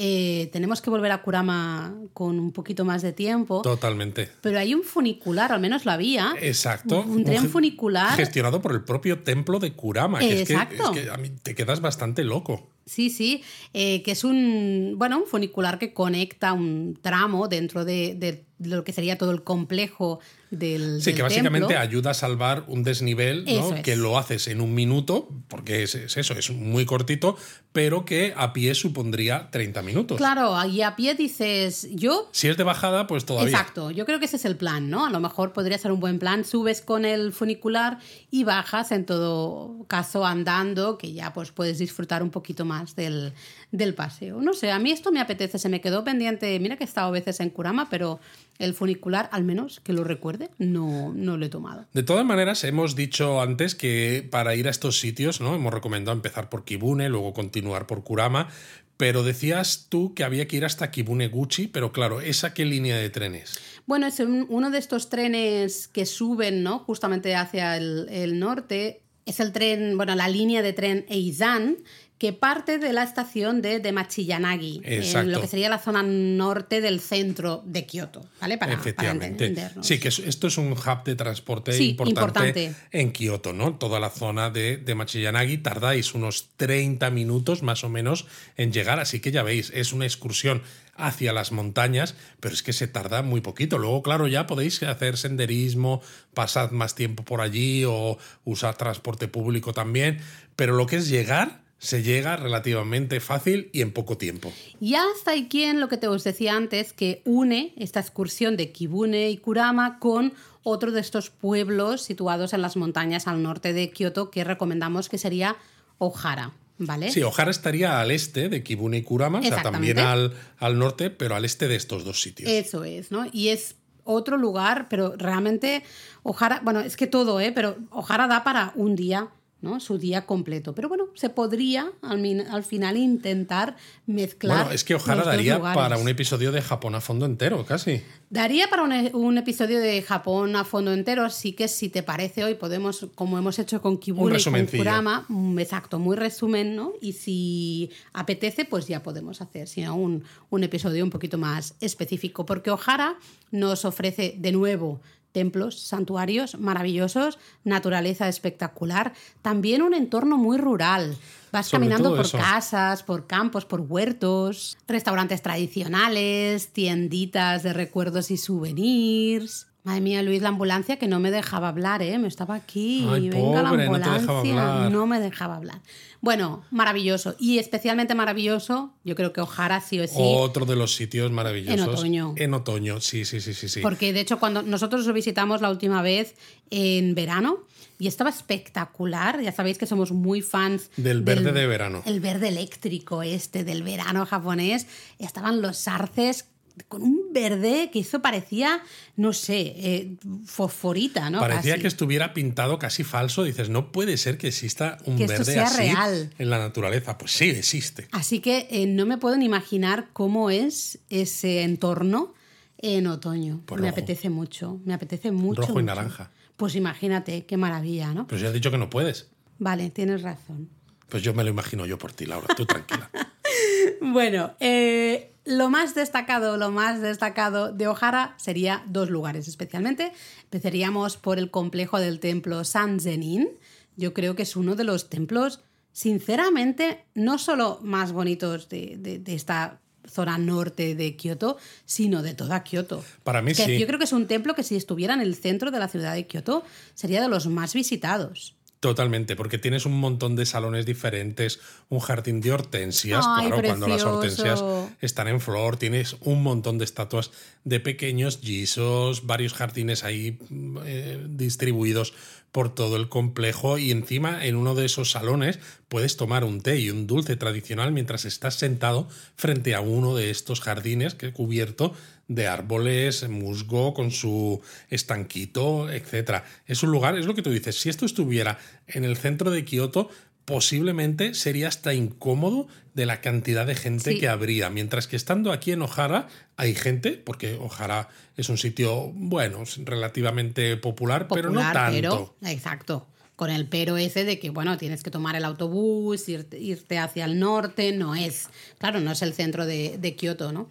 eh, 0.00 0.48
tenemos 0.52 0.80
que 0.80 0.90
volver 0.90 1.10
a 1.10 1.22
Kurama 1.22 1.92
con 2.12 2.38
un 2.38 2.52
poquito 2.52 2.84
más 2.84 3.00
de 3.02 3.12
tiempo. 3.12 3.62
Totalmente. 3.62 4.28
Pero 4.42 4.58
hay 4.60 4.72
un 4.74 4.84
funicular, 4.84 5.50
al 5.50 5.60
menos 5.60 5.84
lo 5.86 5.90
había. 5.92 6.34
Exacto. 6.40 7.00
Un 7.02 7.24
tren 7.24 7.48
funicular. 7.48 8.14
Gestionado 8.16 8.60
por 8.62 8.72
el 8.72 8.84
propio 8.84 9.24
templo 9.24 9.58
de 9.58 9.72
Kurama. 9.72 10.18
Que 10.20 10.42
es, 10.42 10.46
que, 10.46 10.52
Exacto. 10.54 10.92
es 10.92 11.00
que 11.00 11.10
a 11.10 11.16
mí 11.16 11.30
te 11.42 11.54
quedas 11.56 11.80
bastante 11.80 12.22
loco. 12.22 12.68
Sí, 12.86 13.10
sí, 13.10 13.42
eh, 13.74 14.02
que 14.04 14.12
es 14.12 14.22
un, 14.24 14.94
bueno, 14.96 15.18
un 15.18 15.26
funicular 15.26 15.78
que 15.80 15.92
conecta 15.92 16.52
un 16.52 16.96
tramo 17.02 17.48
dentro 17.48 17.84
de, 17.84 18.14
de 18.14 18.44
lo 18.58 18.84
que 18.84 18.92
sería 18.92 19.16
todo 19.18 19.30
el 19.30 19.42
complejo 19.44 20.20
del, 20.50 21.00
Sí, 21.00 21.10
del 21.10 21.16
que 21.16 21.22
básicamente 21.22 21.68
templo. 21.68 21.80
ayuda 21.80 22.10
a 22.12 22.14
salvar 22.14 22.64
un 22.68 22.82
desnivel, 22.82 23.44
¿no? 23.44 23.74
Es. 23.74 23.82
que 23.82 23.96
lo 23.96 24.18
haces 24.18 24.48
en 24.48 24.60
un 24.60 24.74
minuto, 24.74 25.28
porque 25.48 25.82
es, 25.82 25.94
es 25.94 26.16
eso, 26.16 26.34
es 26.34 26.50
muy 26.50 26.86
cortito, 26.86 27.36
pero 27.72 28.04
que 28.04 28.32
a 28.36 28.52
pie 28.54 28.74
supondría 28.74 29.50
30 29.50 29.82
minutos. 29.82 30.16
Claro, 30.16 30.64
y 30.66 30.80
a 30.82 30.96
pie 30.96 31.14
dices, 31.14 31.86
yo 31.92 32.28
Si 32.32 32.48
es 32.48 32.56
de 32.56 32.64
bajada, 32.64 33.06
pues 33.06 33.26
todavía. 33.26 33.50
Exacto, 33.50 33.90
yo 33.90 34.06
creo 34.06 34.18
que 34.18 34.24
ese 34.24 34.36
es 34.36 34.44
el 34.46 34.56
plan, 34.56 34.88
¿no? 34.90 35.06
A 35.06 35.10
lo 35.10 35.20
mejor 35.20 35.52
podría 35.52 35.76
ser 35.78 35.92
un 35.92 36.00
buen 36.00 36.18
plan, 36.18 36.44
subes 36.44 36.80
con 36.80 37.04
el 37.04 37.32
funicular 37.32 37.98
y 38.30 38.44
bajas 38.44 38.90
en 38.90 39.04
todo 39.04 39.84
caso 39.86 40.24
andando, 40.26 40.96
que 40.98 41.12
ya 41.12 41.32
pues 41.34 41.52
puedes 41.52 41.78
disfrutar 41.78 42.22
un 42.22 42.30
poquito 42.30 42.64
más 42.64 42.96
del, 42.96 43.34
del 43.70 43.94
paseo. 43.94 44.40
No 44.40 44.54
sé, 44.54 44.70
a 44.72 44.78
mí 44.78 44.90
esto 44.90 45.12
me 45.12 45.20
apetece, 45.20 45.58
se 45.58 45.68
me 45.68 45.80
quedó 45.82 46.02
pendiente, 46.04 46.58
mira 46.58 46.76
que 46.76 46.84
he 46.84 46.86
estado 46.86 47.10
veces 47.12 47.38
en 47.40 47.50
Kurama, 47.50 47.88
pero 47.90 48.18
el 48.58 48.74
funicular, 48.74 49.28
al 49.32 49.44
menos 49.44 49.80
que 49.80 49.92
lo 49.92 50.04
recuerde, 50.04 50.50
no, 50.58 51.12
no 51.14 51.36
lo 51.36 51.46
he 51.46 51.48
tomado. 51.48 51.86
De 51.92 52.02
todas 52.02 52.24
maneras, 52.24 52.64
hemos 52.64 52.96
dicho 52.96 53.40
antes 53.40 53.74
que 53.74 54.26
para 54.30 54.54
ir 54.54 54.66
a 54.66 54.70
estos 54.70 54.98
sitios, 55.00 55.40
¿no? 55.40 55.54
Hemos 55.54 55.72
recomendado 55.72 56.16
empezar 56.16 56.48
por 56.48 56.64
Kibune, 56.64 57.08
luego 57.08 57.32
continuar 57.34 57.86
por 57.86 58.02
Kurama, 58.04 58.48
pero 58.96 59.22
decías 59.22 59.86
tú 59.88 60.12
que 60.14 60.24
había 60.24 60.48
que 60.48 60.56
ir 60.56 60.64
hasta 60.64 60.90
Kibune 60.90 61.28
Guchi, 61.28 61.68
pero 61.68 61.92
claro, 61.92 62.20
¿esa 62.20 62.52
qué 62.52 62.64
línea 62.64 62.96
de 62.96 63.10
trenes? 63.10 63.58
Bueno, 63.86 64.06
es 64.08 64.18
un- 64.18 64.46
uno 64.48 64.70
de 64.70 64.78
estos 64.78 65.08
trenes 65.08 65.86
que 65.86 66.04
suben, 66.04 66.62
¿no? 66.64 66.80
Justamente 66.80 67.36
hacia 67.36 67.76
el, 67.76 68.08
el 68.10 68.38
norte. 68.40 69.02
Es 69.24 69.40
el 69.40 69.52
tren, 69.52 69.96
bueno, 69.96 70.14
la 70.14 70.26
línea 70.26 70.62
de 70.62 70.72
tren 70.72 71.04
Eizan, 71.08 71.76
que 72.18 72.32
parte 72.32 72.78
de 72.78 72.92
la 72.92 73.04
estación 73.04 73.62
de, 73.62 73.78
de 73.78 73.92
Machiyanagi, 73.92 74.80
en 74.84 75.30
lo 75.30 75.40
que 75.40 75.46
sería 75.46 75.68
la 75.68 75.78
zona 75.78 76.02
norte 76.02 76.80
del 76.80 76.98
centro 77.00 77.62
de 77.64 77.86
Kioto, 77.86 78.26
¿vale? 78.40 78.58
Para, 78.58 78.72
para 78.72 78.80
Efectivamente. 78.80 79.26
entendernos. 79.46 79.86
Sí, 79.86 80.00
que 80.00 80.08
es- 80.08 80.18
esto 80.18 80.48
es 80.48 80.58
un 80.58 80.72
hub 80.72 81.04
de 81.04 81.14
transporte 81.14 81.72
Sí, 81.72 81.90
importante, 81.90 82.62
importante. 82.64 82.74
en 82.90 83.12
Kioto, 83.12 83.52
¿no? 83.52 83.74
Toda 83.76 84.00
la 84.00 84.10
zona 84.10 84.50
de, 84.50 84.78
de 84.78 84.94
Machiyanagi 84.96 85.58
tardáis 85.58 86.12
unos 86.14 86.48
30 86.56 87.08
minutos 87.10 87.62
más 87.62 87.84
o 87.84 87.88
menos 87.88 88.26
en 88.56 88.72
llegar, 88.72 88.98
así 88.98 89.20
que 89.20 89.30
ya 89.30 89.44
veis, 89.44 89.70
es 89.74 89.92
una 89.92 90.04
excursión 90.04 90.62
hacia 90.96 91.32
las 91.32 91.52
montañas, 91.52 92.16
pero 92.40 92.52
es 92.52 92.64
que 92.64 92.72
se 92.72 92.88
tarda 92.88 93.22
muy 93.22 93.40
poquito. 93.40 93.78
Luego, 93.78 94.02
claro, 94.02 94.26
ya 94.26 94.48
podéis 94.48 94.82
hacer 94.82 95.16
senderismo, 95.16 96.02
pasad 96.34 96.72
más 96.72 96.96
tiempo 96.96 97.22
por 97.24 97.40
allí 97.40 97.84
o 97.86 98.18
usar 98.44 98.76
transporte 98.76 99.28
público 99.28 99.72
también, 99.72 100.18
pero 100.56 100.74
lo 100.74 100.86
que 100.86 100.96
es 100.96 101.08
llegar 101.08 101.60
se 101.78 102.02
llega 102.02 102.36
relativamente 102.36 103.20
fácil 103.20 103.70
y 103.72 103.82
en 103.82 103.92
poco 103.92 104.18
tiempo. 104.18 104.52
Y 104.80 104.94
hasta 104.94 105.32
quien 105.48 105.80
lo 105.80 105.88
que 105.88 105.96
te 105.96 106.08
os 106.08 106.24
decía 106.24 106.56
antes, 106.56 106.92
que 106.92 107.22
une 107.24 107.72
esta 107.76 108.00
excursión 108.00 108.56
de 108.56 108.72
Kibune 108.72 109.30
y 109.30 109.36
Kurama 109.38 109.98
con 109.98 110.32
otro 110.64 110.90
de 110.90 111.00
estos 111.00 111.30
pueblos 111.30 112.02
situados 112.02 112.52
en 112.52 112.62
las 112.62 112.76
montañas 112.76 113.26
al 113.26 113.42
norte 113.42 113.72
de 113.72 113.90
Kioto 113.90 114.30
que 114.30 114.44
recomendamos 114.44 115.08
que 115.08 115.18
sería 115.18 115.56
Ohara. 115.98 116.52
¿Vale? 116.80 117.10
Sí, 117.10 117.22
Ohara 117.22 117.50
estaría 117.50 118.00
al 118.00 118.12
este 118.12 118.48
de 118.48 118.62
Kibune 118.62 118.98
y 118.98 119.02
Kurama, 119.02 119.40
o 119.40 119.42
sea, 119.42 119.62
también 119.62 119.98
al, 119.98 120.32
al 120.58 120.78
norte, 120.78 121.10
pero 121.10 121.34
al 121.34 121.44
este 121.44 121.66
de 121.66 121.74
estos 121.74 122.04
dos 122.04 122.22
sitios. 122.22 122.48
Eso 122.48 122.84
es, 122.84 123.10
¿no? 123.10 123.26
Y 123.32 123.48
es 123.48 123.74
otro 124.04 124.36
lugar, 124.36 124.86
pero 124.88 125.14
realmente 125.16 125.82
Ohara, 126.22 126.60
bueno, 126.62 126.78
es 126.80 126.96
que 126.96 127.08
todo, 127.08 127.40
¿eh? 127.40 127.50
Pero 127.52 127.76
Ohara 127.90 128.28
da 128.28 128.44
para 128.44 128.72
un 128.76 128.94
día 128.94 129.28
¿no? 129.60 129.80
su 129.80 129.98
día 129.98 130.26
completo. 130.26 130.74
Pero 130.74 130.88
bueno, 130.88 131.08
se 131.14 131.30
podría 131.30 131.90
al, 132.02 132.46
al 132.50 132.64
final 132.64 132.96
intentar 132.96 133.76
mezclar. 134.06 134.58
Bueno, 134.58 134.72
es 134.72 134.84
que 134.84 134.94
ojalá 134.94 135.24
daría 135.24 135.60
para 135.60 135.98
un 135.98 136.08
episodio 136.08 136.52
de 136.52 136.62
Japón 136.62 136.94
a 136.94 137.00
fondo 137.00 137.26
entero, 137.26 137.64
casi. 137.64 138.02
Daría 138.30 138.68
para 138.68 138.82
un, 138.82 139.38
episodio 139.38 139.80
de 139.80 140.02
Japón 140.02 140.54
a 140.54 140.64
fondo 140.64 140.92
entero, 140.92 141.24
así 141.24 141.54
que 141.54 141.66
si 141.66 141.88
te 141.88 142.02
parece 142.02 142.44
hoy 142.44 142.56
podemos, 142.56 143.06
como 143.14 143.38
hemos 143.38 143.58
hecho 143.58 143.80
con 143.80 143.96
Kibune 143.96 144.38
y 144.38 144.44
con 144.44 144.66
Kurama, 144.66 145.24
mm, 145.28 145.58
exacto, 145.58 145.98
muy 145.98 146.14
resumen, 146.14 146.76
¿no? 146.76 146.92
Y 147.00 147.14
si 147.14 147.90
apetece, 148.12 148.66
pues 148.66 148.86
ya 148.86 149.02
podemos 149.02 149.40
hacer, 149.40 149.66
sino 149.66 149.96
un, 149.96 150.24
un 150.50 150.62
episodio 150.62 151.02
un 151.04 151.10
poquito 151.10 151.38
más 151.38 151.74
específico, 151.80 152.44
porque 152.44 152.70
Ohara 152.70 153.16
nos 153.50 153.86
ofrece 153.86 154.34
de 154.36 154.52
nuevo 154.52 155.00
templos, 155.32 155.80
santuarios 155.80 156.58
maravillosos, 156.58 157.38
naturaleza 157.64 158.28
espectacular, 158.28 159.12
también 159.42 159.82
un 159.82 159.94
entorno 159.94 160.36
muy 160.36 160.58
rural. 160.58 161.16
Vas 161.52 161.70
caminando 161.70 162.14
por 162.14 162.30
casas, 162.30 163.02
por 163.02 163.26
campos, 163.26 163.64
por 163.64 163.80
huertos, 163.80 164.76
restaurantes 164.86 165.40
tradicionales, 165.40 166.72
tienditas 166.72 167.62
de 167.62 167.72
recuerdos 167.72 168.30
y 168.30 168.36
souvenirs. 168.36 169.67
Madre 169.88 170.02
mía, 170.02 170.22
Luis, 170.22 170.42
la 170.42 170.50
ambulancia 170.50 170.98
que 170.98 171.08
no 171.08 171.18
me 171.18 171.30
dejaba 171.30 171.68
hablar, 171.68 172.02
¿eh? 172.02 172.18
Me 172.18 172.28
estaba 172.28 172.54
aquí 172.54 173.08
y 173.08 173.30
venga 173.30 173.62
la 173.62 173.70
ambulancia. 173.70 174.90
No, 174.90 175.06
me 175.06 175.18
dejaba 175.18 175.56
hablar. 175.56 175.80
Bueno, 176.20 176.62
maravilloso. 176.70 177.36
Y 177.38 177.58
especialmente 177.58 178.14
maravilloso, 178.14 178.92
yo 179.04 179.14
creo 179.14 179.32
que 179.32 179.40
Ojara 179.40 179.80
sí 179.80 179.98
o 179.98 180.06
sí. 180.06 180.16
Otro 180.18 180.66
de 180.66 180.76
los 180.76 180.94
sitios 180.94 181.32
maravillosos. 181.32 181.80
En 181.80 181.88
otoño. 181.88 182.34
En 182.36 182.52
otoño, 182.52 183.00
sí, 183.00 183.24
sí, 183.24 183.40
sí, 183.40 183.54
sí. 183.54 183.66
sí. 183.70 183.80
Porque 183.80 184.12
de 184.12 184.20
hecho, 184.20 184.38
cuando 184.38 184.60
nosotros 184.62 185.06
lo 185.06 185.14
visitamos 185.14 185.62
la 185.62 185.70
última 185.70 186.02
vez 186.02 186.34
en 186.68 187.14
verano, 187.14 187.60
y 187.98 188.06
estaba 188.06 188.30
espectacular. 188.30 189.40
Ya 189.40 189.52
sabéis 189.52 189.78
que 189.78 189.86
somos 189.86 190.12
muy 190.12 190.42
fans 190.42 190.90
del 190.96 191.22
verde 191.22 191.50
de 191.50 191.66
verano. 191.66 192.02
El 192.04 192.20
verde 192.20 192.48
eléctrico 192.48 193.22
este 193.22 193.64
del 193.64 193.82
verano 193.82 194.24
japonés. 194.24 194.86
Estaban 195.18 195.62
los 195.62 195.88
arces 195.88 196.44
con 196.86 197.02
un 197.02 197.32
verde 197.32 197.90
que 197.92 198.00
eso 198.00 198.20
parecía, 198.20 198.80
no 199.16 199.32
sé, 199.32 199.74
eh, 199.76 200.16
fosforita, 200.44 201.30
¿no? 201.30 201.40
Parecía 201.40 201.78
que 201.78 201.86
estuviera 201.86 202.34
pintado 202.34 202.78
casi 202.78 203.04
falso. 203.04 203.44
Dices, 203.44 203.68
no 203.68 203.92
puede 203.92 204.16
ser 204.16 204.38
que 204.38 204.48
exista 204.48 204.98
un 205.04 205.18
verde 205.18 205.58
así 205.58 205.78
real. 205.78 206.30
en 206.38 206.50
la 206.50 206.58
naturaleza. 206.58 207.18
Pues 207.18 207.32
sí, 207.32 207.50
existe. 207.50 208.08
Así 208.12 208.40
que 208.40 208.68
eh, 208.70 208.86
no 208.86 209.06
me 209.06 209.18
puedo 209.18 209.36
ni 209.36 209.44
imaginar 209.44 210.08
cómo 210.12 210.50
es 210.50 210.98
ese 211.10 211.62
entorno 211.62 212.34
en 212.78 213.06
otoño. 213.06 213.62
Pues 213.66 213.80
me 213.80 213.88
apetece 213.88 214.30
mucho, 214.30 214.80
me 214.84 214.94
apetece 214.94 215.32
mucho. 215.32 215.62
Rojo 215.62 215.80
y 215.80 215.84
naranja. 215.84 216.30
Pues 216.56 216.74
imagínate, 216.74 217.46
qué 217.46 217.56
maravilla, 217.56 218.12
¿no? 218.12 218.26
Pero 218.26 218.40
ya 218.40 218.48
has 218.48 218.54
dicho 218.54 218.70
que 218.70 218.78
no 218.78 218.90
puedes. 218.90 219.28
Vale, 219.58 219.90
tienes 219.90 220.22
razón. 220.22 220.68
Pues 221.08 221.22
yo 221.22 221.34
me 221.34 221.44
lo 221.44 221.50
imagino 221.50 221.86
yo 221.86 221.98
por 221.98 222.12
ti, 222.12 222.26
Laura, 222.26 222.54
tú 222.54 222.66
tranquila. 222.66 223.10
bueno, 224.00 224.54
eh, 224.60 225.32
lo 225.48 225.70
más 225.70 225.94
destacado, 225.94 226.58
lo 226.58 226.70
más 226.70 227.00
destacado 227.00 227.72
de 227.72 227.88
Ohara 227.88 228.34
sería 228.36 228.84
dos 228.86 229.08
lugares 229.08 229.48
especialmente. 229.48 230.12
Empezaríamos 230.44 231.16
por 231.16 231.38
el 231.38 231.50
complejo 231.50 231.98
del 231.98 232.20
templo 232.20 232.64
San 232.64 233.00
Zenin. 233.00 233.48
Yo 233.96 234.12
creo 234.12 234.36
que 234.36 234.42
es 234.42 234.56
uno 234.56 234.76
de 234.76 234.84
los 234.84 235.08
templos, 235.08 235.60
sinceramente, 235.92 237.06
no 237.14 237.38
solo 237.38 237.80
más 237.82 238.12
bonitos 238.12 238.68
de, 238.68 239.22
esta 239.26 239.80
zona 240.06 240.36
norte 240.36 240.94
de 240.94 241.16
Kioto, 241.16 241.56
sino 241.86 242.22
de 242.22 242.34
toda 242.34 242.62
Kioto. 242.62 243.02
Para 243.24 243.40
mí 243.40 243.54
sí. 243.54 243.78
Yo 243.78 243.86
creo 243.86 243.98
que 243.98 244.04
es 244.04 244.12
un 244.12 244.26
templo 244.26 244.54
que 244.54 244.62
si 244.62 244.76
estuviera 244.76 245.14
en 245.14 245.20
el 245.22 245.34
centro 245.34 245.70
de 245.70 245.78
la 245.78 245.88
ciudad 245.88 246.12
de 246.12 246.26
Kioto 246.26 246.62
sería 246.94 247.22
de 247.22 247.28
los 247.28 247.46
más 247.46 247.72
visitados. 247.72 248.57
Totalmente, 248.80 249.34
porque 249.34 249.58
tienes 249.58 249.86
un 249.86 249.98
montón 249.98 250.36
de 250.36 250.46
salones 250.46 250.86
diferentes, 250.86 251.58
un 251.88 251.98
jardín 251.98 252.40
de 252.40 252.52
hortensias, 252.52 253.26
claro, 253.26 253.60
cuando 253.60 253.88
las 253.88 254.04
hortensias 254.04 254.62
están 255.00 255.26
en 255.26 255.40
flor, 255.40 255.76
tienes 255.76 256.16
un 256.20 256.44
montón 256.44 256.78
de 256.78 256.84
estatuas 256.84 257.32
de 257.64 257.80
pequeños 257.80 258.38
Jesus, 258.40 259.26
varios 259.26 259.52
jardines 259.52 260.04
ahí 260.04 260.38
eh, 260.84 261.26
distribuidos 261.28 262.14
por 262.52 262.72
todo 262.72 262.96
el 262.96 263.08
complejo 263.08 263.78
y 263.78 263.90
encima 263.90 264.46
en 264.46 264.56
uno 264.56 264.74
de 264.74 264.86
esos 264.86 265.10
salones 265.10 265.58
puedes 265.88 266.16
tomar 266.16 266.44
un 266.44 266.60
té 266.60 266.78
y 266.78 266.90
un 266.90 267.06
dulce 267.06 267.36
tradicional 267.36 267.92
mientras 267.92 268.24
estás 268.24 268.54
sentado 268.54 269.08
frente 269.36 269.74
a 269.74 269.80
uno 269.80 270.14
de 270.14 270.30
estos 270.30 270.60
jardines 270.60 271.14
que 271.14 271.32
cubierto 271.32 271.94
de 272.28 272.46
árboles, 272.46 273.26
musgo 273.28 273.94
con 273.94 274.10
su 274.10 274.60
estanquito, 274.90 275.90
etc. 275.90 276.42
Es 276.66 276.82
un 276.82 276.90
lugar, 276.90 277.18
es 277.18 277.26
lo 277.26 277.34
que 277.34 277.42
tú 277.42 277.50
dices, 277.50 277.80
si 277.80 277.88
esto 277.88 278.04
estuviera 278.04 278.58
en 278.86 279.04
el 279.04 279.16
centro 279.16 279.50
de 279.50 279.64
Kioto, 279.64 280.10
posiblemente 280.44 281.34
sería 281.34 281.68
hasta 281.68 281.92
incómodo 281.92 282.68
de 282.94 283.04
la 283.04 283.20
cantidad 283.20 283.66
de 283.66 283.74
gente 283.74 284.18
que 284.18 284.28
habría. 284.28 284.70
Mientras 284.70 285.06
que 285.06 285.16
estando 285.16 285.52
aquí 285.52 285.72
en 285.72 285.82
Ojara 285.82 286.28
hay 286.56 286.74
gente, 286.74 287.12
porque 287.12 287.54
Ojara 287.54 288.08
es 288.36 288.48
un 288.48 288.56
sitio, 288.56 289.12
bueno, 289.14 289.64
relativamente 289.84 290.76
popular, 290.78 291.28
pero 291.28 291.50
no 291.50 291.60
tanto. 291.60 292.34
exacto. 292.42 293.06
Con 293.36 293.50
el 293.50 293.68
pero 293.68 293.98
ese 293.98 294.24
de 294.24 294.40
que, 294.40 294.50
bueno, 294.50 294.78
tienes 294.78 295.02
que 295.02 295.10
tomar 295.10 295.36
el 295.36 295.44
autobús, 295.44 296.28
irte, 296.28 296.98
hacia 296.98 297.26
el 297.26 297.38
norte, 297.38 297.92
no 297.92 298.16
es, 298.16 298.48
claro, 298.78 299.00
no 299.00 299.12
es 299.12 299.22
el 299.22 299.34
centro 299.34 299.64
de, 299.64 299.96
de 299.98 300.16
Kioto, 300.16 300.50
¿no? 300.50 300.68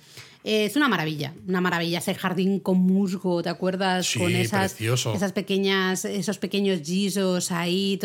Es 0.48 0.78
una 0.78 0.88
maravilla, 0.88 1.34
una 1.46 1.60
maravilla 1.60 2.00
ese 2.00 2.16
jardín 2.16 2.62
con 2.62 2.78
musgo, 2.78 3.44
¿te 3.44 3.50
acuerdas? 3.50 4.08
Sí, 4.08 4.18
con 4.18 4.34
esas, 4.34 4.76
precioso. 4.76 5.14
esas 5.14 5.34
pequeñas, 5.34 6.06
esos 6.06 6.38
pequeños 6.38 6.80
gisos 6.84 7.52
ahí, 7.52 8.00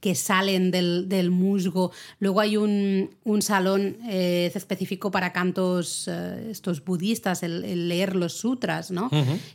que 0.00 0.16
salen 0.16 0.72
del, 0.72 1.30
musgo. 1.30 1.92
Luego 2.18 2.40
hay 2.40 2.56
un, 2.56 3.08
salón 3.40 3.98
eh, 4.08 4.50
específico 4.52 5.12
para 5.12 5.32
cantos 5.32 6.08
eh, 6.08 6.48
estos 6.50 6.84
budistas, 6.84 7.44
el, 7.44 7.88
leer 7.88 8.16
los 8.16 8.32
sutras, 8.32 8.90
¿no? 8.90 9.08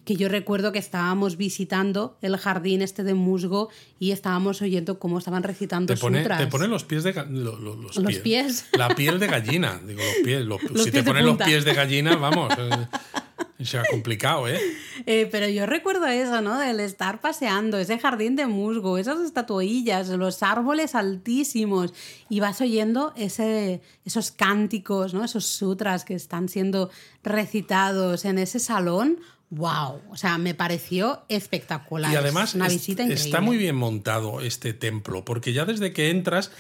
Que 0.06 0.16
yo 0.16 0.30
recuerdo 0.30 0.72
que 0.72 0.80
estábamos 0.80 1.36
visitando 1.36 2.18
el 2.22 2.38
jardín 2.38 2.82
este 2.82 3.04
de 3.04 3.14
musgo 3.14 3.68
y 4.00 4.12
estábamos 4.12 4.62
oyendo 4.62 5.00
cómo 5.00 5.18
estaban 5.18 5.44
recitando 5.44 5.94
te 5.94 6.00
pone, 6.00 6.20
sutras. 6.20 6.40
Te 6.40 6.48
ponen 6.48 6.70
los 6.70 6.86
pies 6.86 7.04
de 7.04 7.14
los, 7.30 8.20
pies. 8.20 8.68
La 8.78 8.96
piel 8.96 9.20
de 9.20 9.28
gallina, 9.28 9.82
digo 9.86 10.02
los 10.46 10.60
pies. 10.60 10.84
si 10.86 10.92
te 10.92 11.04
ponen 11.04 11.26
los 11.26 11.38
pies 11.38 11.66
de 11.66 11.74
gallina 11.74 12.21
vamos. 12.22 12.54
Eh, 12.58 13.66
se 13.66 13.78
ha 13.78 13.84
complicado, 13.90 14.48
¿eh? 14.48 14.60
¿eh? 15.06 15.28
Pero 15.32 15.48
yo 15.48 15.66
recuerdo 15.66 16.08
eso, 16.08 16.42
¿no? 16.42 16.58
Del 16.58 16.80
estar 16.80 17.22
paseando, 17.22 17.78
ese 17.78 18.00
jardín 18.00 18.36
de 18.36 18.48
musgo, 18.48 18.98
esas 18.98 19.20
estatuillas, 19.20 20.10
los 20.10 20.44
árboles 20.44 20.96
altísimos, 20.96 21.94
y 22.30 22.40
vas 22.40 22.62
oyendo 22.62 23.14
ese, 23.16 23.82
esos 24.06 24.32
cánticos, 24.32 25.14
¿no? 25.14 25.24
Esos 25.24 25.46
sutras 25.46 26.06
que 26.06 26.16
están 26.16 26.50
siendo 26.50 26.90
recitados 27.24 28.26
en 28.26 28.38
ese 28.40 28.60
salón. 28.60 29.20
¡Wow! 29.50 30.02
O 30.10 30.16
sea, 30.16 30.38
me 30.38 30.54
pareció 30.54 31.24
espectacular. 31.28 32.14
Y 32.14 32.16
además, 32.16 32.56
una 32.56 32.70
visita 32.70 33.04
está 33.04 33.42
muy 33.42 33.58
bien 33.58 33.76
montado 33.76 34.40
este 34.40 34.74
templo, 34.74 35.26
porque 35.26 35.52
ya 35.52 35.66
desde 35.66 35.92
que 35.92 36.10
entras 36.10 36.52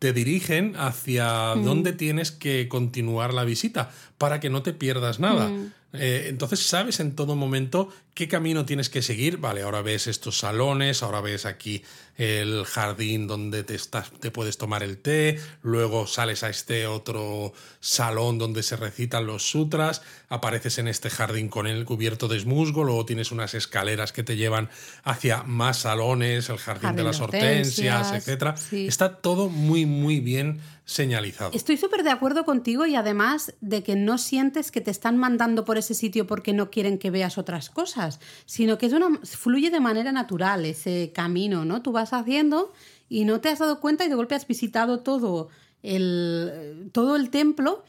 te 0.00 0.14
dirigen 0.14 0.74
hacia 0.76 1.54
mm. 1.54 1.62
dónde 1.62 1.92
tienes 1.92 2.32
que 2.32 2.68
continuar 2.68 3.34
la 3.34 3.44
visita 3.44 3.90
para 4.20 4.38
que 4.38 4.50
no 4.50 4.62
te 4.62 4.74
pierdas 4.74 5.18
nada. 5.18 5.48
Mm. 5.48 5.72
Eh, 5.94 6.26
entonces 6.28 6.60
sabes 6.60 7.00
en 7.00 7.16
todo 7.16 7.34
momento 7.34 7.88
qué 8.12 8.28
camino 8.28 8.66
tienes 8.66 8.90
que 8.90 9.00
seguir. 9.00 9.38
Vale, 9.38 9.62
ahora 9.62 9.80
ves 9.80 10.08
estos 10.08 10.38
salones, 10.38 11.02
ahora 11.02 11.22
ves 11.22 11.46
aquí 11.46 11.82
el 12.18 12.66
jardín 12.66 13.26
donde 13.26 13.64
te, 13.64 13.74
estás, 13.74 14.10
te 14.20 14.30
puedes 14.30 14.58
tomar 14.58 14.82
el 14.82 14.98
té, 14.98 15.40
luego 15.62 16.06
sales 16.06 16.44
a 16.44 16.50
este 16.50 16.86
otro 16.86 17.54
salón 17.80 18.36
donde 18.36 18.62
se 18.62 18.76
recitan 18.76 19.26
los 19.26 19.48
sutras, 19.48 20.02
apareces 20.28 20.76
en 20.76 20.86
este 20.86 21.08
jardín 21.08 21.48
con 21.48 21.66
el 21.66 21.86
cubierto 21.86 22.28
de 22.28 22.44
musgo, 22.44 22.84
luego 22.84 23.06
tienes 23.06 23.32
unas 23.32 23.54
escaleras 23.54 24.12
que 24.12 24.22
te 24.22 24.36
llevan 24.36 24.68
hacia 25.02 25.44
más 25.44 25.78
salones, 25.78 26.50
el 26.50 26.58
jardín, 26.58 26.94
de 26.94 27.04
las 27.04 27.20
hortensias, 27.20 28.12
etc. 28.12 28.54
Está 28.70 29.16
todo 29.16 29.48
muy, 29.48 29.86
muy 29.86 30.20
bien 30.20 30.60
señalizado. 30.90 31.52
Estoy 31.54 31.76
súper 31.76 32.02
de 32.02 32.10
acuerdo 32.10 32.44
contigo 32.44 32.84
y 32.84 32.96
además 32.96 33.54
de 33.60 33.84
que 33.84 33.94
no 33.94 34.18
sientes 34.18 34.72
que 34.72 34.80
te 34.80 34.90
están 34.90 35.16
mandando 35.16 35.64
por 35.64 35.78
ese 35.78 35.94
sitio 35.94 36.26
porque 36.26 36.52
no 36.52 36.70
quieren 36.70 36.98
que 36.98 37.10
veas 37.10 37.38
otras 37.38 37.70
cosas, 37.70 38.18
sino 38.44 38.76
que 38.76 38.86
es 38.86 38.92
una, 38.92 39.20
fluye 39.22 39.70
de 39.70 39.78
manera 39.78 40.10
natural 40.10 40.64
ese 40.66 41.12
camino, 41.14 41.64
¿no? 41.64 41.80
Tú 41.80 41.92
vas 41.92 42.12
haciendo 42.12 42.72
y 43.08 43.24
no 43.24 43.40
te 43.40 43.50
has 43.50 43.60
dado 43.60 43.78
cuenta 43.80 44.04
y 44.04 44.08
de 44.08 44.16
golpe 44.16 44.34
has 44.34 44.48
visitado 44.48 45.00
todo 45.00 45.48
el, 45.82 46.90
todo 46.92 47.14
el 47.14 47.30
templo 47.30 47.84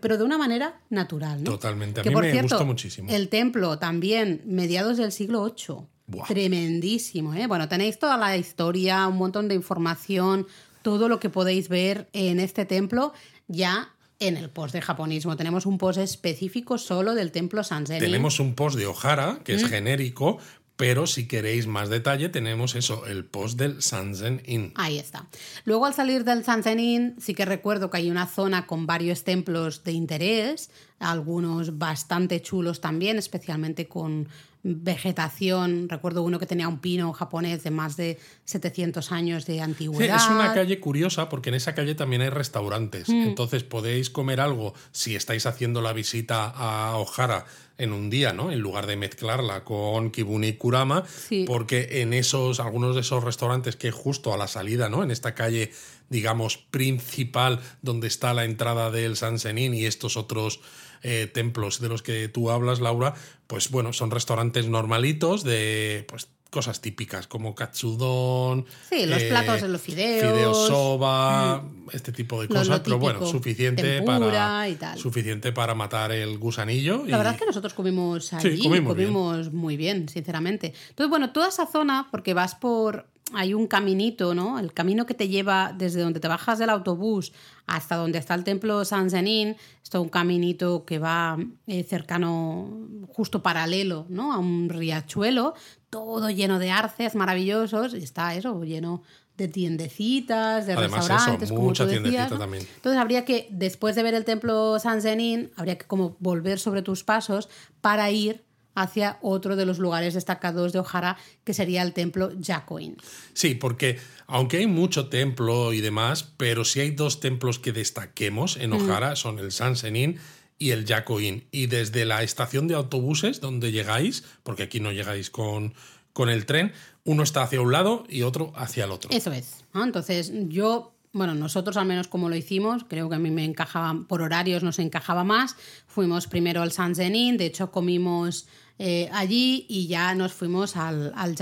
pero 0.00 0.16
de 0.16 0.24
una 0.24 0.38
manera 0.38 0.80
natural. 0.90 1.42
¿no? 1.42 1.52
Totalmente, 1.52 2.00
a 2.00 2.04
mí 2.04 2.14
me 2.14 2.42
gustó 2.42 2.64
muchísimo. 2.64 3.10
El 3.10 3.28
templo 3.28 3.78
también, 3.78 4.42
mediados 4.46 4.96
del 4.96 5.10
siglo 5.10 5.44
VIII. 5.44 5.86
Tremendísimo, 6.28 7.34
¿eh? 7.34 7.48
Bueno, 7.48 7.68
tenéis 7.68 7.98
toda 7.98 8.16
la 8.16 8.36
historia, 8.36 9.08
un 9.08 9.16
montón 9.16 9.48
de 9.48 9.56
información, 9.56 10.46
todo 10.86 11.08
lo 11.08 11.18
que 11.18 11.30
podéis 11.30 11.68
ver 11.68 12.08
en 12.12 12.38
este 12.38 12.64
templo 12.64 13.12
ya 13.48 13.92
en 14.20 14.36
el 14.36 14.50
post 14.50 14.72
de 14.72 14.80
japonismo. 14.80 15.36
Tenemos 15.36 15.66
un 15.66 15.78
post 15.78 15.98
específico 15.98 16.78
solo 16.78 17.16
del 17.16 17.32
templo 17.32 17.64
Sanzenin. 17.64 18.04
Tenemos 18.04 18.38
un 18.38 18.54
post 18.54 18.78
de 18.78 18.86
Ohara, 18.86 19.40
que 19.42 19.54
es 19.54 19.64
mm. 19.64 19.66
genérico, 19.66 20.38
pero 20.76 21.06
si 21.06 21.26
queréis 21.26 21.66
más 21.66 21.88
detalle, 21.88 22.28
tenemos 22.28 22.74
eso, 22.74 23.06
el 23.06 23.24
post 23.24 23.58
del 23.58 23.82
Sanzen 23.82 24.42
Inn. 24.46 24.72
Ahí 24.74 24.98
está. 24.98 25.26
Luego 25.64 25.86
al 25.86 25.94
salir 25.94 26.24
del 26.24 26.44
Sanzen 26.44 26.80
Inn, 26.80 27.16
sí 27.18 27.34
que 27.34 27.44
recuerdo 27.44 27.90
que 27.90 27.98
hay 27.98 28.10
una 28.10 28.26
zona 28.26 28.66
con 28.66 28.86
varios 28.86 29.24
templos 29.24 29.84
de 29.84 29.92
interés, 29.92 30.70
algunos 30.98 31.78
bastante 31.78 32.42
chulos 32.42 32.80
también, 32.80 33.16
especialmente 33.16 33.88
con 33.88 34.28
vegetación. 34.66 35.88
Recuerdo 35.88 36.22
uno 36.22 36.38
que 36.38 36.46
tenía 36.46 36.68
un 36.68 36.80
pino 36.80 37.12
japonés 37.12 37.62
de 37.62 37.70
más 37.70 37.96
de 37.96 38.18
700 38.44 39.12
años 39.12 39.46
de 39.46 39.60
antigüedad. 39.60 40.16
es 40.16 40.28
una 40.28 40.52
calle 40.52 40.80
curiosa 40.80 41.28
porque 41.28 41.50
en 41.50 41.54
esa 41.54 41.74
calle 41.74 41.94
también 41.94 42.22
hay 42.22 42.30
restaurantes. 42.30 43.08
Mm. 43.08 43.28
Entonces 43.28 43.62
podéis 43.62 44.10
comer 44.10 44.40
algo 44.40 44.74
si 44.92 45.14
estáis 45.14 45.46
haciendo 45.46 45.82
la 45.82 45.92
visita 45.92 46.52
a 46.54 46.96
Ohara 46.96 47.46
en 47.78 47.92
un 47.92 48.10
día, 48.10 48.32
¿no? 48.32 48.50
En 48.50 48.60
lugar 48.60 48.86
de 48.86 48.96
mezclarla 48.96 49.64
con 49.64 50.10
Kibuni 50.10 50.48
y 50.48 50.52
Kurama, 50.54 51.04
porque 51.46 52.02
en 52.02 52.12
esos, 52.12 52.60
algunos 52.60 52.94
de 52.94 53.02
esos 53.02 53.22
restaurantes 53.22 53.76
que 53.76 53.90
justo 53.90 54.32
a 54.32 54.36
la 54.36 54.48
salida, 54.48 54.88
¿no? 54.88 55.02
En 55.02 55.10
esta 55.10 55.34
calle, 55.34 55.72
digamos, 56.08 56.56
principal 56.56 57.60
donde 57.82 58.08
está 58.08 58.34
la 58.34 58.44
entrada 58.44 58.90
del 58.90 59.16
Sansenin 59.16 59.74
y 59.74 59.84
estos 59.84 60.16
otros 60.16 60.60
eh, 61.02 61.30
templos 61.32 61.80
de 61.80 61.88
los 61.88 62.02
que 62.02 62.28
tú 62.28 62.50
hablas, 62.50 62.80
Laura, 62.80 63.14
pues 63.46 63.70
bueno, 63.70 63.92
son 63.92 64.10
restaurantes 64.10 64.68
normalitos 64.68 65.44
de 65.44 66.04
pues 66.08 66.28
cosas 66.56 66.80
típicas 66.80 67.26
como 67.26 67.54
katsudon. 67.54 68.64
Sí, 68.88 69.04
los 69.04 69.20
eh, 69.20 69.28
platos 69.28 69.60
de 69.60 69.68
los 69.68 69.78
fideos. 69.78 70.22
Fideos 70.22 70.66
soba, 70.66 71.58
mm. 71.58 71.88
este 71.92 72.12
tipo 72.12 72.40
de 72.40 72.48
cosas. 72.48 72.80
pero 72.80 72.98
bueno, 72.98 73.26
suficiente 73.26 74.00
para, 74.00 74.66
suficiente 74.96 75.52
para 75.52 75.74
matar 75.74 76.12
el 76.12 76.38
gusanillo. 76.38 77.04
La 77.06 77.18
verdad 77.18 77.34
es 77.34 77.40
que 77.40 77.44
nosotros 77.44 77.74
comimos 77.74 78.32
allí, 78.32 78.62
comimos, 78.82 79.52
muy 79.52 79.76
bien, 79.76 80.08
sinceramente. 80.08 80.72
Entonces, 80.88 81.10
bueno, 81.10 81.30
toda 81.34 81.48
esa 81.48 81.66
zona, 81.66 82.08
porque 82.10 82.32
vas 82.32 82.54
por 82.54 83.06
hay 83.32 83.54
un 83.54 83.66
caminito, 83.66 84.34
¿no? 84.34 84.58
El 84.58 84.72
camino 84.72 85.04
que 85.04 85.14
te 85.14 85.28
lleva 85.28 85.72
desde 85.76 86.00
donde 86.00 86.20
te 86.20 86.28
bajas 86.28 86.58
del 86.58 86.70
autobús 86.70 87.32
hasta 87.66 87.96
donde 87.96 88.18
está 88.18 88.34
el 88.34 88.44
templo 88.44 88.84
San 88.84 89.10
Zenin, 89.10 89.56
es 89.82 89.94
un 89.94 90.08
caminito 90.08 90.84
que 90.84 90.98
va 90.98 91.36
eh, 91.66 91.82
cercano, 91.82 92.70
justo 93.08 93.42
paralelo, 93.42 94.06
¿no? 94.08 94.32
A 94.32 94.38
un 94.38 94.68
riachuelo, 94.68 95.54
todo 95.90 96.30
lleno 96.30 96.60
de 96.60 96.70
arces 96.70 97.16
maravillosos, 97.16 97.94
y 97.94 97.98
está 97.98 98.34
eso, 98.34 98.62
lleno 98.62 99.02
de 99.36 99.48
tiendecitas, 99.48 100.66
de 100.66 100.76
restaurantes, 100.76 101.50
como 101.50 101.72
tú 101.72 101.84
decías, 101.84 102.30
también. 102.30 102.66
Entonces 102.76 103.00
habría 103.00 103.24
que, 103.24 103.48
después 103.50 103.96
de 103.96 104.02
ver 104.02 104.14
el 104.14 104.24
templo 104.24 104.78
San 104.78 105.02
Zenin, 105.02 105.50
habría 105.56 105.76
que 105.76 105.86
como 105.86 106.16
volver 106.20 106.58
sobre 106.58 106.82
tus 106.82 107.04
pasos 107.04 107.48
para 107.80 108.10
ir 108.10 108.45
hacia 108.76 109.18
otro 109.22 109.56
de 109.56 109.66
los 109.66 109.78
lugares 109.78 110.14
destacados 110.14 110.72
de 110.72 110.78
Ojara, 110.78 111.16
que 111.42 111.54
sería 111.54 111.82
el 111.82 111.92
templo 111.92 112.30
Yakoin. 112.38 112.96
Sí, 113.32 113.56
porque 113.56 113.98
aunque 114.28 114.58
hay 114.58 114.66
mucho 114.68 115.08
templo 115.08 115.72
y 115.72 115.80
demás, 115.80 116.32
pero 116.36 116.64
si 116.64 116.80
hay 116.80 116.90
dos 116.90 117.18
templos 117.18 117.58
que 117.58 117.72
destaquemos 117.72 118.56
en 118.56 118.72
Ojara, 118.72 119.16
son 119.16 119.38
el 119.38 119.50
Sansenin 119.50 120.18
y 120.58 120.70
el 120.70 120.84
Yakoin. 120.84 121.44
Y 121.50 121.66
desde 121.66 122.04
la 122.04 122.22
estación 122.22 122.68
de 122.68 122.74
autobuses 122.74 123.40
donde 123.40 123.72
llegáis, 123.72 124.24
porque 124.42 124.64
aquí 124.64 124.78
no 124.78 124.92
llegáis 124.92 125.30
con, 125.30 125.74
con 126.12 126.28
el 126.28 126.46
tren, 126.46 126.72
uno 127.04 127.22
está 127.22 127.42
hacia 127.42 127.60
un 127.60 127.72
lado 127.72 128.04
y 128.08 128.22
otro 128.22 128.52
hacia 128.56 128.84
el 128.84 128.90
otro. 128.90 129.10
Eso 129.10 129.32
es. 129.32 129.64
Entonces, 129.74 130.32
yo 130.48 130.92
bueno, 131.16 131.34
nosotros 131.34 131.78
al 131.78 131.86
menos 131.86 132.08
como 132.08 132.28
lo 132.28 132.36
hicimos, 132.36 132.84
creo 132.86 133.08
que 133.08 133.14
a 133.14 133.18
mí 133.18 133.30
me 133.30 133.44
encajaba, 133.44 134.04
por 134.06 134.20
horarios 134.20 134.62
nos 134.62 134.78
encajaba 134.78 135.24
más. 135.24 135.56
Fuimos 135.86 136.26
primero 136.26 136.60
al 136.60 136.72
San 136.72 136.94
Zenin, 136.94 137.38
de 137.38 137.46
hecho 137.46 137.70
comimos 137.70 138.48
eh, 138.78 139.08
allí 139.12 139.64
y 139.68 139.86
ya 139.86 140.14
nos 140.14 140.32
fuimos 140.32 140.76
al, 140.76 141.12
al 141.16 141.34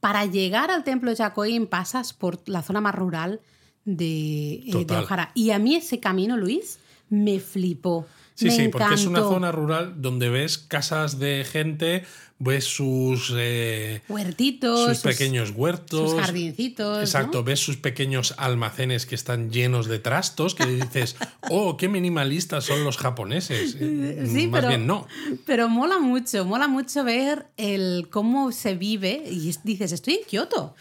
Para 0.00 0.24
llegar 0.26 0.70
al 0.70 0.84
templo 0.84 1.10
de 1.10 1.16
Jacoín 1.16 1.66
pasas 1.66 2.12
por 2.12 2.48
la 2.48 2.62
zona 2.62 2.80
más 2.80 2.94
rural 2.94 3.40
de, 3.84 4.62
eh, 4.66 4.86
Ojara. 4.90 5.32
Y 5.34 5.50
a 5.50 5.58
mí 5.58 5.76
ese 5.76 6.00
camino, 6.00 6.36
Luis, 6.36 6.78
me 7.08 7.40
flipó. 7.40 8.06
Sí, 8.34 8.50
sí, 8.50 8.68
porque 8.68 8.94
es 8.94 9.06
una 9.06 9.20
zona 9.20 9.50
rural 9.50 9.94
donde 9.96 10.28
ves 10.28 10.58
casas 10.58 11.18
de 11.18 11.46
gente, 11.50 12.04
ves 12.38 12.64
sus 12.64 13.32
eh, 13.34 14.02
huertitos, 14.10 14.90
sus, 14.90 14.98
pequeños 14.98 15.52
huertos, 15.52 16.10
sus 16.10 16.20
jardincitos. 16.20 17.00
Exacto, 17.00 17.42
ves 17.42 17.60
sus 17.60 17.78
pequeños 17.78 18.34
almacenes 18.36 19.06
que 19.06 19.14
están 19.14 19.50
llenos 19.50 19.86
de 19.86 20.00
trastos 20.00 20.54
que 20.54 20.66
dices, 20.66 21.16
oh, 21.50 21.78
qué 21.78 21.88
minimalistas 21.88 22.64
son 22.64 22.84
los 22.84 22.98
japoneses. 22.98 23.74
Eh, 23.80 24.26
sí, 24.30 24.48
Más 24.48 24.68
bien 24.68 24.86
no. 24.86 25.06
Pero 25.46 25.70
mola 25.70 25.98
mucho, 25.98 26.44
mola 26.44 26.68
mucho 26.68 27.04
ver 27.04 27.46
el 27.56 28.08
cómo 28.10 28.52
se 28.52 28.74
vive 28.74 29.24
y 29.30 29.54
dices, 29.64 29.92
estoy 29.92 30.16
en 30.16 30.24
Kioto. 30.26 30.74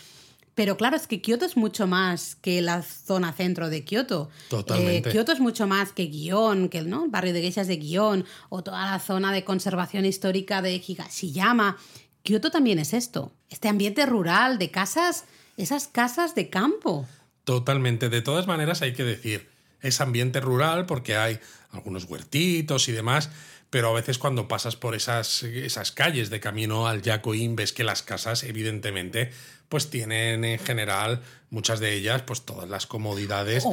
Pero 0.56 0.78
claro, 0.78 0.96
es 0.96 1.06
que 1.06 1.22
Kioto 1.22 1.46
es 1.46 1.58
mucho 1.58 1.86
más 1.86 2.36
que 2.38 2.62
la 2.62 2.82
zona 2.82 3.34
centro 3.34 3.70
de 3.70 3.84
Kioto. 3.84 4.30
Totalmente. 4.50 5.10
Eh, 5.10 5.12
Kioto 5.12 5.34
es 5.34 5.42
mucho 5.42 5.68
más 5.68 5.92
que 5.92 6.08
Gion, 6.08 6.70
que 6.70 6.82
¿no? 6.82 7.04
el 7.04 7.12
barrio 7.12 7.34
de 7.34 7.42
geishas 7.42 7.68
de 7.68 7.78
Gion, 7.78 8.26
o 8.48 8.64
toda 8.64 8.90
la 8.90 9.00
zona 9.00 9.34
de 9.34 9.44
conservación 9.44 10.06
histórica 10.06 10.62
de 10.62 10.76
Higashiyama. 10.76 11.78
Kioto 12.24 12.52
también 12.52 12.80
es 12.80 12.94
esto, 12.94 13.34
este 13.50 13.68
ambiente 13.68 14.06
rural 14.06 14.58
de 14.58 14.72
casas, 14.72 15.26
esas 15.58 15.88
casas 15.88 16.36
de 16.36 16.50
campo. 16.50 17.06
Totalmente. 17.44 18.10
De 18.10 18.22
todas 18.22 18.48
maneras, 18.48 18.82
hay 18.82 18.94
que 18.94 19.04
decir, 19.04 19.50
es 19.82 20.00
ambiente 20.00 20.40
rural 20.40 20.86
porque 20.86 21.18
hay 21.18 21.40
algunos 21.72 22.06
huertitos 22.06 22.88
y 22.88 22.94
demás, 22.94 23.30
pero 23.70 23.90
a 23.90 23.94
veces 23.94 24.18
cuando 24.18 24.48
pasas 24.48 24.78
por 24.78 24.96
esas, 24.96 25.44
esas 25.44 25.92
calles 25.92 26.30
de 26.30 26.40
camino 26.40 26.88
al 26.88 27.02
Yacoín 27.02 27.56
ves 27.56 27.74
que 27.74 27.84
las 27.84 28.02
casas, 28.02 28.44
evidentemente, 28.44 29.32
pues 29.70 29.90
tienen 29.90 30.46
en 30.46 30.60
general, 30.60 31.22
muchas 31.50 31.80
de 31.80 31.94
ellas, 31.94 32.22
pues 32.24 32.42
todas 32.42 32.70
las 32.70 32.86
comodidades 32.86 33.66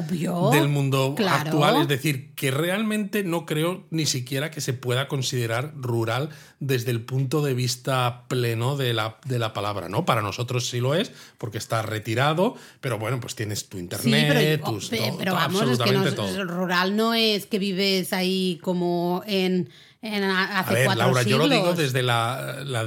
del 0.52 0.68
mundo 0.68 1.14
actual. 1.28 1.82
Es 1.82 1.88
decir, 1.88 2.34
que 2.34 2.50
realmente 2.50 3.24
no 3.24 3.44
creo 3.44 3.84
ni 3.90 4.06
siquiera 4.06 4.50
que 4.50 4.60
se 4.60 4.72
pueda 4.72 5.08
considerar 5.08 5.72
rural 5.76 6.30
desde 6.60 6.92
el 6.92 7.02
punto 7.02 7.42
de 7.42 7.54
vista 7.54 8.24
pleno 8.28 8.76
de 8.76 8.94
la, 8.94 9.18
de 9.26 9.38
la 9.38 9.52
palabra, 9.52 9.88
¿no? 9.88 10.04
Para 10.04 10.22
nosotros 10.22 10.68
sí 10.68 10.80
lo 10.80 10.94
es, 10.94 11.12
porque 11.38 11.58
está 11.58 11.82
retirado, 11.82 12.54
pero 12.80 12.98
bueno, 12.98 13.20
pues 13.20 13.34
tienes 13.34 13.68
tu 13.68 13.78
internet, 13.78 14.60
pero, 14.62 14.72
tus, 14.72 14.88
pero 15.18 15.34
vamos, 15.34 15.62
es 15.62 15.78
que 15.78 16.44
rural 16.44 16.96
no 16.96 17.14
es 17.14 17.46
que 17.46 17.58
vives 17.58 18.12
ahí 18.12 18.60
como 18.62 19.22
en... 19.26 19.68
en 20.02 20.24
hace 20.24 20.70
a 20.70 20.88
ver, 20.88 20.96
Laura, 20.96 21.22
yo 21.22 21.38
lo 21.38 21.48
digo 21.48 21.74
desde 21.74 22.02
la, 22.02 22.62
la, 22.64 22.84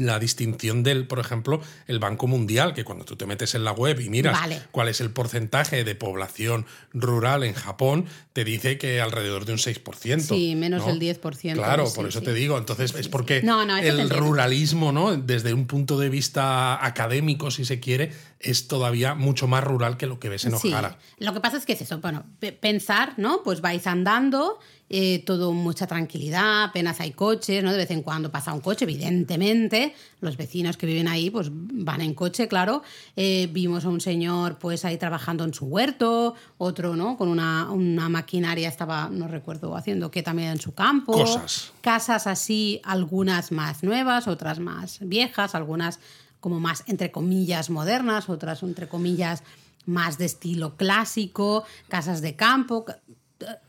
la 0.00 0.18
distinción 0.18 0.82
del, 0.82 1.06
por 1.06 1.18
ejemplo, 1.18 1.60
el 1.86 1.98
Banco 1.98 2.26
Mundial, 2.26 2.74
que 2.74 2.84
cuando 2.84 3.04
tú 3.04 3.16
te 3.16 3.26
metes 3.26 3.54
en 3.54 3.64
la 3.64 3.72
web 3.72 4.00
y 4.00 4.08
miras 4.08 4.38
cuál 4.70 4.88
es 4.88 5.00
el 5.00 5.10
porcentaje 5.10 5.84
de 5.84 5.94
población 5.94 6.66
rural 6.92 7.44
en 7.44 7.54
Japón, 7.54 8.06
te 8.32 8.44
dice 8.44 8.78
que 8.78 9.00
alrededor 9.00 9.44
de 9.44 9.52
un 9.52 9.58
6%. 9.58 10.20
Sí, 10.20 10.54
menos 10.56 10.86
del 10.86 10.98
10%. 10.98 11.54
Claro, 11.54 11.92
por 11.92 12.08
eso 12.08 12.22
te 12.22 12.32
digo. 12.32 12.58
Entonces 12.58 12.94
es 12.94 13.08
porque 13.08 13.38
el 13.38 14.10
ruralismo, 14.10 14.92
¿no? 14.92 15.16
Desde 15.16 15.54
un 15.54 15.66
punto 15.66 15.98
de 15.98 16.08
vista 16.08 16.84
académico, 16.84 17.50
si 17.50 17.64
se 17.64 17.80
quiere, 17.80 18.12
es 18.40 18.68
todavía 18.68 19.14
mucho 19.14 19.46
más 19.46 19.62
rural 19.62 19.96
que 19.96 20.06
lo 20.06 20.18
que 20.18 20.30
ves 20.30 20.46
en 20.46 20.54
Ojara. 20.54 20.98
Lo 21.18 21.32
que 21.34 21.40
pasa 21.40 21.58
es 21.58 21.66
que 21.66 21.74
es 21.74 21.82
eso, 21.82 22.00
bueno, 22.00 22.24
pensar, 22.60 23.14
¿no? 23.18 23.42
Pues 23.42 23.60
vais 23.60 23.86
andando 23.86 24.58
eh, 24.92 25.22
todo 25.24 25.52
mucha 25.52 25.86
tranquilidad, 25.86 26.64
apenas 26.64 26.98
hay 26.98 27.12
coches, 27.12 27.62
¿no? 27.62 27.70
De 27.70 27.76
vez 27.76 27.92
en 27.92 28.02
cuando 28.02 28.32
pasa 28.32 28.52
un 28.52 28.60
coche, 28.60 28.86
evidentemente. 28.86 29.94
Los 30.20 30.36
vecinos 30.36 30.76
que 30.76 30.84
viven 30.84 31.06
ahí, 31.06 31.30
pues 31.30 31.48
van 31.52 32.00
en 32.00 32.12
coche, 32.12 32.48
claro. 32.48 32.82
Eh, 33.14 33.48
vimos 33.52 33.84
a 33.84 33.88
un 33.88 34.00
señor, 34.00 34.58
pues 34.58 34.84
ahí 34.84 34.96
trabajando 34.96 35.44
en 35.44 35.54
su 35.54 35.66
huerto, 35.66 36.34
otro, 36.58 36.96
¿no? 36.96 37.16
Con 37.16 37.28
una, 37.28 37.70
una 37.70 38.08
maquinaria 38.08 38.68
estaba, 38.68 39.08
no 39.12 39.28
recuerdo, 39.28 39.76
haciendo 39.76 40.10
que 40.10 40.24
también 40.24 40.48
en 40.48 40.60
su 40.60 40.74
campo. 40.74 41.12
Cosas. 41.12 41.72
Casas 41.82 42.26
así, 42.26 42.80
algunas 42.82 43.52
más 43.52 43.84
nuevas, 43.84 44.26
otras 44.26 44.58
más 44.58 44.98
viejas, 45.02 45.54
algunas 45.54 46.00
como 46.40 46.58
más, 46.60 46.84
entre 46.86 47.10
comillas, 47.10 47.70
modernas, 47.70 48.28
otras, 48.28 48.62
entre 48.62 48.88
comillas, 48.88 49.42
más 49.86 50.18
de 50.18 50.26
estilo 50.26 50.76
clásico, 50.76 51.64
casas 51.88 52.20
de 52.22 52.36
campo, 52.36 52.84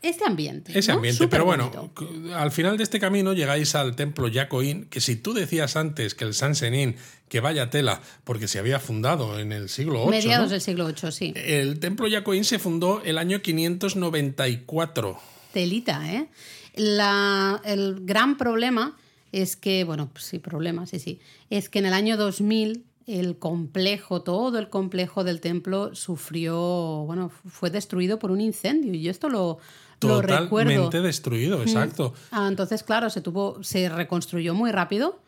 este 0.02 0.24
ambiente. 0.26 0.78
Ese 0.78 0.92
¿no? 0.92 0.96
ambiente. 0.98 1.16
Súper 1.16 1.30
Pero 1.30 1.44
bueno, 1.46 1.70
bonito. 1.70 2.34
al 2.36 2.50
final 2.52 2.76
de 2.76 2.82
este 2.82 3.00
camino 3.00 3.32
llegáis 3.32 3.74
al 3.74 3.96
templo 3.96 4.28
Yacoín, 4.28 4.84
que 4.86 5.00
si 5.00 5.16
tú 5.16 5.32
decías 5.32 5.76
antes 5.76 6.14
que 6.14 6.24
el 6.24 6.34
San 6.34 6.54
Senín, 6.54 6.96
que 7.30 7.40
vaya 7.40 7.70
tela, 7.70 8.02
porque 8.24 8.48
se 8.48 8.58
había 8.58 8.78
fundado 8.78 9.38
en 9.38 9.50
el 9.52 9.70
siglo 9.70 10.00
VIII. 10.06 10.10
Mediados 10.10 10.46
¿no? 10.48 10.50
del 10.52 10.60
siglo 10.60 10.86
VIII, 10.86 11.12
sí. 11.12 11.32
El 11.34 11.80
templo 11.80 12.06
Yacoín 12.06 12.44
se 12.44 12.58
fundó 12.58 13.02
el 13.02 13.16
año 13.16 13.40
594. 13.40 15.18
Telita, 15.52 16.12
¿eh? 16.12 16.28
La- 16.74 17.60
el 17.64 18.00
gran 18.04 18.36
problema 18.36 18.96
es 19.32 19.56
que, 19.56 19.84
bueno, 19.84 20.10
pues 20.12 20.24
sí, 20.24 20.38
problema, 20.38 20.86
sí, 20.86 20.98
sí, 20.98 21.20
es 21.50 21.68
que 21.68 21.78
en 21.78 21.86
el 21.86 21.94
año 21.94 22.16
2000 22.16 22.84
el 23.06 23.36
complejo, 23.38 24.22
todo 24.22 24.58
el 24.58 24.68
complejo 24.68 25.24
del 25.24 25.40
templo 25.40 25.94
sufrió, 25.94 27.04
bueno, 27.06 27.30
fue 27.48 27.70
destruido 27.70 28.18
por 28.18 28.30
un 28.30 28.40
incendio 28.40 28.94
y 28.94 29.02
yo 29.02 29.10
esto 29.10 29.28
lo, 29.28 29.58
lo 30.00 30.22
recuerdo. 30.22 30.70
Totalmente 30.70 31.00
destruido, 31.00 31.62
exacto. 31.62 32.14
Ah, 32.30 32.46
entonces, 32.48 32.82
claro, 32.82 33.10
se 33.10 33.20
tuvo, 33.20 33.62
se 33.62 33.88
reconstruyó 33.88 34.54
muy 34.54 34.70
rápido, 34.70 35.20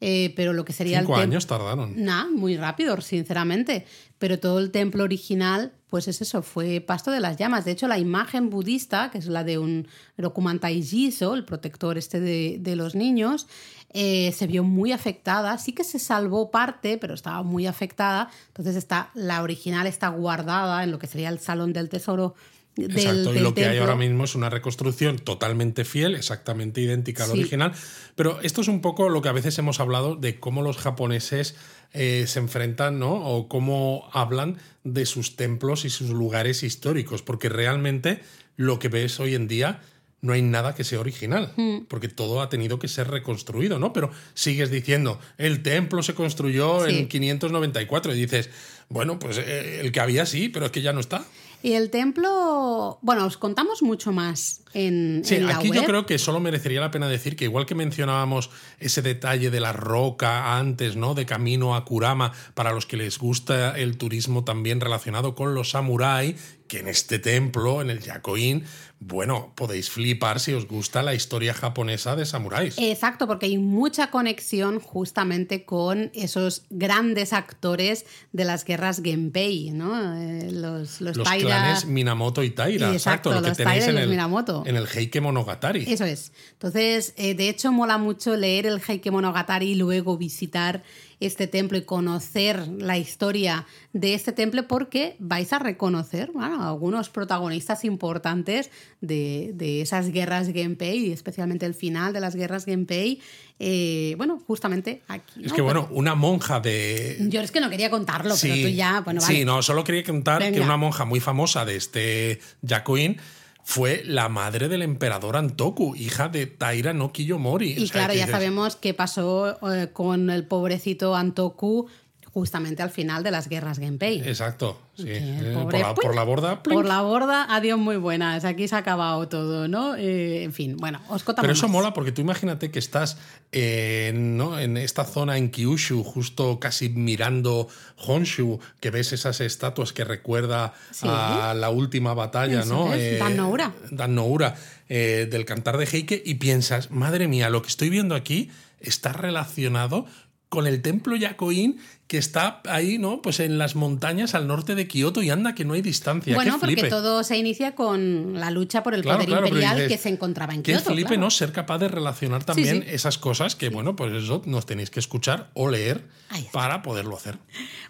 eh, 0.00 0.32
pero 0.34 0.52
lo 0.52 0.64
que 0.64 0.72
sería 0.72 1.00
Cinco 1.00 1.16
el 1.16 1.22
años 1.22 1.46
tardaron. 1.46 1.92
Nah, 2.02 2.26
muy 2.28 2.56
rápido, 2.56 2.98
sinceramente. 3.00 3.84
Pero 4.18 4.38
todo 4.38 4.58
el 4.58 4.70
templo 4.70 5.04
original, 5.04 5.72
pues 5.88 6.08
es 6.08 6.22
eso, 6.22 6.42
fue 6.42 6.80
pasto 6.80 7.10
de 7.10 7.20
las 7.20 7.36
llamas. 7.36 7.64
De 7.64 7.72
hecho, 7.72 7.86
la 7.86 7.98
imagen 7.98 8.48
budista, 8.48 9.10
que 9.10 9.18
es 9.18 9.26
la 9.26 9.44
de 9.44 9.58
un 9.58 9.88
Rokumantai 10.16 10.82
Jiso, 10.82 11.34
el 11.34 11.44
protector 11.44 11.98
este 11.98 12.20
de, 12.20 12.56
de 12.60 12.76
los 12.76 12.94
niños, 12.94 13.46
eh, 13.92 14.32
se 14.32 14.46
vio 14.46 14.62
muy 14.62 14.92
afectada. 14.92 15.56
Sí 15.58 15.72
que 15.72 15.84
se 15.84 15.98
salvó 15.98 16.50
parte, 16.50 16.96
pero 16.96 17.14
estaba 17.14 17.42
muy 17.42 17.66
afectada. 17.66 18.30
Entonces 18.48 18.76
está, 18.76 19.10
la 19.14 19.42
original 19.42 19.86
está 19.86 20.08
guardada 20.08 20.82
en 20.82 20.90
lo 20.90 20.98
que 20.98 21.06
sería 21.06 21.28
el 21.28 21.40
salón 21.40 21.72
del 21.72 21.88
tesoro 21.88 22.34
del, 22.76 22.90
Exacto, 22.92 23.34
y 23.34 23.40
lo 23.40 23.52
que 23.54 23.66
hay 23.66 23.78
ahora 23.78 23.96
mismo 23.96 24.24
es 24.24 24.34
una 24.34 24.48
reconstrucción 24.48 25.18
totalmente 25.18 25.84
fiel, 25.84 26.14
exactamente 26.14 26.80
idéntica 26.80 27.24
al 27.24 27.32
Sí. 27.32 27.40
original. 27.40 27.72
Pero 28.16 28.40
esto 28.42 28.60
es 28.60 28.68
un 28.68 28.80
poco 28.80 29.08
lo 29.08 29.20
que 29.22 29.28
a 29.28 29.32
veces 29.32 29.58
hemos 29.58 29.80
hablado 29.80 30.16
de 30.16 30.38
cómo 30.40 30.62
los 30.62 30.76
japoneses 30.78 31.56
eh, 31.92 32.24
se 32.28 32.38
enfrentan, 32.38 33.00
¿no? 33.00 33.12
O 33.14 33.48
cómo 33.48 34.08
hablan 34.12 34.58
de 34.84 35.04
sus 35.06 35.34
templos 35.36 35.84
y 35.84 35.90
sus 35.90 36.10
lugares 36.10 36.62
históricos, 36.62 37.22
porque 37.22 37.48
realmente 37.48 38.20
lo 38.56 38.78
que 38.78 38.88
ves 38.88 39.18
hoy 39.18 39.34
en 39.34 39.48
día 39.48 39.80
no 40.22 40.32
hay 40.34 40.42
nada 40.42 40.74
que 40.74 40.84
sea 40.84 41.00
original, 41.00 41.52
Hmm. 41.56 41.86
porque 41.88 42.06
todo 42.08 42.42
ha 42.42 42.48
tenido 42.48 42.78
que 42.78 42.86
ser 42.88 43.08
reconstruido, 43.08 43.78
¿no? 43.80 43.92
Pero 43.92 44.10
sigues 44.34 44.70
diciendo, 44.70 45.18
el 45.38 45.62
templo 45.62 46.02
se 46.02 46.14
construyó 46.14 46.86
Sí. 46.86 46.94
en 46.96 47.08
594 47.08 48.14
y 48.14 48.20
dices, 48.20 48.50
bueno, 48.88 49.18
pues 49.18 49.38
eh, 49.38 49.80
el 49.80 49.90
que 49.92 50.00
había 50.00 50.26
sí, 50.26 50.48
pero 50.48 50.66
es 50.66 50.72
que 50.72 50.82
ya 50.82 50.92
no 50.92 51.00
está. 51.00 51.24
Y 51.62 51.72
el 51.72 51.90
templo, 51.90 52.98
bueno, 53.02 53.26
os 53.26 53.36
contamos 53.36 53.82
mucho 53.82 54.12
más 54.12 54.62
en, 54.72 55.22
Sí, 55.24 55.36
en 55.36 55.46
la 55.46 55.56
aquí 55.56 55.68
web. 55.68 55.80
yo 55.80 55.84
creo 55.84 56.06
que 56.06 56.18
solo 56.18 56.40
merecería 56.40 56.80
la 56.80 56.90
pena 56.90 57.08
decir 57.08 57.36
que 57.36 57.44
igual 57.44 57.66
que 57.66 57.74
mencionábamos 57.74 58.50
ese 58.78 59.02
detalle 59.02 59.50
de 59.50 59.60
la 59.60 59.72
roca 59.72 60.56
antes, 60.56 60.96
¿no? 60.96 61.14
De 61.14 61.26
camino 61.26 61.74
a 61.74 61.84
Kurama, 61.84 62.32
para 62.54 62.72
los 62.72 62.86
que 62.86 62.96
les 62.96 63.18
gusta 63.18 63.78
el 63.78 63.98
turismo 63.98 64.44
también 64.44 64.80
relacionado 64.80 65.34
con 65.34 65.54
los 65.54 65.70
samurái, 65.70 66.36
que 66.70 66.78
en 66.78 66.86
este 66.88 67.18
templo, 67.18 67.82
en 67.82 67.90
el 67.90 67.98
Yakoin, 68.00 68.62
bueno, 69.00 69.52
podéis 69.56 69.90
flipar 69.90 70.38
si 70.38 70.52
os 70.52 70.68
gusta 70.68 71.02
la 71.02 71.14
historia 71.14 71.52
japonesa 71.52 72.14
de 72.14 72.24
samuráis. 72.26 72.76
Exacto, 72.78 73.26
porque 73.26 73.46
hay 73.46 73.58
mucha 73.58 74.10
conexión 74.10 74.78
justamente 74.78 75.64
con 75.64 76.12
esos 76.14 76.62
grandes 76.70 77.32
actores 77.32 78.04
de 78.32 78.44
las 78.44 78.64
guerras 78.64 79.00
Genpei, 79.02 79.70
¿no? 79.70 80.14
Eh, 80.16 80.50
los 80.52 81.00
los, 81.00 81.16
los 81.16 81.26
Taira- 81.26 81.46
clanes 81.46 81.86
Minamoto 81.86 82.42
y 82.44 82.50
Taira, 82.50 82.92
Exacto, 82.92 83.30
exacto, 83.30 83.32
lo 83.32 83.42
que 83.42 83.48
los 83.48 83.56
tenéis 83.56 83.78
Taira 83.86 83.92
y 83.92 83.96
en 83.96 84.02
el, 84.04 84.08
Minamoto. 84.10 84.62
en 84.66 84.76
el 84.76 84.86
Heike 84.86 85.20
Monogatari. 85.20 85.84
Eso 85.92 86.04
es. 86.04 86.30
Entonces, 86.52 87.14
eh, 87.16 87.34
de 87.34 87.48
hecho, 87.48 87.72
mola 87.72 87.98
mucho 87.98 88.36
leer 88.36 88.66
el 88.66 88.80
Heike 88.86 89.10
Monogatari 89.10 89.70
y 89.72 89.74
luego 89.74 90.16
visitar 90.18 90.82
este 91.20 91.46
templo 91.46 91.76
y 91.76 91.82
conocer 91.82 92.66
la 92.68 92.98
historia 92.98 93.66
de 93.92 94.14
este 94.14 94.32
templo 94.32 94.66
porque 94.66 95.16
vais 95.18 95.52
a 95.52 95.58
reconocer 95.58 96.30
bueno, 96.32 96.66
algunos 96.66 97.10
protagonistas 97.10 97.84
importantes 97.84 98.70
de, 99.00 99.52
de 99.54 99.82
esas 99.82 100.10
guerras 100.10 100.48
Genpei 100.48 101.06
y 101.06 101.12
especialmente 101.12 101.66
el 101.66 101.74
final 101.74 102.12
de 102.12 102.20
las 102.20 102.34
guerras 102.34 102.64
Genpei. 102.64 103.20
eh, 103.58 104.14
bueno, 104.16 104.40
justamente 104.46 105.02
aquí. 105.08 105.44
Es 105.44 105.52
que 105.52 105.60
bueno, 105.60 105.88
una 105.90 106.14
monja 106.14 106.60
de, 106.60 107.18
Yo 107.28 107.42
es 107.42 107.50
que 107.50 107.60
no 107.60 107.68
quería 107.68 107.90
contarlo, 107.90 108.34
pero 108.40 108.54
tú 108.54 108.68
ya, 108.68 109.00
bueno, 109.02 109.20
vale. 109.20 109.36
Sí, 109.36 109.44
no, 109.44 109.62
solo 109.62 109.84
quería 109.84 110.02
contar 110.02 110.50
que 110.50 110.60
una 110.60 110.78
monja 110.78 111.04
muy 111.04 111.20
famosa 111.20 111.64
de 111.64 111.76
este 111.76 112.40
Yakuin 112.62 113.18
fue 113.64 114.02
la 114.04 114.28
madre 114.28 114.68
del 114.68 114.82
emperador 114.82 115.36
Antoku, 115.36 115.94
hija 115.96 116.28
de 116.28 116.46
Taira 116.46 116.92
no 116.92 117.12
Kiyomori. 117.12 117.72
Y 117.72 117.84
O 117.84 117.86
sea, 117.86 117.92
claro, 117.92 118.14
ya 118.14 118.26
dices, 118.26 118.30
sabemos 118.30 118.76
qué 118.76 118.94
pasó 118.94 119.58
eh, 119.72 119.88
con 119.92 120.30
el 120.30 120.46
pobrecito 120.46 121.14
Antoku 121.14 121.88
justamente 122.32 122.82
al 122.82 122.90
final 122.90 123.22
de 123.24 123.30
las 123.32 123.48
guerras 123.48 123.78
Genpei. 123.78 124.20
Exacto, 124.20 124.80
sí. 124.96 125.04
Eh, 125.08 125.50
por, 125.60 125.72
la, 125.76 125.94
por 125.94 126.14
la 126.14 126.22
borda. 126.22 126.62
plink. 126.62 126.76
Por 126.76 126.84
la 126.86 127.02
borda, 127.02 127.46
adiós 127.54 127.78
muy 127.78 127.96
buenas. 127.96 128.44
Aquí 128.44 128.68
se 128.68 128.76
ha 128.76 128.78
acabado 128.78 129.26
todo, 129.28 129.66
¿no? 129.66 129.96
Eh, 129.96 130.44
en 130.44 130.52
fin, 130.52 130.76
bueno, 130.76 131.00
os 131.08 131.24
contamos. 131.24 131.42
Pero 131.46 131.52
eso 131.54 131.66
más. 131.66 131.72
mola 131.72 131.92
porque 131.92 132.12
tú 132.12 132.20
imagínate 132.20 132.70
que 132.70 132.78
estás 132.78 133.18
eh, 133.52 134.12
¿no? 134.14 134.58
en 134.60 134.76
esta 134.76 135.04
zona 135.04 135.38
en 135.38 135.50
Kyushu, 135.50 136.04
justo 136.04 136.60
casi 136.60 136.88
mirando 136.88 137.66
Honshu, 137.96 138.60
que 138.78 138.90
ves 138.90 139.12
esas 139.12 139.40
estatuas 139.40 139.92
que 139.92 140.04
recuerda 140.04 140.72
Sí. 140.92 141.06
a 141.10 141.52
la 141.54 141.70
última 141.70 142.14
batalla, 142.14 142.60
Eso 142.60 142.74
¿no? 142.86 142.94
es, 142.94 143.18
Dan 143.18 143.36
Noura. 143.36 143.72
Dan 143.90 144.14
Noura, 144.14 144.54
del 144.88 145.44
cantar 145.44 145.78
de 145.78 145.86
Heike, 145.86 146.22
y 146.24 146.34
piensas, 146.34 146.90
madre 146.90 147.26
mía, 147.28 147.50
lo 147.50 147.62
que 147.62 147.68
estoy 147.68 147.90
viendo 147.90 148.14
aquí 148.14 148.50
está 148.80 149.12
relacionado 149.12 150.06
con 150.48 150.66
el 150.66 150.82
templo 150.82 151.14
Yakoin 151.16 151.78
que 152.10 152.18
está 152.18 152.60
ahí, 152.64 152.98
¿no? 152.98 153.22
Pues 153.22 153.38
en 153.38 153.56
las 153.56 153.76
montañas 153.76 154.34
al 154.34 154.48
norte 154.48 154.74
de 154.74 154.88
Kioto 154.88 155.22
y 155.22 155.30
anda 155.30 155.54
que 155.54 155.64
no 155.64 155.74
hay 155.74 155.80
distancia. 155.80 156.34
Bueno, 156.34 156.54
¡Qué 156.54 156.58
porque 156.58 156.74
flipe! 156.74 156.88
todo 156.88 157.22
se 157.22 157.36
inicia 157.36 157.76
con 157.76 158.34
la 158.34 158.50
lucha 158.50 158.82
por 158.82 158.94
el 158.94 159.02
Claro, 159.02 159.18
poder 159.18 159.28
claro, 159.28 159.46
imperial 159.46 159.76
dices, 159.76 159.92
que 159.92 159.98
se 159.98 160.08
encontraba 160.08 160.52
en 160.52 160.64
Kioto. 160.64 160.90
flipe, 160.90 161.06
claro. 161.10 161.20
¿no? 161.20 161.30
Ser 161.30 161.52
capaz 161.52 161.78
de 161.78 161.86
relacionar 161.86 162.42
también 162.42 162.82
sí. 162.82 162.88
esas 162.90 163.16
cosas 163.16 163.54
que, 163.54 163.68
bueno, 163.68 163.94
pues 163.94 164.12
eso 164.12 164.42
nos 164.44 164.66
tenéis 164.66 164.90
que 164.90 164.98
escuchar 164.98 165.50
o 165.54 165.68
leer 165.70 166.02
para 166.50 166.82
poderlo 166.82 167.14
hacer. 167.16 167.38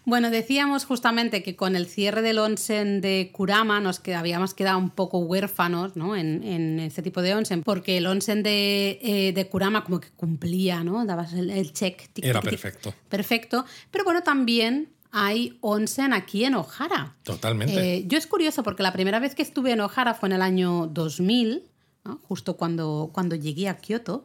Bueno, 0.04 0.28
decíamos 0.30 0.84
justamente 0.84 1.42
que 1.42 1.56
con 1.56 1.74
el 1.74 1.86
cierre 1.86 2.20
del 2.20 2.40
onsen 2.40 3.00
de 3.00 3.30
Kurama 3.32 3.80
nos 3.80 4.00
que 4.00 4.14
habíamos 4.14 4.52
quedado 4.52 4.76
un 4.76 4.90
poco 4.90 5.20
huérfanos 5.20 5.96
¿no? 5.96 6.14
en, 6.14 6.42
en 6.42 6.78
este 6.80 7.00
tipo 7.00 7.22
de 7.22 7.34
onsen, 7.34 7.62
porque 7.62 7.96
el 7.96 8.06
onsen 8.06 8.42
de, 8.42 8.98
eh, 9.02 9.32
de 9.32 9.48
Kurama 9.48 9.82
como 9.82 9.98
que 9.98 10.08
cumplía, 10.10 10.84
¿no? 10.84 11.06
Dabas 11.06 11.32
el, 11.32 11.48
el 11.48 11.72
check. 11.72 12.08
tic, 12.12 12.22
Era 12.22 12.40
tic, 12.40 12.50
tic. 12.50 12.60
perfecto. 12.60 12.94
Perfecto. 13.08 13.64
Pero 13.90 14.04
bueno, 14.10 14.24
también 14.24 14.92
hay 15.12 15.56
onsen 15.60 16.12
aquí 16.12 16.44
en 16.44 16.56
Ohara. 16.56 17.16
Totalmente. 17.22 17.98
Eh, 17.98 18.04
yo 18.08 18.18
es 18.18 18.26
curioso 18.26 18.64
porque 18.64 18.82
la 18.82 18.92
primera 18.92 19.20
vez 19.20 19.36
que 19.36 19.42
estuve 19.42 19.70
en 19.70 19.80
Ohara 19.80 20.14
fue 20.14 20.28
en 20.28 20.32
el 20.32 20.42
año 20.42 20.88
2000, 20.88 21.62
¿no? 22.04 22.18
justo 22.24 22.56
cuando, 22.56 23.10
cuando 23.12 23.36
llegué 23.36 23.68
a 23.68 23.76
Kioto. 23.78 24.24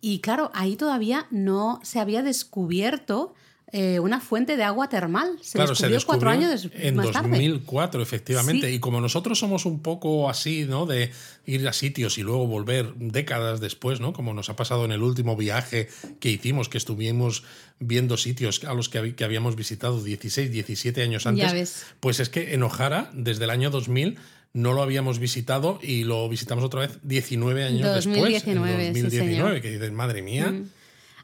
Y 0.00 0.20
claro, 0.20 0.52
ahí 0.54 0.76
todavía 0.76 1.26
no 1.32 1.80
se 1.82 1.98
había 1.98 2.22
descubierto 2.22 3.34
eh, 3.76 3.98
una 3.98 4.20
fuente 4.20 4.56
de 4.56 4.62
agua 4.62 4.88
termal. 4.88 5.36
Se 5.42 5.58
claro, 5.58 5.74
se 5.74 5.88
descubrió 5.88 6.06
cuatro 6.06 6.30
descubrió 6.30 6.48
años 6.48 6.70
en 6.74 6.94
más 6.94 7.10
tarde. 7.10 7.30
2004, 7.30 8.02
efectivamente. 8.02 8.68
Sí. 8.68 8.74
Y 8.76 8.78
como 8.78 9.00
nosotros 9.00 9.36
somos 9.36 9.66
un 9.66 9.82
poco 9.82 10.30
así, 10.30 10.64
¿no? 10.64 10.86
De 10.86 11.10
ir 11.44 11.66
a 11.66 11.72
sitios 11.72 12.16
y 12.16 12.22
luego 12.22 12.46
volver 12.46 12.94
décadas 12.94 13.58
después, 13.58 13.98
¿no? 13.98 14.12
Como 14.12 14.32
nos 14.32 14.48
ha 14.48 14.54
pasado 14.54 14.84
en 14.84 14.92
el 14.92 15.02
último 15.02 15.36
viaje 15.36 15.88
que 16.20 16.30
hicimos, 16.30 16.68
que 16.68 16.78
estuvimos 16.78 17.42
viendo 17.80 18.16
sitios 18.16 18.62
a 18.62 18.74
los 18.74 18.88
que, 18.88 19.16
que 19.16 19.24
habíamos 19.24 19.56
visitado 19.56 20.00
16, 20.00 20.52
17 20.52 21.02
años 21.02 21.26
antes. 21.26 21.44
Ya 21.44 21.52
ves. 21.52 21.84
Pues 21.98 22.20
es 22.20 22.28
que 22.28 22.54
en 22.54 22.62
Ojara, 22.62 23.10
desde 23.12 23.42
el 23.42 23.50
año 23.50 23.70
2000, 23.70 24.18
no 24.52 24.72
lo 24.72 24.84
habíamos 24.84 25.18
visitado 25.18 25.80
y 25.82 26.04
lo 26.04 26.28
visitamos 26.28 26.62
otra 26.62 26.82
vez 26.82 27.00
19 27.02 27.64
años 27.64 27.92
2019, 27.92 28.30
después. 28.30 28.42
sí, 28.44 28.50
En 28.50 28.58
2019, 28.92 29.30
señor. 29.32 29.60
que 29.60 29.70
dices, 29.72 29.90
madre 29.90 30.22
mía. 30.22 30.54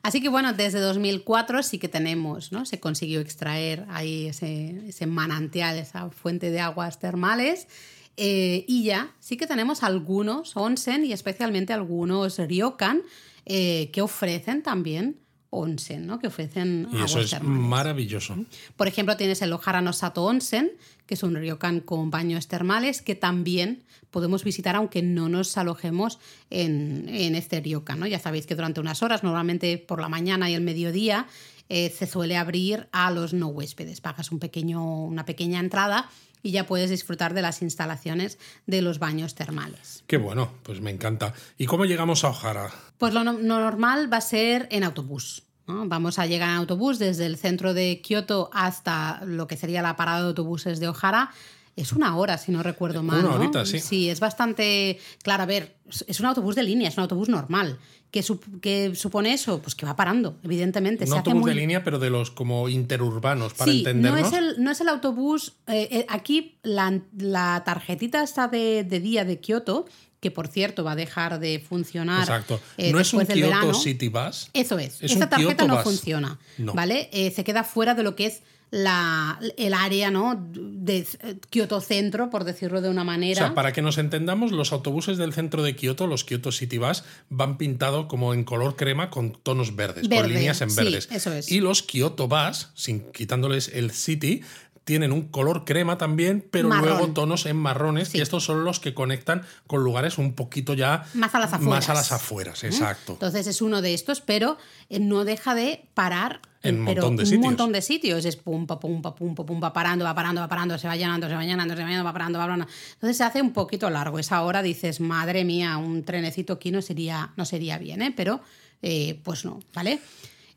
Así 0.02 0.20
que 0.20 0.28
bueno, 0.28 0.52
desde 0.52 0.80
2004 0.80 1.62
sí 1.62 1.78
que 1.78 1.88
tenemos, 1.88 2.52
¿no? 2.52 2.64
Se 2.64 2.80
consiguió 2.80 3.20
extraer 3.20 3.84
ahí 3.90 4.28
ese, 4.28 5.06
manantial, 5.06 5.76
esa 5.78 6.10
fuente 6.10 6.50
de 6.50 6.60
aguas 6.60 6.98
termales. 6.98 7.68
eh, 8.16 8.64
y 8.66 8.84
ya 8.84 9.14
sí 9.20 9.36
que 9.36 9.46
tenemos 9.46 9.82
algunos 9.82 10.56
onsen 10.56 11.04
y 11.04 11.12
especialmente 11.12 11.72
algunos 11.72 12.38
ryokan 12.38 13.02
eh, 13.46 13.90
que 13.92 14.02
ofrecen 14.02 14.62
también 14.62 15.16
onsen, 15.50 16.06
¿no? 16.06 16.18
Que 16.18 16.28
ofrecen 16.28 16.86
Y 16.92 16.96
aguas 16.96 17.10
eso 17.10 17.20
es 17.20 17.30
termales. 17.30 17.68
maravilloso. 17.68 18.36
Por 18.76 18.88
ejemplo, 18.88 19.16
tienes 19.16 19.42
el 19.42 19.52
Ohara 19.52 19.80
no 19.80 19.92
Sato 19.92 20.24
Onsen, 20.24 20.70
que 21.06 21.14
es 21.14 21.22
un 21.22 21.34
ryokan 21.34 21.80
con 21.80 22.10
baños 22.10 22.46
termales, 22.48 23.02
que 23.02 23.14
también 23.16 23.82
podemos 24.10 24.44
visitar 24.44 24.76
aunque 24.76 25.02
no 25.02 25.28
nos 25.28 25.56
alojemos 25.56 26.18
en, 26.50 27.08
en 27.08 27.34
este 27.34 27.60
ryokan. 27.60 27.98
¿no? 28.00 28.06
Ya 28.06 28.18
sabéis 28.18 28.46
que 28.46 28.54
durante 28.54 28.80
unas 28.80 29.02
horas, 29.02 29.22
normalmente 29.22 29.78
por 29.78 30.00
la 30.00 30.08
mañana 30.08 30.48
y 30.50 30.54
el 30.54 30.62
mediodía, 30.62 31.26
eh, 31.68 31.90
se 31.96 32.06
suele 32.06 32.36
abrir 32.36 32.88
a 32.92 33.10
los 33.10 33.32
no 33.32 33.46
huéspedes. 33.48 34.00
Pagas 34.00 34.32
un 34.32 34.38
pequeño, 34.40 35.04
una 35.04 35.24
pequeña 35.24 35.60
entrada 35.60 36.08
y 36.42 36.52
ya 36.52 36.66
puedes 36.66 36.90
disfrutar 36.90 37.34
de 37.34 37.42
las 37.42 37.62
instalaciones 37.62 38.38
de 38.66 38.82
los 38.82 38.98
baños 38.98 39.34
termales. 39.34 40.04
Qué 40.06 40.16
bueno, 40.16 40.52
pues 40.62 40.80
me 40.80 40.90
encanta. 40.90 41.34
¿Y 41.58 41.66
cómo 41.66 41.84
llegamos 41.84 42.24
a 42.24 42.28
Ojara? 42.30 42.70
Pues 42.98 43.12
lo, 43.14 43.24
no- 43.24 43.32
lo 43.34 43.60
normal 43.60 44.12
va 44.12 44.18
a 44.18 44.22
ser 44.22 44.66
en 44.70 44.84
autobús. 44.84 45.42
¿no? 45.66 45.86
Vamos 45.86 46.18
a 46.18 46.26
llegar 46.26 46.48
en 46.50 46.56
autobús 46.56 46.98
desde 46.98 47.26
el 47.26 47.36
centro 47.36 47.74
de 47.74 48.00
Kioto 48.02 48.50
hasta 48.52 49.20
lo 49.24 49.46
que 49.46 49.56
sería 49.56 49.82
la 49.82 49.96
parada 49.96 50.22
de 50.22 50.26
autobuses 50.28 50.80
de 50.80 50.88
Ojara. 50.88 51.30
Es 51.76 51.92
una 51.92 52.16
hora, 52.16 52.36
si 52.36 52.50
no 52.52 52.62
recuerdo 52.62 53.02
mal. 53.02 53.20
Una 53.20 53.28
¿no? 53.28 53.34
horita, 53.36 53.64
sí. 53.64 53.78
Sí, 53.78 54.10
es 54.10 54.18
bastante. 54.20 54.98
Claro, 55.22 55.44
a 55.44 55.46
ver, 55.46 55.76
es 56.08 56.18
un 56.20 56.26
autobús 56.26 56.56
de 56.56 56.64
línea, 56.64 56.88
es 56.88 56.96
un 56.96 57.02
autobús 57.02 57.28
normal. 57.28 57.78
¿Qué, 58.10 58.22
sup- 58.24 58.60
qué 58.60 58.92
supone 58.96 59.32
eso? 59.32 59.60
Pues 59.62 59.74
que 59.76 59.86
va 59.86 59.94
parando, 59.94 60.36
evidentemente. 60.42 61.06
Se 61.06 61.10
hace 61.12 61.18
autobús 61.18 61.42
muy- 61.42 61.50
de 61.54 61.60
línea, 61.60 61.84
pero 61.84 61.98
de 62.00 62.10
los 62.10 62.30
como 62.32 62.68
interurbanos, 62.68 63.54
para 63.54 63.70
sí, 63.70 63.82
no 63.84 63.88
entendernos. 63.90 64.32
es, 64.32 64.38
el, 64.38 64.64
no 64.64 64.70
es 64.72 64.80
el 64.80 64.88
autobús. 64.88 65.52
eh, 65.68 65.88
eh, 65.92 66.06
aquí 66.08 66.58
la, 66.62 67.00
la 67.16 67.62
tarjetita 67.64 68.22
está 68.22 68.48
de, 68.48 68.82
de 68.84 68.98
día 69.00 69.24
de 69.24 69.38
Kioto, 69.38 69.86
que 70.18 70.30
por 70.30 70.48
cierto 70.48 70.82
va 70.84 70.92
a 70.92 70.96
dejar 70.96 71.38
de 71.38 71.60
funcionar. 71.60 72.20
Exacto. 72.22 72.60
eh, 72.76 72.92
no 72.92 72.98
es 73.00 73.12
un 73.14 73.20
del 73.24 73.38
Kyoto 73.38 73.48
verano. 73.54 73.74
City 73.74 74.08
Bus. 74.08 74.50
Eso 74.54 74.78
es. 74.78 75.02
Es 75.02 75.12
Esa 75.12 75.28
tarjeta 75.28 75.54
Kyoto 75.54 75.68
no 75.68 75.74
Bus. 75.76 75.84
funciona. 75.84 76.38
No. 76.58 76.74
¿Vale? 76.74 77.08
Se 77.34 77.44
queda 77.44 77.64
fuera 77.64 77.94
de 77.94 78.02
lo 78.02 78.16
que 78.16 78.26
es 78.26 78.42
la, 78.70 79.38
el 79.56 79.74
área, 79.74 80.10
¿no? 80.10 80.48
De 80.52 80.98
eh, 80.98 81.36
Kioto 81.50 81.80
Centro, 81.80 82.30
por 82.30 82.44
decirlo 82.44 82.80
de 82.80 82.88
una 82.88 83.02
O 83.02 83.04
manera. 83.04 83.38
sea, 83.46 83.54
para 83.54 83.72
que 83.72 83.82
nos 83.82 83.98
entendamos, 83.98 84.52
los 84.52 84.72
autobuses 84.72 85.18
del 85.18 85.32
centro 85.32 85.62
de 85.62 85.74
Kioto, 85.74 86.06
los 86.06 86.24
Kyoto 86.24 86.52
City 86.52 86.78
Bus, 86.78 87.02
van 87.28 87.58
pintados 87.58 88.06
como 88.06 88.32
en 88.32 88.44
color 88.44 88.76
crema 88.76 89.10
con 89.10 89.32
tonos 89.32 89.74
verdes, 89.74 90.08
Verde, 90.08 90.22
con 90.22 90.32
líneas 90.34 90.60
en 90.60 90.70
sí, 90.70 90.76
verdes. 90.76 91.08
eso 91.10 91.32
es. 91.32 91.50
Y 91.50 91.60
los 91.60 91.82
Kyoto 91.82 92.28
Bus, 92.28 92.68
sin 92.74 93.10
quitándoles 93.12 93.68
el 93.74 93.90
City, 93.90 94.42
tienen 94.90 95.12
un 95.12 95.28
color 95.28 95.64
crema 95.64 95.98
también, 95.98 96.44
pero 96.50 96.68
Marrón. 96.68 96.88
luego 96.88 97.06
tonos 97.12 97.46
en 97.46 97.56
marrones, 97.56 98.08
Sí. 98.08 98.18
y 98.18 98.20
estos 98.22 98.42
son 98.42 98.64
los 98.64 98.80
que 98.80 98.92
conectan 98.92 99.42
con 99.68 99.84
lugares 99.84 100.18
un 100.18 100.32
poquito 100.32 100.74
ya 100.74 101.04
Más 101.14 101.32
a 101.32 101.38
las 101.38 101.52
afueras. 101.52 101.68
Más 101.76 101.88
a 101.90 101.94
las 101.94 102.10
afueras, 102.10 102.64
exacto. 102.64 103.12
Entonces 103.12 103.46
es 103.46 103.62
uno 103.62 103.82
de 103.82 103.94
estos, 103.94 104.20
pero 104.20 104.58
eh, 104.88 104.98
no 104.98 105.24
deja 105.24 105.54
de 105.54 105.84
parar 105.94 106.40
En 106.64 106.80
un 106.80 106.86
pero 106.86 107.02
montón 107.02 107.16
de 107.18 107.22
un 107.22 107.26
sitios. 107.28 107.44
montón 107.44 107.72
de 107.72 107.82
sitios. 107.82 108.24
Es 108.24 108.34
pum, 108.34 108.66
pa, 108.66 108.80
pum, 108.80 109.00
pa, 109.00 109.14
pum, 109.14 109.34
pa, 109.36 109.46
pum, 109.46 109.62
va 109.62 109.72
parando, 109.72 110.04
va 110.04 110.14
parando, 110.16 110.40
va 110.40 110.48
parando, 110.48 110.76
se 110.76 110.88
va 110.88 110.96
llenando, 110.96 111.28
se 111.28 111.34
va 111.36 111.44
llenando, 111.44 111.74
se 111.76 111.82
va 111.82 111.86
llenando, 111.88 112.04
va 112.04 112.12
parando, 112.12 112.38
va 112.40 112.46
parando. 112.46 112.66
Entonces 112.94 113.16
se 113.16 113.22
hace 113.22 113.40
un 113.40 113.52
poquito 113.52 113.88
largo. 113.90 114.18
Esa 114.18 114.42
hora 114.42 114.60
dices, 114.60 114.98
madre 115.00 115.44
mía, 115.44 115.76
un 115.78 116.02
trenecito 116.02 116.54
aquí 116.54 116.72
no 116.72 116.82
sería, 116.82 117.30
no 117.36 117.44
sería 117.44 117.78
bien, 117.78 118.02
¿eh? 118.02 118.12
Pero 118.16 118.40
eh, 118.82 119.20
pues 119.22 119.44
no, 119.44 119.60
¿vale? 119.72 120.00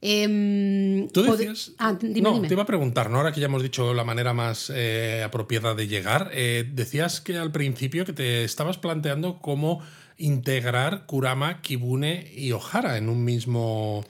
Em, 0.05 1.07
Tú 1.09 1.23
decías. 1.23 1.71
Ah, 1.77 1.93
dime, 1.99 2.19
no, 2.21 2.33
dime. 2.33 2.47
te 2.49 2.53
iba 2.55 2.63
a 2.63 2.65
preguntar, 2.65 3.09
¿no? 3.09 3.17
Ahora 3.17 3.31
que 3.31 3.39
ya 3.39 3.45
hemos 3.45 3.63
dicho 3.63 3.93
la 3.93 4.03
manera 4.03 4.33
más 4.33 4.69
eh, 4.75 5.23
apropiada 5.25 5.75
de 5.75 5.87
llegar, 5.87 6.29
eh, 6.33 6.69
decías 6.73 7.21
que 7.21 7.37
al 7.37 7.51
principio 7.53 8.03
que 8.05 8.11
te 8.11 8.43
estabas 8.43 8.77
planteando 8.77 9.39
cómo 9.39 9.81
integrar 10.17 11.05
Kurama, 11.05 11.61
Kibune 11.61 12.29
y 12.35 12.51
Ohara 12.51 12.97
en 12.97 13.07
un 13.07 13.23
mismo, 13.23 14.03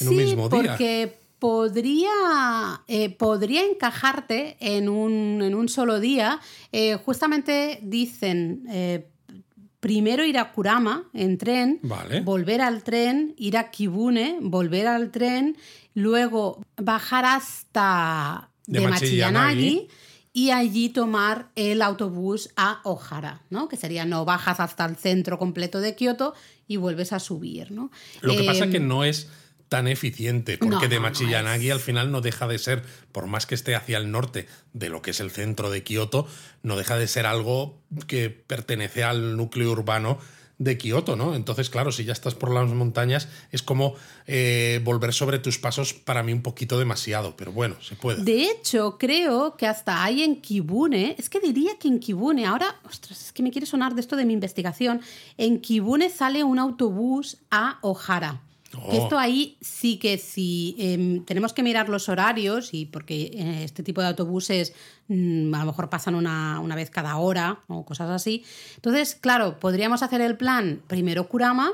en 0.00 0.08
un 0.08 0.14
Sí, 0.14 0.20
mismo 0.24 0.48
día. 0.48 0.60
porque 0.62 1.18
podría, 1.38 2.80
eh, 2.88 3.10
podría 3.10 3.64
encajarte 3.66 4.56
en 4.60 4.88
un, 4.88 5.42
en 5.42 5.54
un 5.54 5.68
solo 5.68 6.00
día. 6.00 6.40
Eh, 6.72 6.96
justamente 7.04 7.80
dicen, 7.82 8.64
eh, 8.70 9.06
primero 9.84 10.24
ir 10.24 10.38
a 10.38 10.50
Kurama 10.50 11.04
en 11.12 11.36
tren, 11.36 11.78
Vale. 11.82 12.22
volver 12.22 12.62
al 12.62 12.82
tren, 12.82 13.34
ir 13.36 13.58
a 13.58 13.70
Kibune, 13.70 14.38
volver 14.40 14.86
al 14.86 15.10
tren, 15.10 15.58
luego 15.92 16.62
bajar 16.78 17.26
hasta 17.26 18.48
De 18.66 18.80
de, 18.80 18.88
Machiyanagi. 18.88 19.88
Y 20.32 20.50
allí 20.50 20.88
tomar 20.88 21.50
el 21.54 21.82
autobús 21.82 22.48
a 22.56 22.80
Ohara, 22.84 23.42
¿no? 23.50 23.68
Que 23.68 23.76
sería 23.76 24.06
no 24.06 24.24
bajas 24.24 24.58
hasta 24.58 24.86
el 24.86 24.96
centro 24.96 25.38
completo 25.38 25.80
de 25.80 25.94
Kioto 25.94 26.32
y 26.66 26.78
vuelves 26.78 27.12
a 27.12 27.20
subir, 27.20 27.70
¿no? 27.70 27.90
Lo 28.22 28.34
que 28.34 28.42
pasa 28.42 28.64
Em, 28.64 28.72
que 28.72 28.80
no 28.80 29.04
es 29.04 29.28
tan 29.68 29.88
eficiente, 29.88 30.58
porque 30.58 30.86
no, 30.86 30.88
de 30.88 30.96
no 30.96 31.02
Machiyanagi 31.02 31.70
al 31.70 31.80
final 31.80 32.10
no 32.10 32.20
deja 32.20 32.46
de 32.46 32.58
ser, 32.58 32.82
por 33.12 33.26
más 33.26 33.46
que 33.46 33.54
esté 33.54 33.74
hacia 33.74 33.98
el 33.98 34.10
norte 34.10 34.46
de 34.72 34.88
lo 34.88 35.02
que 35.02 35.10
es 35.10 35.20
el 35.20 35.30
centro 35.30 35.70
de 35.70 35.82
Kioto, 35.82 36.26
no 36.62 36.76
deja 36.76 36.96
de 36.96 37.08
ser 37.08 37.26
algo 37.26 37.78
que 38.06 38.30
pertenece 38.30 39.04
al 39.04 39.36
núcleo 39.36 39.70
urbano 39.70 40.18
de 40.58 40.78
Kioto, 40.78 41.16
¿no? 41.16 41.34
Entonces, 41.34 41.68
claro, 41.68 41.90
si 41.90 42.04
ya 42.04 42.12
estás 42.12 42.34
por 42.34 42.52
las 42.52 42.68
montañas, 42.70 43.28
es 43.50 43.62
como 43.62 43.94
eh, 44.26 44.80
volver 44.84 45.12
sobre 45.12 45.38
tus 45.38 45.58
pasos 45.58 45.92
para 45.92 46.22
mí 46.22 46.32
un 46.32 46.42
poquito 46.42 46.78
demasiado, 46.78 47.36
pero 47.36 47.52
bueno, 47.52 47.76
se 47.80 47.96
puede. 47.96 48.22
De 48.22 48.44
hecho, 48.44 48.96
creo 48.98 49.56
que 49.56 49.66
hasta 49.66 50.04
hay 50.04 50.22
en 50.22 50.40
Kibune, 50.40 51.16
es 51.18 51.28
que 51.28 51.40
diría 51.40 51.76
que 51.78 51.88
en 51.88 51.98
Kibune, 51.98 52.46
ahora, 52.46 52.76
ostras, 52.84 53.26
es 53.26 53.32
que 53.32 53.42
me 53.42 53.50
quiere 53.50 53.66
sonar 53.66 53.94
de 53.94 54.00
esto 54.00 54.16
de 54.16 54.24
mi 54.24 54.32
investigación, 54.32 55.00
en 55.36 55.60
Kibune 55.60 56.08
sale 56.10 56.44
un 56.44 56.58
autobús 56.58 57.38
a 57.50 57.78
Ohara. 57.82 58.40
Que 58.90 58.98
Oh. 58.98 59.02
esto 59.04 59.18
ahí 59.18 59.56
sí 59.60 59.98
que 59.98 60.18
sí, 60.18 60.74
em, 60.78 61.24
tenemos 61.24 61.52
que 61.52 61.62
mirar 61.62 61.88
los 61.88 62.08
horarios 62.08 62.74
y 62.74 62.86
porque 62.86 63.30
eh, 63.34 63.64
este 63.64 63.82
tipo 63.82 64.00
de 64.00 64.08
autobuses 64.08 64.72
mm, 65.08 65.54
a 65.54 65.60
lo 65.60 65.66
mejor 65.66 65.88
pasan 65.90 66.14
una, 66.14 66.60
una 66.60 66.74
vez 66.74 66.90
cada 66.90 67.16
hora 67.16 67.60
o 67.68 67.84
cosas 67.84 68.10
así. 68.10 68.44
Entonces, 68.76 69.14
claro, 69.20 69.58
podríamos 69.60 70.02
hacer 70.02 70.20
el 70.20 70.36
plan 70.36 70.80
primero 70.86 71.28
Kurama, 71.28 71.70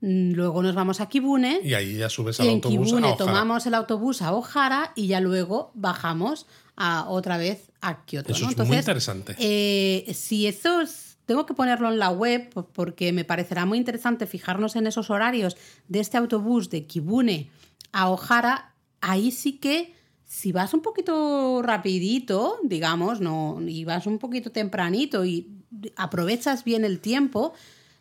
mm, 0.00 0.32
luego 0.32 0.62
nos 0.62 0.74
vamos 0.74 1.00
a 1.00 1.08
Kibune. 1.08 1.60
Y 1.64 1.74
ahí 1.74 1.96
ya 1.96 2.08
subes 2.08 2.38
al 2.40 2.46
en 2.48 2.54
autobús 2.54 2.86
Kibune 2.88 3.08
a 3.12 3.16
tomamos 3.16 3.66
el 3.66 3.74
autobús 3.74 4.22
a 4.22 4.32
Ohara 4.32 4.92
y 4.96 5.06
ya 5.08 5.20
luego 5.20 5.70
bajamos 5.74 6.46
a, 6.76 7.08
otra 7.08 7.36
vez 7.38 7.70
a 7.80 8.04
Kioto. 8.04 8.32
Eso 8.32 8.44
¿no? 8.44 8.50
es 8.50 8.68
muy 8.68 8.76
interesante. 8.76 9.34
eh, 9.38 10.12
si 10.14 10.46
eso 10.46 10.80
es- 10.82 11.07
tengo 11.28 11.44
que 11.46 11.52
ponerlo 11.54 11.88
en 11.92 11.98
la 11.98 12.08
web 12.10 12.48
po- 12.50 12.66
porque 12.72 13.12
me 13.12 13.24
parecerá 13.24 13.66
muy 13.66 13.76
interesante 13.76 14.26
fijarnos 14.26 14.74
en 14.76 14.86
esos 14.86 15.10
horarios 15.10 15.56
de 15.86 16.00
este 16.00 16.16
autobús 16.16 16.70
de 16.70 16.86
Kibune 16.86 17.50
a 17.92 18.08
Ohara. 18.10 18.72
Ahí 19.02 19.30
sí 19.30 19.58
que 19.58 19.94
si 20.24 20.52
vas 20.52 20.72
un 20.74 20.80
poquito 20.80 21.60
rapidito, 21.62 22.56
digamos, 22.64 23.20
no, 23.20 23.58
y 23.66 23.84
vas 23.84 24.06
un 24.06 24.18
poquito 24.18 24.50
tempranito 24.50 25.24
y 25.26 25.48
aprovechas 25.96 26.64
bien 26.64 26.84
el 26.84 26.98
tiempo, 27.00 27.52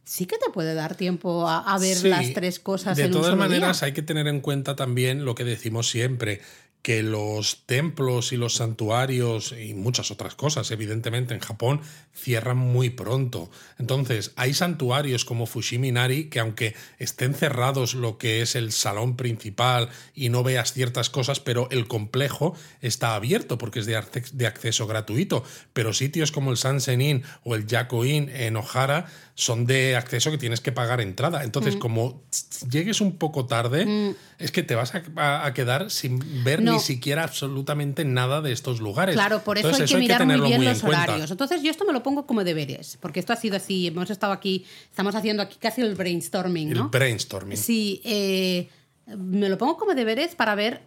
sí 0.03 0.25
que 0.25 0.37
te 0.37 0.49
puede 0.51 0.73
dar 0.73 0.95
tiempo 0.95 1.47
a, 1.47 1.59
a 1.59 1.77
ver 1.79 1.95
Sí, 1.97 2.07
las 2.09 2.33
tres 2.33 2.59
cosas 2.59 2.95
De 2.97 3.03
en 3.03 3.07
un 3.09 3.13
todas 3.13 3.27
solo 3.31 3.37
maneras, 3.41 3.79
día. 3.81 3.87
hay 3.87 3.93
que 3.93 4.01
tener 4.03 4.27
en 4.27 4.39
cuenta 4.41 4.75
también 4.75 5.25
lo 5.25 5.35
que 5.35 5.43
decimos 5.43 5.89
siempre, 5.89 6.39
que 6.81 7.03
los 7.03 7.63
templos 7.65 8.31
y 8.31 8.37
los 8.37 8.53
santuarios 8.55 9.51
y 9.59 9.73
muchas 9.73 10.09
otras 10.09 10.35
cosas, 10.35 10.71
evidentemente, 10.71 11.33
en 11.33 11.41
Japón 11.41 11.81
cierran 12.15 12.57
muy 12.57 12.89
pronto. 12.89 13.49
Entonces, 13.77 14.31
hay 14.37 14.53
santuarios 14.53 15.25
como 15.25 15.45
Fushimi 15.47 15.89
Inari 15.89 16.29
que 16.29 16.39
aunque 16.39 16.75
estén 16.97 17.33
cerrados 17.33 17.93
lo 17.93 18.17
que 18.17 18.41
es 18.41 18.55
el 18.55 18.71
salón 18.71 19.17
principal 19.17 19.89
y 20.15 20.29
no 20.29 20.43
veas 20.43 20.71
ciertas 20.71 21.09
cosas, 21.09 21.39
pero 21.41 21.67
el 21.71 21.87
complejo 21.87 22.55
está 22.81 23.15
abierto 23.15 23.57
porque 23.57 23.79
es 23.81 23.85
de, 23.85 24.47
acceso 24.47 24.87
gratuito. 24.87 25.43
Pero 25.73 25.93
sitios 25.93 26.31
como 26.31 26.51
el 26.51 26.57
Sansen 26.57 27.01
Inn 27.01 27.23
o 27.43 27.55
el 27.55 27.67
Yako 27.67 28.05
Inn 28.05 28.29
en 28.29 28.55
Ohara 28.55 29.07
son 29.35 29.65
de 29.65 29.95
acceso 29.97 30.31
que 30.31 30.37
tienes 30.37 30.61
que 30.61 30.71
pagar 30.71 31.01
entrada. 31.01 31.43
Entonces, 31.43 31.75
Mm. 31.75 31.79
como 31.79 32.23
llegues 32.71 33.01
un 33.01 33.17
poco 33.17 33.45
tarde, 33.45 34.15
es 34.39 34.51
que 34.51 34.63
te 34.63 34.73
vas 34.73 34.95
a, 34.95 35.03
a- 35.17 35.45
a 35.45 35.53
quedar 35.53 35.91
sin 35.91 36.43
ver 36.43 36.61
No. 36.67 36.73
ni 36.73 36.79
siquiera 36.79 37.23
absolutamente 37.23 38.05
nada 38.05 38.41
de 38.41 38.51
estos 38.51 38.79
lugares. 38.79 39.15
Claro, 39.15 39.43
por 39.43 39.57
eso 39.57 39.67
Entonces, 39.69 39.89
hay 39.89 39.95
que 39.95 39.99
mirar 40.01 40.19
muy 40.19 40.25
tenerlo 40.27 40.47
bien 40.47 40.61
en 40.63 40.69
los 40.69 40.83
horarios. 40.83 41.31
Entonces, 41.31 41.63
yo 41.63 41.71
esto 41.71 41.85
me 41.85 41.93
lo 41.93 42.03
pongo 42.03 42.25
como 42.27 42.43
deberes, 42.43 42.97
porque 43.01 43.19
esto 43.19 43.33
ha 43.33 43.37
sido 43.37 43.55
así. 43.57 43.87
Hemos 43.87 44.09
estado 44.09 44.33
aquí, 44.33 44.65
estamos 44.89 45.15
haciendo 45.15 45.43
aquí 45.43 45.57
casi 45.59 45.81
el 45.81 45.95
brainstorming, 45.95 46.69
El 46.71 46.77
¿no? 46.77 46.89
brainstorming. 46.89 47.57
Sí, 47.57 48.01
eh, 48.05 48.69
me 49.17 49.49
lo 49.49 49.57
pongo 49.57 49.77
como 49.77 49.93
deberes 49.95 50.35
para 50.35 50.53
ver 50.55 50.83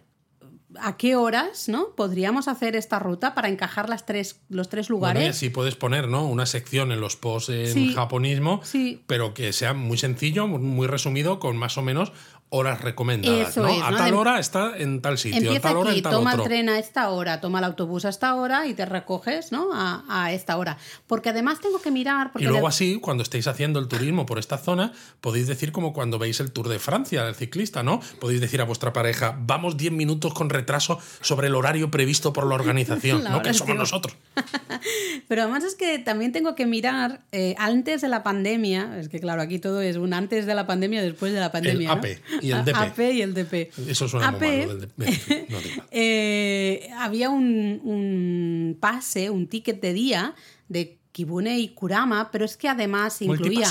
a 0.79 0.95
qué 0.95 1.17
horas 1.17 1.67
¿no? 1.67 1.87
podríamos 1.97 2.47
hacer 2.47 2.77
esta 2.77 2.97
ruta 2.97 3.35
para 3.35 3.49
encajar 3.49 3.89
las 3.89 4.05
tres, 4.05 4.39
los 4.47 4.69
tres 4.69 4.87
Bueno, 4.87 4.95
y 4.95 4.99
lugares. 5.15 5.35
así 5.35 5.49
puedes 5.49 5.75
poner 5.75 6.07
¿no? 6.07 6.25
una 6.25 6.45
sección 6.45 6.93
en 6.93 7.01
los 7.01 7.17
posts 7.17 7.49
en 7.49 7.73
Sí. 7.73 7.93
japonismo, 7.93 8.61
Sí. 8.63 9.03
pero 9.05 9.33
que 9.33 9.51
sea 9.51 9.73
muy 9.73 9.97
sencillo, 9.97 10.47
muy 10.47 10.87
resumido, 10.87 11.39
con 11.39 11.57
más 11.57 11.77
o 11.77 11.81
menos 11.81 12.13
horas 12.53 12.81
recomendadas. 12.81 13.49
Eso 13.49 13.63
¿no? 13.63 13.69
es, 13.69 13.81
a 13.81 13.91
tal 13.95 14.09
Em- 14.09 14.15
hora 14.17 14.39
está 14.39 14.73
en 14.77 15.01
tal 15.01 15.17
sitio, 15.17 15.37
a 15.37 15.41
Empieza 15.41 15.69
tal 15.69 15.77
hora 15.77 15.89
aquí, 15.91 15.99
en 15.99 16.03
tal 16.03 16.11
toma 16.11 16.31
otro. 16.31 16.43
el 16.43 16.49
tren 16.49 16.69
a 16.69 16.79
esta 16.79 17.09
hora, 17.09 17.39
toma 17.39 17.59
el 17.59 17.65
autobús 17.65 18.03
a 18.03 18.09
esta 18.09 18.35
hora 18.35 18.67
y 18.67 18.73
te 18.73 18.85
recoges 18.85 19.53
¿no? 19.53 19.69
a, 19.73 20.03
a 20.09 20.33
esta 20.33 20.57
hora. 20.57 20.77
Porque 21.07 21.29
además 21.29 21.59
tengo 21.61 21.81
que 21.81 21.91
mirar... 21.91 22.31
Porque 22.33 22.43
Y 22.43 22.47
luego 22.47 22.63
de- 22.67 22.69
así, 22.69 22.99
cuando 22.99 23.23
estéis 23.23 23.47
haciendo 23.47 23.79
el 23.79 23.87
turismo 23.87 24.25
por 24.25 24.37
esta 24.37 24.57
zona, 24.57 24.91
podéis 25.21 25.47
decir 25.47 25.71
como 25.71 25.93
cuando 25.93 26.19
veis 26.19 26.41
el 26.41 26.51
Tour 26.51 26.67
de 26.67 26.79
Francia, 26.79 27.25
el 27.27 27.35
ciclista, 27.35 27.83
¿no? 27.83 28.01
Podéis 28.19 28.41
decir 28.41 28.59
a 28.59 28.65
vuestra 28.65 28.91
pareja, 28.91 29.35
vamos 29.39 29.77
10 29.77 29.93
minutos 29.93 30.33
con 30.33 30.49
retraso 30.49 30.99
sobre 31.21 31.47
el 31.47 31.55
horario 31.55 31.89
previsto 31.89 32.33
por 32.33 32.45
la 32.47 32.55
organización, 32.55 33.23
¿no? 33.31 33.41
Que 33.41 33.53
somos 33.53 33.77
nosotros. 33.77 34.17
Pero 35.27 35.43
además 35.43 35.63
es 35.63 35.75
que 35.75 35.99
también 35.99 36.31
tengo 36.31 36.55
que 36.55 36.65
mirar 36.65 37.21
eh, 37.31 37.55
antes 37.57 38.01
de 38.01 38.07
la 38.09 38.23
pandemia, 38.23 38.99
es 38.99 39.07
que 39.09 39.19
claro, 39.19 39.41
aquí 39.41 39.59
todo 39.59 39.81
es 39.81 39.95
un 39.95 40.13
antes 40.13 40.45
de 40.45 40.55
la 40.55 40.67
pandemia, 40.67 41.01
después 41.01 41.31
de 41.33 41.39
la 41.39 41.51
pandemia. 41.51 41.93
El 41.93 41.97
AP 41.97 42.05
y 42.41 42.51
el 42.51 42.65
DP. 42.65 42.75
AP 42.75 42.99
y 43.13 43.21
el 43.21 43.33
DP. 43.33 43.71
Eso 43.87 44.07
suena 44.07 44.31
muy 44.31 44.39
malo. 44.39 44.75
Del 44.75 44.89
DP. 44.97 45.49
No, 45.49 45.57
eh, 45.91 46.89
había 46.97 47.29
un, 47.29 47.81
un 47.83 48.77
pase, 48.79 49.29
un 49.29 49.47
ticket 49.47 49.81
de 49.81 49.93
día 49.93 50.35
de 50.69 50.97
Kibune 51.11 51.59
y 51.59 51.69
Kurama, 51.69 52.31
pero 52.31 52.45
es 52.45 52.57
que 52.57 52.69
además 52.69 53.21
incluía... 53.21 53.69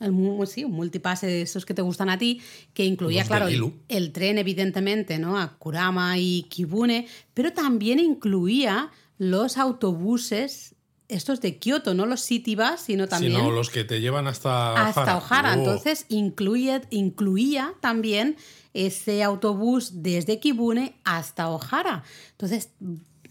El, 0.00 0.46
sí, 0.48 0.64
un 0.64 0.72
multipase 0.72 1.28
de 1.28 1.42
esos 1.42 1.64
que 1.64 1.74
te 1.74 1.82
gustan 1.82 2.10
a 2.10 2.18
ti, 2.18 2.40
que 2.74 2.84
incluía, 2.84 3.24
claro, 3.24 3.46
el, 3.88 4.12
tren, 4.12 4.38
evidentemente, 4.38 5.18
¿no? 5.20 5.38
A 5.38 5.56
Kurama 5.58 6.18
y 6.18 6.44
Kibune, 6.48 7.06
pero 7.34 7.52
también 7.52 8.00
incluía 8.00 8.90
los 9.18 9.58
autobuses 9.58 10.74
estos 11.08 11.40
de 11.40 11.58
Kioto, 11.58 11.94
no 11.94 12.06
los 12.06 12.20
City 12.20 12.56
Bus, 12.56 12.80
sino 12.84 13.08
también. 13.08 13.36
Sino 13.36 13.50
los 13.50 13.70
que 13.70 13.84
te 13.84 14.00
llevan 14.00 14.26
hasta 14.26 14.88
Hasta 14.88 15.16
Ojara. 15.16 15.50
Oh. 15.50 15.58
Entonces 15.58 16.06
incluye, 16.08 16.80
incluía 16.90 17.74
también 17.80 18.36
ese 18.74 19.22
autobús 19.22 20.02
desde 20.02 20.38
Kibune 20.38 20.96
hasta 21.04 21.50
Ojara. 21.50 22.02
Entonces, 22.32 22.70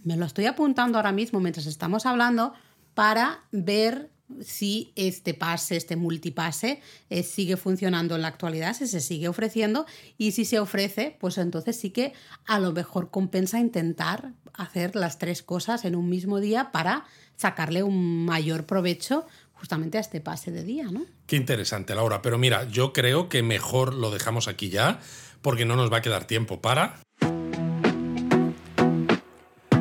me 0.04 0.18
lo 0.18 0.26
estoy 0.26 0.46
apuntando 0.46 0.98
ahora 0.98 1.12
mismo 1.12 1.40
mientras 1.40 1.66
estamos 1.66 2.06
hablando 2.06 2.54
para 2.94 3.44
ver 3.52 4.10
si 4.42 4.94
este 4.96 5.34
pase, 5.34 5.76
este 5.76 5.96
multipase, 5.96 6.82
eh, 7.10 7.24
sigue 7.24 7.58
funcionando 7.58 8.16
en 8.16 8.22
la 8.22 8.28
actualidad, 8.28 8.76
si 8.76 8.88
se 8.88 9.02
sigue 9.02 9.28
ofreciendo 9.28 9.86
y 10.18 10.32
si 10.32 10.46
se 10.46 10.60
ofrece, 10.60 11.18
pues 11.20 11.38
entonces 11.38 11.80
sí 11.80 11.90
que 11.90 12.14
a 12.46 12.60
lo 12.60 12.72
mejor 12.72 13.12
compensa 13.12 13.60
intentar 13.60 14.34
hacer 14.54 14.96
las 14.96 15.18
tres 15.18 15.44
cosas 15.44 15.86
en 15.86 15.96
un 15.96 16.10
mismo 16.10 16.40
día 16.40 16.72
para 16.72 17.06
sacarle 17.36 17.84
un 17.84 18.26
mayor 18.26 18.66
provecho 18.66 19.26
justamente 19.54 19.98
a 19.98 20.02
este 20.02 20.22
pase 20.22 20.52
de 20.52 20.64
día, 20.64 20.86
¿no? 20.92 21.06
Qué 21.28 21.36
interesante, 21.36 21.94
Laura. 21.94 22.22
Pero 22.22 22.38
mira, 22.38 22.68
yo 22.68 22.94
creo 22.94 23.30
que 23.30 23.44
mejor 23.44 23.94
lo 23.94 24.10
dejamos 24.10 24.48
aquí 24.48 24.70
ya, 24.70 25.00
porque 25.42 25.66
no 25.66 25.76
nos 25.76 25.92
va 25.92 25.98
a 25.98 26.02
quedar 26.02 26.26
tiempo 26.26 26.62
para... 26.62 27.00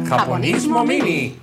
Japonismo 0.07 0.84
Mini. 0.84 1.38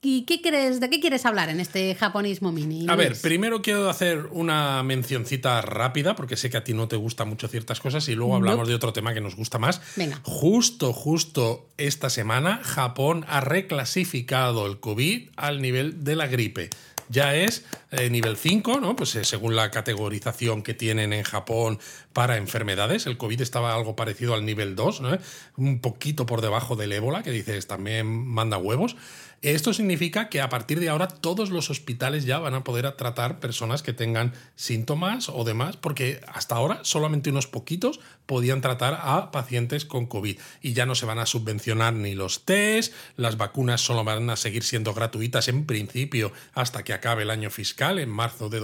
¿Y 0.00 0.22
qué 0.26 0.40
crees, 0.40 0.78
de 0.78 0.88
qué 0.90 1.00
quieres 1.00 1.26
hablar 1.26 1.48
en 1.48 1.58
este 1.58 1.94
japonismo 1.96 2.52
mini? 2.52 2.86
A 2.88 2.94
ver, 2.94 3.16
primero 3.20 3.62
quiero 3.62 3.90
hacer 3.90 4.26
una 4.30 4.82
mencioncita 4.84 5.60
rápida, 5.60 6.14
porque 6.14 6.36
sé 6.36 6.50
que 6.50 6.56
a 6.56 6.62
ti 6.62 6.72
no 6.72 6.86
te 6.86 6.94
gustan 6.94 7.28
mucho 7.28 7.48
ciertas 7.48 7.80
cosas, 7.80 8.08
y 8.08 8.14
luego 8.14 8.36
hablamos 8.36 8.68
de 8.68 8.76
otro 8.76 8.92
tema 8.92 9.12
que 9.12 9.20
nos 9.20 9.34
gusta 9.34 9.58
más. 9.58 9.80
Venga. 9.96 10.20
Justo, 10.22 10.92
justo 10.92 11.68
esta 11.78 12.10
semana, 12.10 12.60
Japón 12.62 13.24
ha 13.26 13.40
reclasificado 13.40 14.66
el 14.66 14.78
COVID 14.78 15.30
al 15.36 15.60
nivel 15.60 16.04
de 16.04 16.14
la 16.14 16.28
gripe 16.28 16.70
ya 17.08 17.34
es 17.34 17.64
eh, 17.90 18.10
nivel 18.10 18.36
5, 18.36 18.80
¿no? 18.80 18.94
Pues 18.94 19.14
eh, 19.16 19.24
según 19.24 19.56
la 19.56 19.70
categorización 19.70 20.62
que 20.62 20.74
tienen 20.74 21.12
en 21.12 21.22
Japón 21.22 21.78
para 22.12 22.36
enfermedades. 22.36 23.06
El 23.06 23.16
COVID 23.16 23.40
estaba 23.40 23.74
algo 23.74 23.96
parecido 23.96 24.34
al 24.34 24.44
nivel 24.44 24.76
2, 24.76 25.00
¿no? 25.00 25.18
Un 25.56 25.80
poquito 25.80 26.26
por 26.26 26.40
debajo 26.40 26.76
del 26.76 26.92
ébola, 26.92 27.22
que 27.22 27.30
dices 27.30 27.66
también 27.66 28.06
manda 28.06 28.58
huevos. 28.58 28.96
Esto 29.40 29.72
significa 29.72 30.28
que 30.28 30.40
a 30.40 30.48
partir 30.48 30.80
de 30.80 30.88
ahora 30.88 31.06
todos 31.06 31.50
los 31.50 31.70
hospitales 31.70 32.24
ya 32.24 32.40
van 32.40 32.54
a 32.54 32.64
poder 32.64 32.90
tratar 32.96 33.38
personas 33.38 33.84
que 33.84 33.92
tengan 33.92 34.32
síntomas 34.56 35.28
o 35.28 35.44
demás, 35.44 35.76
porque 35.76 36.20
hasta 36.26 36.56
ahora 36.56 36.80
solamente 36.82 37.30
unos 37.30 37.46
poquitos 37.46 38.00
podían 38.26 38.60
tratar 38.60 38.98
a 39.00 39.30
pacientes 39.30 39.84
con 39.84 40.06
COVID. 40.06 40.38
Y 40.60 40.72
ya 40.72 40.86
no 40.86 40.96
se 40.96 41.06
van 41.06 41.20
a 41.20 41.26
subvencionar 41.26 41.94
ni 41.94 42.16
los 42.16 42.44
test, 42.44 42.92
las 43.16 43.36
vacunas 43.36 43.80
solo 43.80 44.02
van 44.02 44.28
a 44.28 44.34
seguir 44.34 44.64
siendo 44.64 44.92
gratuitas 44.92 45.46
en 45.46 45.66
principio 45.66 46.32
hasta 46.52 46.82
que 46.82 46.92
acabe 46.92 47.22
el 47.22 47.30
año 47.30 47.50
fiscal 47.50 48.00
en 48.00 48.08
marzo 48.08 48.48
de 48.48 48.58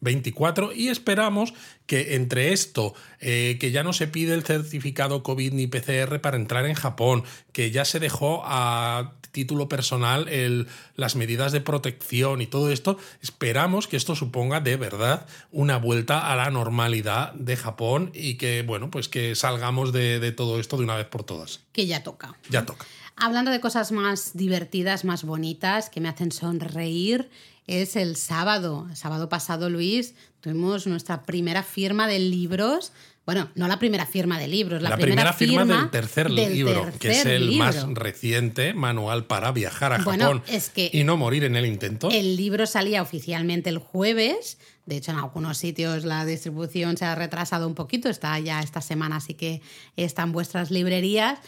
2024 0.00 0.72
y 0.72 0.88
esperamos 0.88 1.54
que 1.86 2.14
entre 2.14 2.52
esto, 2.52 2.94
eh, 3.20 3.56
que 3.60 3.70
ya 3.70 3.82
no 3.82 3.92
se 3.92 4.06
pide 4.06 4.34
el 4.34 4.44
certificado 4.44 5.22
COVID 5.22 5.52
ni 5.52 5.66
PCR 5.66 6.20
para 6.20 6.36
entrar 6.36 6.66
en 6.66 6.74
Japón, 6.74 7.24
que 7.52 7.70
ya 7.70 7.84
se 7.84 8.00
dejó 8.00 8.42
a 8.44 9.14
título 9.36 9.68
personal 9.68 10.30
el, 10.30 10.66
las 10.94 11.14
medidas 11.14 11.52
de 11.52 11.60
protección 11.60 12.40
y 12.40 12.46
todo 12.46 12.72
esto, 12.72 12.98
esperamos 13.20 13.86
que 13.86 13.98
esto 13.98 14.16
suponga 14.16 14.60
de 14.60 14.76
verdad 14.76 15.26
una 15.52 15.76
vuelta 15.76 16.32
a 16.32 16.36
la 16.36 16.50
normalidad 16.50 17.34
de 17.34 17.56
Japón 17.56 18.10
y 18.14 18.36
que, 18.36 18.62
bueno, 18.62 18.90
pues 18.90 19.10
que 19.10 19.34
salgamos 19.34 19.92
de, 19.92 20.20
de 20.20 20.32
todo 20.32 20.58
esto 20.58 20.78
de 20.78 20.84
una 20.84 20.96
vez 20.96 21.06
por 21.06 21.22
todas. 21.22 21.60
Que 21.72 21.86
ya 21.86 22.02
toca. 22.02 22.34
Ya 22.48 22.64
toca. 22.64 22.86
Hablando 23.14 23.50
de 23.50 23.60
cosas 23.60 23.92
más 23.92 24.36
divertidas, 24.36 25.04
más 25.04 25.24
bonitas, 25.24 25.90
que 25.90 26.00
me 26.00 26.08
hacen 26.08 26.32
sonreír, 26.32 27.30
es 27.66 27.96
el 27.96 28.16
sábado. 28.16 28.86
El 28.90 28.96
sábado 28.96 29.28
pasado, 29.28 29.70
Luis, 29.70 30.14
tuvimos 30.40 30.86
nuestra 30.86 31.22
primera 31.22 31.62
firma 31.62 32.06
de 32.06 32.18
libros. 32.18 32.92
Bueno, 33.24 33.48
no 33.56 33.66
la 33.66 33.80
primera 33.80 34.06
firma 34.06 34.38
de 34.38 34.46
libros, 34.46 34.80
la, 34.80 34.90
La 34.90 34.96
primera, 34.96 35.32
firma, 35.32 35.64
del 35.64 35.90
tercer 35.90 36.30
libro, 36.30 36.88
que 37.00 37.10
es 37.10 37.26
el 37.26 37.50
libro. 37.50 37.64
más 37.64 37.84
reciente 37.94 38.72
manual 38.72 39.24
para 39.24 39.50
viajar 39.50 39.92
a 39.92 39.98
Bueno, 39.98 40.26
Japón 40.26 40.42
es 40.46 40.70
que 40.70 40.90
y 40.92 41.02
no 41.02 41.16
morir 41.16 41.42
en 41.42 41.56
el 41.56 41.66
intento. 41.66 42.08
El 42.08 42.36
libro 42.36 42.66
salía 42.66 43.02
oficialmente 43.02 43.68
el 43.68 43.78
jueves. 43.78 44.58
De 44.84 44.96
hecho, 44.98 45.10
en 45.10 45.18
algunos 45.18 45.58
sitios 45.58 46.04
la 46.04 46.24
distribución 46.24 46.96
se 46.96 47.04
ha 47.04 47.16
retrasado 47.16 47.66
un 47.66 47.74
poquito. 47.74 48.08
Está 48.08 48.38
ya 48.38 48.60
esta 48.60 48.80
semana, 48.80 49.16
así 49.16 49.34
que 49.34 49.60
está 49.96 50.22
en 50.22 50.30
vuestras 50.30 50.70
librerías. 50.70 51.40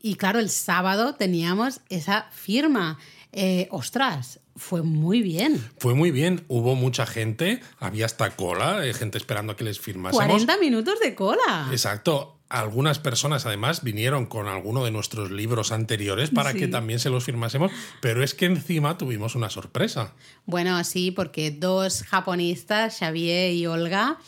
Y 0.00 0.14
claro, 0.14 0.38
el 0.38 0.50
sábado 0.50 1.16
teníamos 1.16 1.80
esa 1.88 2.28
firma. 2.30 2.98
Eh, 3.36 3.66
ostras, 3.72 4.38
fue 4.54 4.82
muy 4.82 5.20
bien. 5.22 5.60
Fue 5.78 5.94
muy 5.94 6.12
bien, 6.12 6.44
hubo 6.46 6.76
mucha 6.76 7.04
gente, 7.04 7.60
había 7.80 8.06
hasta 8.06 8.30
cola, 8.36 8.86
eh, 8.86 8.94
gente 8.94 9.18
esperando 9.18 9.52
a 9.52 9.56
que 9.56 9.64
les 9.64 9.80
firmásemos. 9.80 10.24
40 10.24 10.56
minutos 10.58 11.00
de 11.00 11.14
cola. 11.16 11.68
Exacto. 11.72 12.30
Algunas 12.48 13.00
personas 13.00 13.46
además 13.46 13.82
vinieron 13.82 14.26
con 14.26 14.46
alguno 14.46 14.84
de 14.84 14.92
nuestros 14.92 15.32
libros 15.32 15.72
anteriores 15.72 16.30
para 16.30 16.52
Sí. 16.52 16.58
que 16.58 16.68
también 16.68 17.00
se 17.00 17.10
los 17.10 17.24
firmásemos, 17.24 17.72
pero 18.00 18.22
es 18.22 18.34
que 18.34 18.46
encima 18.46 18.96
tuvimos 18.96 19.34
una 19.34 19.50
sorpresa. 19.50 20.12
Bueno, 20.46 20.84
sí, 20.84 21.10
porque 21.10 21.50
dos 21.50 22.04
japonistas, 22.04 22.98
Xavier 23.00 23.52
y 23.52 23.66
Olga, 23.66 24.18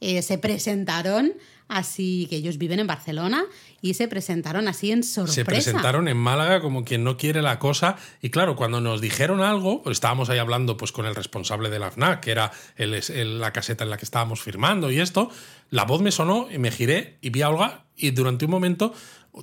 eh, 0.00 0.22
se 0.22 0.38
presentaron 0.38 1.34
así, 1.68 2.26
que 2.30 2.36
ellos 2.36 2.58
viven 2.58 2.78
en 2.80 2.86
Barcelona, 2.86 3.44
y 3.82 3.94
se 3.94 4.08
presentaron 4.08 4.68
así 4.68 4.90
en 4.92 5.02
sorpresa. 5.02 5.34
Se 5.34 5.44
presentaron 5.44 6.08
en 6.08 6.16
Málaga 6.16 6.60
como 6.60 6.84
quien 6.84 7.04
no 7.04 7.16
quiere 7.16 7.42
la 7.42 7.58
cosa 7.58 7.96
y 8.22 8.30
claro, 8.30 8.56
cuando 8.56 8.80
nos 8.80 9.00
dijeron 9.00 9.40
algo, 9.42 9.82
pues 9.82 9.96
estábamos 9.96 10.30
ahí 10.30 10.38
hablando 10.38 10.76
pues 10.76 10.92
con 10.92 11.06
el 11.06 11.14
responsable 11.14 11.68
de 11.70 11.78
la 11.78 11.90
FNAC, 11.90 12.20
que 12.20 12.30
era 12.30 12.50
el- 12.76 12.94
el- 12.94 13.40
la 13.40 13.52
caseta 13.52 13.84
en 13.84 13.90
la 13.90 13.96
que 13.96 14.04
estábamos 14.04 14.40
firmando 14.40 14.90
y 14.90 14.98
esto, 15.00 15.30
la 15.70 15.84
voz 15.84 16.00
me 16.00 16.10
sonó 16.10 16.48
y 16.50 16.58
me 16.58 16.70
giré 16.70 17.18
y 17.20 17.30
vi 17.30 17.42
a 17.42 17.48
Olga 17.50 17.84
y 17.96 18.10
durante 18.12 18.44
un 18.44 18.50
momento 18.52 18.94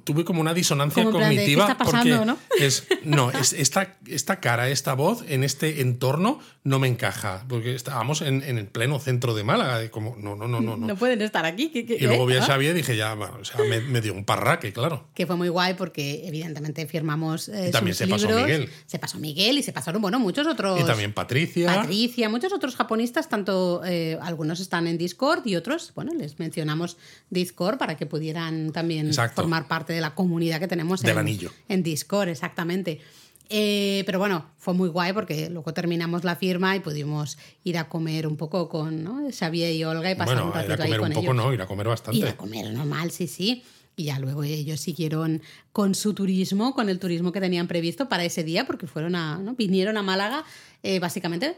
tuve 0.04 0.26
como 0.26 0.42
una 0.42 0.54
disonancia 0.56 1.04
Como 1.04 1.18
en 1.18 1.22
plan 1.22 1.30
de, 1.30 1.36
¿qué 1.36 1.42
cognitiva 1.56 1.64
está 1.72 1.78
pasando, 1.78 2.18
porque 2.18 2.26
no? 2.26 2.38
es 2.66 2.88
no 3.04 3.32
es 3.32 3.54
esta, 3.54 3.98
esta 4.08 4.40
cara 4.40 4.68
esta 4.70 4.96
voz 4.96 5.24
en 5.28 5.44
este 5.44 5.82
entorno 5.82 6.40
no 6.66 6.80
me 6.80 6.88
encaja 6.88 7.44
porque 7.50 7.76
estábamos 7.76 8.22
en, 8.22 8.42
en 8.42 8.58
el 8.58 8.68
pleno 8.68 8.98
centro 8.98 9.34
de 9.36 9.44
Málaga 9.44 9.84
y 9.84 9.90
como 9.90 10.16
no 10.18 10.36
no 10.38 10.48
no 10.48 10.62
no, 10.62 10.78
no. 10.78 10.88
No 10.88 10.96
pueden 10.96 11.22
estar 11.22 11.46
aquí. 11.46 11.70
¿qué- 11.70 11.86
qué- 11.86 11.96
y 12.00 12.08
luego 12.08 12.26
vi 12.26 12.38
a 12.38 12.44
¿Ah? 12.44 12.46
Xavier 12.48 12.72
y 12.74 12.78
dije 12.78 12.96
ya 12.96 13.16
bueno, 13.16 13.38
o 13.42 13.44
sea, 13.46 13.60
me, 13.66 13.82
me 13.82 14.00
dio 14.00 14.14
un 14.14 14.24
parraque 14.24 14.72
claro 14.72 15.08
que 15.14 15.26
fue 15.28 15.36
muy 15.36 15.50
guay 15.50 15.74
porque 15.74 16.26
evidentemente 16.26 16.88
firmamos 16.88 17.50
eh, 17.50 17.68
Y 17.68 17.72
también 17.72 17.94
sus 17.96 18.06
se 18.06 18.08
pasó. 18.08 18.30
Miguel. 18.30 18.70
Se 18.86 18.98
pasó 18.98 19.18
Miguel 19.20 19.58
y 19.58 19.64
se 19.64 19.74
pasaron, 19.74 20.02
bueno, 20.02 20.20
muchos 20.20 20.48
otros. 20.48 20.80
y 20.80 20.84
también 20.86 21.12
Patricia 21.14 21.68
Patricia, 21.76 22.30
muchos 22.30 22.54
otros 22.54 22.76
japonistas, 22.78 23.28
tanto 23.28 23.82
eh, 23.86 24.18
algunos 24.22 24.62
están 24.62 24.88
en 24.88 24.98
Discord 24.98 25.46
y 25.46 25.58
otros, 25.58 25.92
bueno, 25.96 26.14
les 26.14 26.40
mencionamos 26.40 26.96
Discord 27.30 27.78
para 27.78 27.98
que 27.98 28.06
pudieran 28.06 28.72
también 28.72 29.08
Exacto. 29.08 29.42
formar 29.42 29.68
parte 29.68 29.92
de 29.92 30.00
la 30.00 30.16
comunidad 30.16 30.62
que 30.62 30.68
tenemos 30.70 31.02
Del 31.02 31.12
en, 31.12 31.18
anillo. 31.18 31.52
en 31.68 31.84
Discord, 31.84 32.30
exactamente. 32.30 33.02
Eh, 33.56 34.02
pero 34.08 34.18
bueno, 34.18 34.48
fue 34.58 34.74
muy 34.74 34.90
guay 34.90 35.14
porque 35.14 35.48
luego 35.48 35.76
terminamos 35.76 36.24
la 36.24 36.36
firma 36.36 36.76
y 36.76 36.80
pudimos 36.80 37.38
ir 37.64 37.78
a 37.78 37.88
comer 37.88 38.26
un 38.26 38.36
poco 38.36 38.68
con 38.68 39.04
¿no? 39.04 39.30
Xavier 39.32 39.72
y 39.76 39.84
Olga 39.84 40.10
y 40.10 40.16
pasar 40.16 40.38
bueno 40.38 40.52
un 40.52 40.60
ir 40.60 40.68
ratito 40.70 40.82
a 40.82 40.86
ahí 40.86 40.90
comer 40.90 41.00
con 41.00 41.10
un 41.10 41.14
poco 41.14 41.26
ellos. 41.26 41.36
no 41.36 41.54
ir 41.54 41.62
a 41.62 41.68
comer 41.68 41.88
bastante 41.88 42.18
Ir 42.18 42.28
a 42.28 42.36
comer 42.36 42.74
normal, 42.74 43.12
sí, 43.12 43.28
sí. 43.28 43.64
Y 43.96 44.06
ya 44.06 44.18
luego 44.18 44.44
ellos 44.44 44.80
siguieron 44.80 45.44
con 45.72 45.94
su 45.94 46.16
turismo, 46.16 46.74
con 46.74 46.90
el 46.90 46.98
turismo 46.98 47.32
que 47.32 47.40
tenían 47.40 47.68
previsto 47.68 48.10
para 48.10 48.24
ese 48.24 48.44
día, 48.44 48.66
porque 48.66 48.88
fueron 48.88 49.14
a, 49.14 49.38
¿no? 49.38 49.54
vinieron 49.54 49.98
a 49.98 50.02
Málaga 50.02 50.46
eh, 50.82 50.98
básicamente 50.98 51.56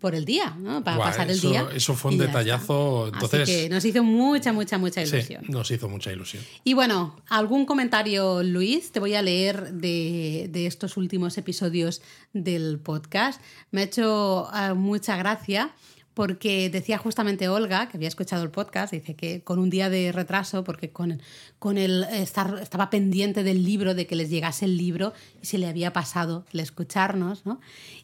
por 0.00 0.14
el 0.14 0.26
día, 0.26 0.54
¿no? 0.60 0.84
Para 0.84 0.98
pasar 0.98 1.30
el 1.30 1.36
eso- 1.38 1.48
día. 1.48 1.66
eso 1.74 1.94
fue 1.94 2.10
un 2.12 2.18
detallazo, 2.18 3.06
está. 3.06 3.16
entonces- 3.16 3.40
Así 3.42 3.52
que 3.62 3.68
nos 3.70 3.84
hizo 3.86 4.02
mucha, 4.04 4.52
mucha, 4.52 4.76
mucha 4.76 5.06
sí 5.06 5.16
ilusión. 5.16 5.44
nos 5.48 5.70
hizo 5.70 5.88
mucha 5.88 6.12
ilusión 6.12 6.44
Y 6.62 6.74
bueno, 6.74 7.16
algún 7.28 7.64
comentario, 7.64 8.42
Luis, 8.42 8.92
te 8.92 9.00
voy 9.00 9.14
a 9.14 9.22
leer 9.22 9.72
de, 9.72 10.48
de 10.50 10.66
estos 10.66 10.98
últimos 10.98 11.38
episodios 11.38 12.02
del 12.34 12.80
podcast. 12.80 13.40
Me 13.70 13.80
ha 13.80 13.84
hecho 13.84 14.48
eh, 14.54 14.74
mucha 14.74 15.16
gracia 15.16 15.70
porque 16.14 16.68
decía 16.68 16.98
justamente 16.98 17.48
Olga, 17.48 17.88
que 17.88 17.96
había 17.96 18.08
escuchado 18.08 18.42
el 18.42 18.50
podcast, 18.50 18.92
dice 18.92 19.14
que 19.14 19.42
con 19.42 19.58
un 19.58 19.70
día 19.70 19.88
de 19.88 20.12
retraso, 20.12 20.62
porque 20.62 20.90
con, 20.90 21.20
con 21.58 21.78
el 21.78 22.04
estaba 22.04 22.90
pendiente 22.90 23.42
del 23.42 23.64
libro, 23.64 23.94
de 23.94 24.06
que 24.06 24.16
les 24.16 24.28
llegase 24.28 24.66
el 24.66 24.76
libro, 24.76 25.14
y 25.40 25.46
se 25.46 25.58
le 25.58 25.68
había 25.68 25.92
pasado 25.92 26.44
el 26.52 26.60
escucharnos, 26.60 27.46
¿no? 27.46 27.60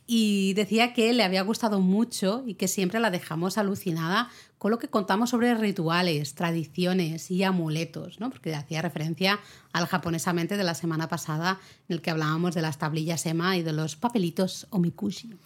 Y 0.07 0.55
decía 0.55 0.95
que 0.95 1.13
le 1.13 1.23
había 1.23 1.43
gustado 1.43 1.81
mucho 1.81 2.43
y 2.47 2.55
que 2.55 2.67
siempre 2.67 2.99
la 2.99 3.11
dejamos 3.11 3.59
alucinada 3.59 4.31
con 4.57 4.71
lo 4.71 4.79
que 4.79 4.89
contamos 4.89 5.31
sobre 5.31 5.55
rituales, 5.55 6.35
tradiciones 6.35 7.31
y 7.31 7.45
amuletos, 7.45 8.19
¿no? 8.21 8.31
Porque 8.31 8.55
hacía 8.55 8.83
referencia 8.83 9.39
al 9.73 9.87
japonesamente 9.87 10.57
de 10.57 10.65
la 10.65 10.75
semana 10.75 11.09
pasada, 11.09 11.61
en 11.89 11.97
el 11.97 12.03
que 12.03 12.11
hablábamos 12.11 12.55
de 12.55 12.63
las 12.63 12.79
tablillas 12.79 13.25
EMA 13.27 13.57
y 13.57 13.63
de 13.63 13.73
los 13.73 13.97
papelitos 13.97 14.67
omikushi. 14.71 15.37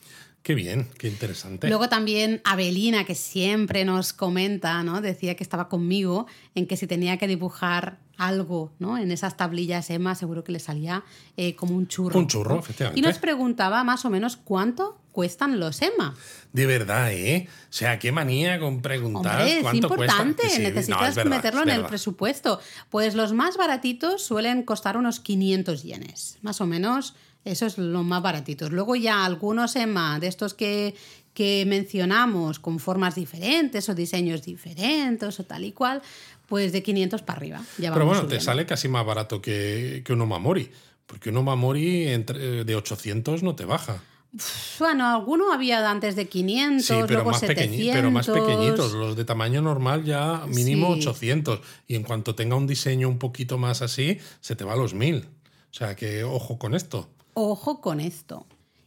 Qué 0.42 0.54
bien, 0.54 0.88
qué 0.98 1.06
interesante. 1.06 1.68
Luego 1.68 1.88
también 1.88 2.40
Abelina, 2.44 3.04
que 3.04 3.14
siempre 3.14 3.84
nos 3.84 4.12
comenta, 4.12 4.82
¿no? 4.82 5.00
Decía 5.00 5.36
que 5.36 5.44
estaba 5.44 5.68
conmigo 5.68 6.26
en 6.56 6.66
que 6.66 6.76
si 6.76 6.88
tenía 6.88 7.16
que 7.16 7.28
dibujar 7.28 7.98
algo, 8.16 8.72
¿no? 8.78 8.98
En 8.98 9.12
esas 9.12 9.36
tablillas 9.36 9.88
Emma 9.90 10.14
seguro 10.14 10.42
que 10.42 10.52
le 10.52 10.58
salía 10.58 11.04
eh, 11.36 11.54
como 11.54 11.76
un 11.76 11.86
churro. 11.86 12.18
Un 12.18 12.26
churro, 12.26 12.54
¿no? 12.54 12.60
efectivamente. 12.60 12.98
Y 12.98 13.02
nos 13.02 13.18
preguntaba 13.18 13.84
más 13.84 14.04
o 14.04 14.10
menos 14.10 14.36
cuánto 14.36 14.98
cuestan 15.12 15.60
los 15.60 15.80
Emma. 15.80 16.14
De 16.52 16.66
verdad, 16.66 17.12
¿eh? 17.12 17.48
O 17.48 17.72
sea, 17.72 17.98
qué 17.98 18.10
manía 18.10 18.58
con 18.58 18.82
preguntar 18.82 19.40
Hombre, 19.40 19.60
es 19.60 19.74
importante, 19.74 20.42
cuesta. 20.42 20.56
Sí, 20.56 20.62
no, 20.62 20.68
necesitas 20.70 21.14
verdad, 21.14 21.30
meterlo 21.36 21.62
en 21.62 21.70
el 21.70 21.84
presupuesto. 21.84 22.60
Pues 22.90 23.14
los 23.14 23.32
más 23.32 23.56
baratitos 23.56 24.24
suelen 24.24 24.62
costar 24.62 24.96
unos 24.96 25.20
500 25.20 25.82
yenes, 25.82 26.38
más 26.42 26.60
o 26.60 26.66
menos. 26.66 27.14
Eso 27.44 27.66
es 27.66 27.78
lo 27.78 28.02
más 28.02 28.22
baratitos. 28.22 28.70
Luego 28.70 28.94
ya 28.96 29.24
algunos 29.24 29.74
EMA 29.76 30.20
de 30.20 30.28
estos 30.28 30.54
que, 30.54 30.94
que 31.34 31.64
mencionamos 31.66 32.58
con 32.60 32.78
formas 32.78 33.14
diferentes 33.16 33.88
o 33.88 33.94
diseños 33.94 34.42
diferentes 34.42 35.40
o 35.40 35.44
tal 35.44 35.64
y 35.64 35.72
cual, 35.72 36.02
pues 36.46 36.72
de 36.72 36.82
500 36.82 37.22
para 37.22 37.38
arriba. 37.38 37.60
Ya 37.78 37.92
Pero 37.92 38.06
bueno, 38.06 38.26
te 38.26 38.40
sale 38.40 38.64
casi 38.66 38.88
más 38.88 39.04
barato 39.04 39.42
que, 39.42 40.02
que 40.04 40.12
un 40.12 40.20
Omamori. 40.20 40.70
Porque 41.06 41.30
un 41.30 41.36
Omamori 41.38 42.08
entre- 42.08 42.64
de 42.64 42.76
800 42.76 43.42
no 43.42 43.54
te 43.56 43.64
baja. 43.64 44.02
Bueno, 44.78 45.06
alguno 45.14 45.52
había 45.52 45.90
antes 45.90 46.16
de 46.16 46.26
500, 46.26 46.86
Sí, 46.86 46.94
pero 47.02 47.06
luego 47.16 47.30
más, 47.32 47.40
700. 47.40 47.76
pequeñi- 47.76 47.92
pero 47.92 48.10
más 48.10 48.26
pequeñitos. 48.28 48.92
Los 48.92 49.14
de 49.16 49.24
tamaño 49.26 49.60
normal 49.60 50.04
ya 50.04 50.44
mínimo 50.48 50.94
Sí. 50.94 51.00
800. 51.00 51.60
Y 51.86 51.96
en 51.96 52.02
cuanto 52.02 52.34
tenga 52.34 52.56
un 52.56 52.66
diseño 52.66 53.08
un 53.08 53.18
poquito 53.18 53.58
más 53.58 53.82
así, 53.82 54.18
se 54.40 54.56
te 54.56 54.64
va 54.64 54.72
a 54.72 54.76
los 54.76 54.94
1000. 54.94 55.26
O 55.70 55.74
sea 55.74 55.96
que 55.96 56.24
ojo 56.24 56.58
con 56.58 56.74
esto. 56.74 57.10
Ojo 57.34 57.80
con 57.80 58.00
esto. 58.00 58.46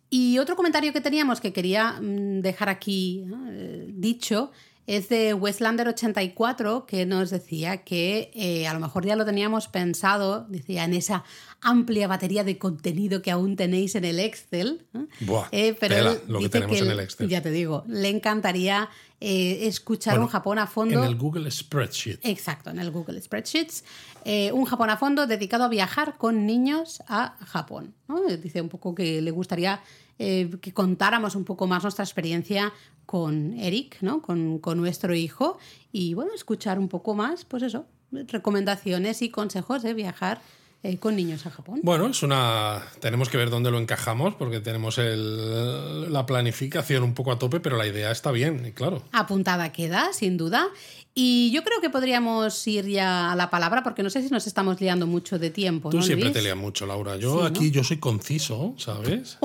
Y 0.09 0.37
otro 0.37 0.55
comentario 0.55 0.93
que 0.93 1.01
teníamos 1.01 1.41
que 1.41 1.51
quería 1.51 1.99
mm, 1.99 2.41
dejar 2.41 2.69
aquí. 2.69 3.25
Eh, 3.49 3.87
dicho 3.89 4.51
es 4.87 5.09
de 5.09 5.35
Westlander84 5.35 6.85
que 6.85 7.05
nos 7.05 7.31
decía 7.31 7.77
que 7.77 8.31
eh, 8.35 8.67
a 8.67 8.73
lo 8.73 8.79
mejor 8.79 9.05
ya 9.05 9.15
lo 9.15 9.25
teníamos 9.25 9.67
pensado, 9.67 10.45
decía, 10.47 10.83
en 10.83 10.93
esa 10.93 11.23
amplia 11.61 12.07
batería 12.07 12.43
de 12.43 12.57
contenido 12.59 13.21
que 13.21 13.31
aún 13.31 13.55
tenéis 13.55 13.95
en 13.95 14.05
el 14.05 14.19
Excel. 14.19 14.85
Buah, 15.21 15.47
Eh, 15.51 15.75
pero 15.79 15.95
tela, 15.95 16.17
lo 16.27 16.39
que 16.39 16.49
tenemos 16.49 16.79
en 16.79 16.91
el 16.91 16.99
Excel. 16.99 17.27
Ya 17.27 17.41
te 17.41 17.49
digo, 17.49 17.83
le 17.87 18.09
encantaría 18.09 18.89
eh, 19.21 19.67
escuchar 19.67 20.15
Bueno, 20.15 20.25
un 20.25 20.31
Japón 20.31 20.59
a 20.59 20.67
fondo. 20.67 21.03
En 21.03 21.09
el 21.09 21.15
Google 21.15 21.49
Spreadsheet. 21.49 22.19
Exacto, 22.23 22.69
en 22.69 22.79
el 22.79 22.91
Google 22.91 23.21
Spreadsheets. 23.21 23.83
Eh, 24.25 24.51
un 24.51 24.65
Japón 24.65 24.89
a 24.89 24.97
fondo 24.97 25.25
dedicado 25.25 25.63
a 25.63 25.67
viajar 25.67 26.17
con 26.17 26.45
niños 26.45 27.01
a 27.07 27.37
Japón. 27.45 27.93
¿no? 28.07 28.21
Dice 28.21 28.61
un 28.61 28.69
poco 28.69 28.93
que 28.93 29.21
le 29.21 29.31
gustaría 29.31 29.81
eh, 30.19 30.49
que 30.61 30.73
contáramos 30.73 31.35
un 31.35 31.45
poco 31.45 31.67
más 31.67 31.83
nuestra 31.83 32.03
experiencia 32.03 32.73
con 33.05 33.53
Eric, 33.59 33.97
¿no? 34.01 34.21
con, 34.21 34.59
con 34.59 34.77
nuestro 34.77 35.13
hijo, 35.15 35.59
y 35.91 36.13
bueno, 36.13 36.31
escuchar 36.33 36.79
un 36.79 36.89
poco 36.89 37.13
más, 37.13 37.45
pues 37.45 37.63
eso, 37.63 37.85
recomendaciones 38.11 39.21
y 39.21 39.29
consejos 39.29 39.83
de 39.83 39.93
viajar 39.93 40.41
eh, 40.83 40.97
con 40.97 41.15
niños 41.15 41.45
a 41.45 41.51
Japón. 41.51 41.79
Bueno, 41.83 42.07
es 42.07 42.21
una. 42.23 42.81
Tenemos 42.99 43.29
que 43.29 43.37
ver 43.37 43.49
dónde 43.49 43.71
lo 43.71 43.79
encajamos 43.79 44.35
porque 44.35 44.59
tenemos 44.59 44.97
el- 44.97 46.11
la 46.13 46.25
planificación 46.25 47.03
un 47.03 47.13
poco 47.13 47.31
a 47.31 47.39
tope, 47.39 47.59
pero 47.59 47.77
la 47.77 47.87
idea 47.87 48.11
está 48.11 48.31
bien, 48.31 48.71
claro. 48.75 49.01
Apuntada 49.11 49.71
queda, 49.71 50.13
sin 50.13 50.37
duda. 50.37 50.67
Y 51.17 51.49
yo 51.51 51.63
creo 51.63 51.79
que 51.79 51.89
podríamos 51.89 52.67
ir 52.67 52.87
ya 52.87 53.31
a 53.31 53.37
la 53.37 53.49
palabra, 53.49 53.83
porque 53.83 54.03
no 54.03 54.09
sé 54.09 54.21
si 54.21 54.29
nos 54.29 54.47
estamos 54.47 54.81
liando 54.81 55.07
mucho 55.07 55.39
de 55.39 55.49
tiempo. 55.49 55.89
Tú 55.89 55.97
¿no, 55.97 56.03
siempre 56.03 56.25
Luis? 56.25 56.33
te 56.33 56.41
leas 56.41 56.57
mucho, 56.57 56.85
Laura. 56.85 57.15
Yo 57.15 57.31
Sí, 57.31 57.37
¿no? 57.37 57.45
aquí 57.45 57.71
yo 57.71 57.85
soy 57.85 57.97
conciso, 57.99 58.75
¿sabes? 58.77 59.37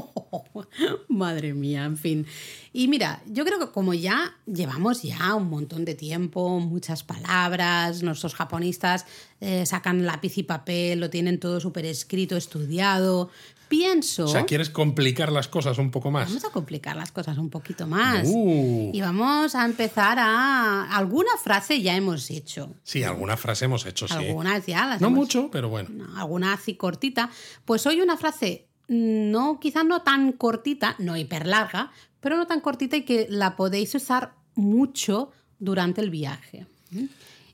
Madre 1.09 1.55
mía, 1.55 1.85
en 1.85 1.97
fin. 1.97 2.27
Y 2.73 2.89
mira, 2.89 3.23
yo 3.27 3.45
creo 3.45 3.61
que 3.61 3.69
como 3.71 3.95
ya 3.95 4.37
llevamos 4.47 5.03
ya 5.03 5.37
un 5.37 5.49
montón 5.49 5.85
de 5.85 5.95
tiempo, 5.95 6.59
muchas 6.59 7.05
palabras, 7.05 8.03
nuestros 8.03 8.35
japonistas 8.35 9.07
eh, 9.41 9.65
sacan 9.65 10.05
lápiz 10.05 10.39
y 10.39 10.43
papel, 10.43 10.99
lo 10.99 11.09
tienen 11.09 11.39
todo 11.39 11.61
súper 11.61 11.87
escrito, 11.87 12.37
estudiado, 12.37 13.31
pienso... 13.71 14.25
O 14.25 14.29
sea, 14.29 14.45
¿quieres 14.45 14.69
complicar 14.69 15.31
las 15.33 15.49
cosas 15.49 15.79
un 15.79 15.91
poco 15.93 16.11
más? 16.11 16.27
Vamos 16.29 16.45
a 16.45 16.51
complicar 16.51 16.97
las 16.97 17.13
cosas 17.13 17.39
un 17.39 17.49
poquito 17.49 17.87
más. 17.87 18.27
Uh. 18.29 18.91
Y 18.93 19.01
vamos 19.01 19.55
a 19.55 19.65
empezar 19.65 20.19
a... 20.19 20.95
Alguna 20.95 21.31
frase 21.43 21.81
ya 21.81 21.97
hemos 21.97 22.29
hecho. 22.31 22.75
Sí, 22.83 23.05
alguna 23.05 23.37
frase 23.37 23.67
hemos 23.67 23.87
hecho, 23.87 24.09
sí. 24.09 24.15
Algunas 24.15 24.67
ya 24.67 24.87
las 24.87 25.01
No 25.01 25.07
hemos 25.07 25.19
mucho, 25.19 25.49
pero 25.53 25.69
bueno. 25.69 25.89
no, 25.91 26.19
alguna 26.19 26.53
así 26.53 26.75
cortita. 26.75 27.31
Pues 27.65 27.87
hoy 27.87 28.01
una 28.01 28.17
frase, 28.17 28.67
no, 28.89 29.61
quizás 29.61 29.85
no 29.85 30.03
tan 30.03 30.33
cortita, 30.33 30.97
no 30.99 31.17
hiper 31.17 31.47
larga, 31.47 31.93
pero 32.19 32.37
no 32.37 32.47
tan 32.49 32.61
cortita 32.61 32.97
y 32.97 33.05
que 33.05 33.29
la 33.31 33.55
podéis 33.55 33.95
usar 33.95 34.35
mucho 34.57 35.31
durante 35.61 36.01
el 36.01 36.11
viaje. 36.11 36.67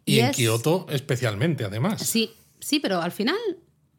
Y, 0.06 0.20
en 0.20 0.26
es- 0.30 0.36
Kioto 0.36 0.86
especialmente, 0.88 1.64
además. 1.64 2.00
Sí, 2.00 2.32
sí, 2.58 2.80
pero 2.80 3.02
al 3.02 3.12
final 3.12 3.36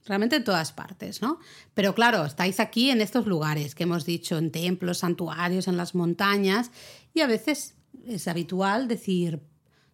realmente 0.08 0.38
en 0.38 0.43
todas 0.43 0.72
partes, 0.72 1.22
¿no? 1.22 1.39
Pero 1.74 1.93
claro, 1.93 2.26
estáis 2.26 2.60
aquí 2.60 2.89
en 2.89 3.01
estos 3.01 3.26
lugares 3.26 3.76
que 3.76 3.84
hemos 3.84 4.05
dicho, 4.05 4.38
en 4.38 4.51
templos, 4.51 4.99
santuarios, 4.99 5.68
en 5.68 5.78
las 5.78 5.95
montañas, 5.95 6.72
y 7.14 7.22
a 7.22 7.28
veces 7.28 7.76
es 8.05 8.28
habitual 8.28 8.88
decir, 8.88 9.41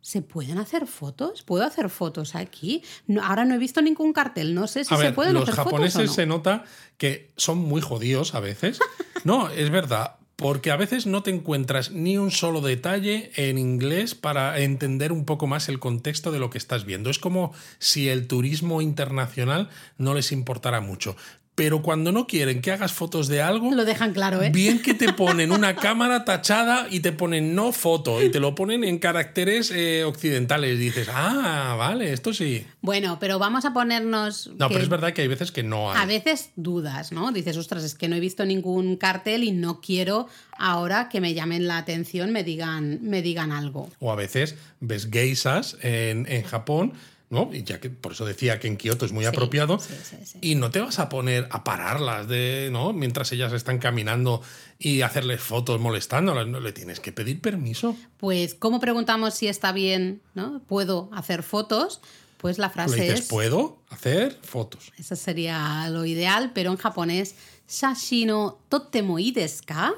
¿se 0.02 0.22
pueden 0.22 0.58
hacer 0.58 0.86
fotos? 0.88 1.44
¿Puedo 1.44 1.66
hacer 1.66 1.90
fotos 1.90 2.36
aquí? 2.36 2.84
No, 3.08 3.24
ahora 3.24 3.46
no 3.46 3.56
he 3.56 3.58
visto 3.58 3.82
ningún 3.82 4.14
cartel, 4.14 4.54
no 4.54 4.68
sé 4.68 4.84
si 4.84 4.94
A 4.94 4.98
se 4.98 5.04
ver, 5.04 5.16
pueden 5.16 5.34
los 5.34 5.44
hacer 5.44 5.56
japoneses 5.56 5.94
fotos 5.94 6.08
o 6.08 6.12
no. 6.12 6.14
se 6.16 6.26
nota 6.26 6.64
que 6.98 7.32
son 7.38 7.58
muy 7.58 7.82
jodidos 7.82 8.36
a 8.36 8.40
veces. 8.40 8.80
No, 9.24 9.50
es 9.50 9.70
verdad. 9.70 10.18
Porque 10.44 10.72
a 10.72 10.76
veces 10.76 11.06
no 11.06 11.24
te 11.24 11.32
encuentras 11.32 11.92
ni 11.92 12.18
un 12.18 12.30
solo 12.30 12.60
detalle 12.60 13.32
en 13.38 13.58
inglés 13.58 14.14
para 14.14 14.60
entender 14.60 15.14
un 15.14 15.24
poco 15.24 15.48
más 15.48 15.70
el 15.70 15.80
contexto 15.80 16.34
de 16.34 16.40
lo 16.40 16.50
que 16.50 16.58
estás 16.58 16.84
viendo. 16.84 17.10
Es 17.10 17.18
como 17.18 17.54
si 17.80 18.10
el 18.10 18.28
turismo 18.28 18.82
internacional 18.82 19.70
no 19.98 20.14
les 20.14 20.34
importara 20.34 20.82
mucho. 20.82 21.16
Pero 21.56 21.84
cuando 21.84 22.12
no 22.12 22.26
quieren 22.26 22.62
que 22.62 22.72
hagas 22.72 22.94
fotos 22.94 23.28
de 23.28 23.42
algo, 23.42 23.72
Lo 23.72 23.86
dejan 23.86 24.14
claro, 24.14 24.42
¿eh? 24.42 24.50
bien 24.50 24.82
que 24.82 24.96
te 24.96 25.14
ponen 25.14 25.52
una 25.52 25.76
cámara 25.76 26.26
tachada 26.26 26.88
y 26.90 27.02
te 27.02 27.12
ponen 27.12 27.54
no 27.54 27.72
foto 27.72 28.24
y 28.24 28.30
te 28.30 28.40
lo 28.40 28.56
ponen 28.56 28.84
en 28.84 28.98
caracteres 28.98 29.70
eh, 29.72 30.04
occidentales. 30.04 30.76
Y 30.76 30.78
dices, 30.78 31.10
ah, 31.14 31.76
vale, 31.78 32.12
esto 32.12 32.34
sí. 32.34 32.66
Bueno, 32.82 33.18
pero 33.20 33.38
vamos 33.38 33.66
a 33.66 33.74
ponernos... 33.74 34.48
No, 34.58 34.68
que 34.68 34.74
pero 34.74 34.84
es 34.84 34.90
verdad 34.90 35.14
que 35.14 35.22
hay 35.22 35.28
veces 35.28 35.52
que 35.52 35.62
no 35.62 35.92
hay. 35.92 36.02
A 36.02 36.06
veces 36.06 36.50
dudas, 36.56 37.12
¿no? 37.12 37.32
Dices, 37.32 37.56
ostras, 37.58 37.84
es 37.84 37.94
que 37.94 38.08
no 38.08 38.16
he 38.16 38.20
visto 38.20 38.46
ningún 38.46 38.98
cartel 38.98 39.44
y 39.44 39.52
no 39.52 39.80
quiero 39.80 40.28
ahora 40.58 41.10
que 41.10 41.22
me 41.22 41.34
llamen 41.34 41.68
la 41.68 41.78
atención, 41.78 42.32
me 42.32 42.44
digan, 42.44 43.00
me 43.02 43.22
digan 43.22 43.52
algo. 43.52 43.90
O 44.00 44.12
a 44.12 44.16
veces 44.16 44.56
ves 44.80 45.08
geisas 45.12 45.78
en, 45.82 46.26
en 46.28 46.44
Japón, 46.44 46.94
¿no? 47.34 47.50
Y 47.54 47.64
ya 47.64 47.80
que 47.82 47.90
por 47.90 48.14
eso 48.14 48.26
decía 48.26 48.60
que 48.60 48.68
en 48.68 48.78
Kioto 48.78 49.06
es 49.06 49.12
muy 49.12 49.24
Sí, 49.26 49.28
apropiado. 49.28 49.80
sí, 49.80 49.94
sí, 50.04 50.16
sí. 50.26 50.38
Y 50.42 50.56
no 50.56 50.72
te 50.72 50.80
vas 50.80 51.00
a 51.00 51.10
poner 51.10 51.48
a 51.52 51.64
pararlas 51.66 52.28
de, 52.30 52.70
¿no? 52.72 52.94
Mientras 52.94 53.32
ellas 53.34 53.52
están 53.52 53.80
caminando 53.80 54.42
y 54.80 55.02
hacerles 55.02 55.42
fotos 55.42 55.82
molestándolas. 55.82 56.48
No 56.48 56.60
le 56.62 56.72
tienes 56.72 57.00
que 57.02 57.12
pedir 57.12 57.42
permiso. 57.42 57.98
Pues, 58.18 58.54
¿cómo 58.56 58.80
preguntamos 58.80 59.34
si 59.34 59.48
está 59.48 59.72
bien, 59.74 60.22
¿no? 60.36 60.62
¿Puedo 60.68 61.10
hacer 61.12 61.44
fotos? 61.44 62.00
Pues 62.38 62.58
la 62.58 62.68
Le 62.68 62.74
frase 62.74 63.02
dices, 63.02 63.20
es... 63.22 63.28
¿puedo 63.28 63.80
hacer 63.90 64.38
fotos? 64.44 64.92
Eso 64.98 65.16
sería 65.16 65.88
lo 65.90 66.06
ideal, 66.06 66.52
pero 66.54 66.72
en 66.72 66.78
japonés, 66.78 67.36
Shashino 67.70 68.60
totemo 68.70 69.18
ii 69.18 69.32
desu 69.32 69.64
ka? 69.66 69.94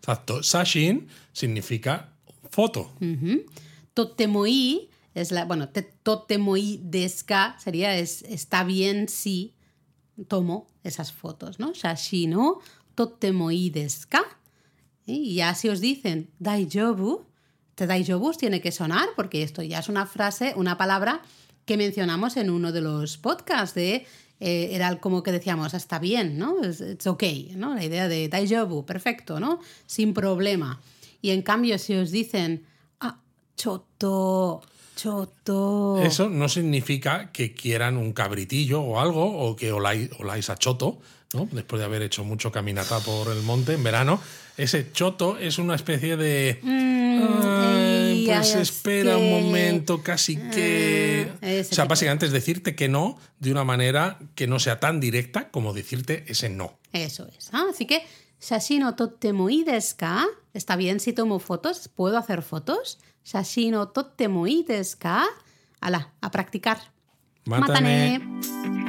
Exacto. 0.00 0.42
Sashin 0.42 1.08
significa 1.32 2.10
foto. 2.50 2.92
Totemo 3.94 4.46
ii 4.46 4.88
es 5.16 5.32
la... 5.32 5.46
Bueno, 5.46 5.70
te, 5.70 5.82
totemo 5.82 6.56
ii 6.56 6.80
desu 6.84 7.24
ka 7.26 7.56
sería 7.58 7.96
es, 7.96 8.22
está 8.22 8.64
bien 8.64 9.08
si 9.08 9.54
tomo 10.28 10.68
esas 10.84 11.10
fotos, 11.10 11.58
¿no? 11.58 11.72
Shashino 11.72 12.60
totemo 12.94 13.50
ii 13.50 13.70
desu 13.70 14.08
ka? 14.08 14.22
Y 15.06 15.36
ya 15.36 15.54
si 15.54 15.68
os 15.68 15.80
dicen 15.80 16.28
daijoubu, 16.38 17.24
te 17.74 17.86
daijoubu 17.86 18.28
os 18.28 18.38
tiene 18.38 18.60
que 18.60 18.72
sonar 18.72 19.08
porque 19.16 19.42
esto 19.42 19.62
ya 19.62 19.78
es 19.78 19.88
una 19.88 20.04
frase, 20.04 20.52
una 20.56 20.76
palabra 20.76 21.22
que 21.64 21.78
mencionamos 21.78 22.36
en 22.36 22.50
uno 22.50 22.70
de 22.70 22.82
los 22.82 23.16
podcasts 23.16 23.74
de 23.74 24.06
eh, 24.38 24.68
era 24.72 25.00
como 25.00 25.22
que 25.22 25.32
decíamos, 25.32 25.72
está 25.72 25.98
bien, 25.98 26.36
¿no? 26.36 26.62
Es 26.62 26.82
it's 26.82 27.06
okay, 27.06 27.54
¿no? 27.56 27.74
La 27.74 27.84
idea 27.84 28.06
de 28.06 28.28
daijoubu, 28.28 28.84
perfecto, 28.84 29.40
¿no? 29.40 29.60
Sin 29.86 30.12
problema. 30.12 30.78
Y 31.22 31.30
en 31.30 31.40
cambio, 31.40 31.78
si 31.78 31.94
os 31.94 32.10
dicen, 32.10 32.66
ah, 33.00 33.18
choto, 33.56 34.60
choto. 34.96 36.00
Eso 36.02 36.28
no 36.28 36.48
significa 36.48 37.30
que 37.30 37.52
quieran 37.54 37.96
un 37.96 38.12
cabritillo 38.12 38.80
o 38.80 38.98
algo, 38.98 39.24
o 39.46 39.54
que 39.54 39.70
oláis, 39.70 40.10
oláis 40.18 40.50
a 40.50 40.56
choto, 40.56 40.98
¿no? 41.34 41.48
Después 41.52 41.78
de 41.78 41.84
haber 41.86 42.02
hecho 42.02 42.24
mucho 42.24 42.50
caminata 42.50 42.98
por 43.00 43.28
el 43.28 43.42
monte 43.42 43.74
en 43.74 43.84
verano. 43.84 44.20
Ese 44.56 44.90
choto 44.90 45.36
es 45.38 45.58
una 45.58 45.74
especie 45.76 46.16
de. 46.16 46.60
"Ay, 46.64 48.22
y 48.22 48.26
pues 48.26 48.54
ay, 48.56 48.62
espera 48.62 49.10
es 49.12 49.16
un 49.16 49.22
que- 49.22 49.30
momento, 49.44 50.02
casi 50.02 50.36
que. 50.36 51.30
Ah, 51.42 51.50
ese 51.52 51.72
o 51.72 51.74
sea, 51.76 51.84
básicamente 51.84 52.26
es 52.26 52.32
decirte 52.32 52.74
que 52.74 52.88
no 52.88 53.18
de 53.38 53.52
una 53.52 53.64
manera 53.64 54.18
que 54.34 54.46
no 54.46 54.58
sea 54.58 54.80
tan 54.80 54.98
directa 55.00 55.50
como 55.50 55.72
decirte 55.74 56.24
ese 56.28 56.48
no. 56.48 56.78
Eso 56.92 57.28
es. 57.38 57.50
¿ah? 57.52 57.66
Así 57.70 57.86
que, 57.86 58.02
shashino 58.40 58.94
tottemo 58.94 59.50
ii 59.50 59.64
desu? 59.64 59.96
Está 60.54 60.76
bien 60.76 61.00
si 61.00 61.12
tomo 61.12 61.38
fotos, 61.38 61.88
¿puedo 61.94 62.16
hacer 62.16 62.40
fotos? 62.42 62.98
Shashino 63.26 63.80
tottemo 63.90 64.46
ii 64.46 64.62
desu 64.68 64.96
ka? 65.02 65.26
Ala, 65.82 66.00
a 66.22 66.28
practicar. 66.30 66.78
Mátane. 67.46 68.18
Mátane. 68.22 68.85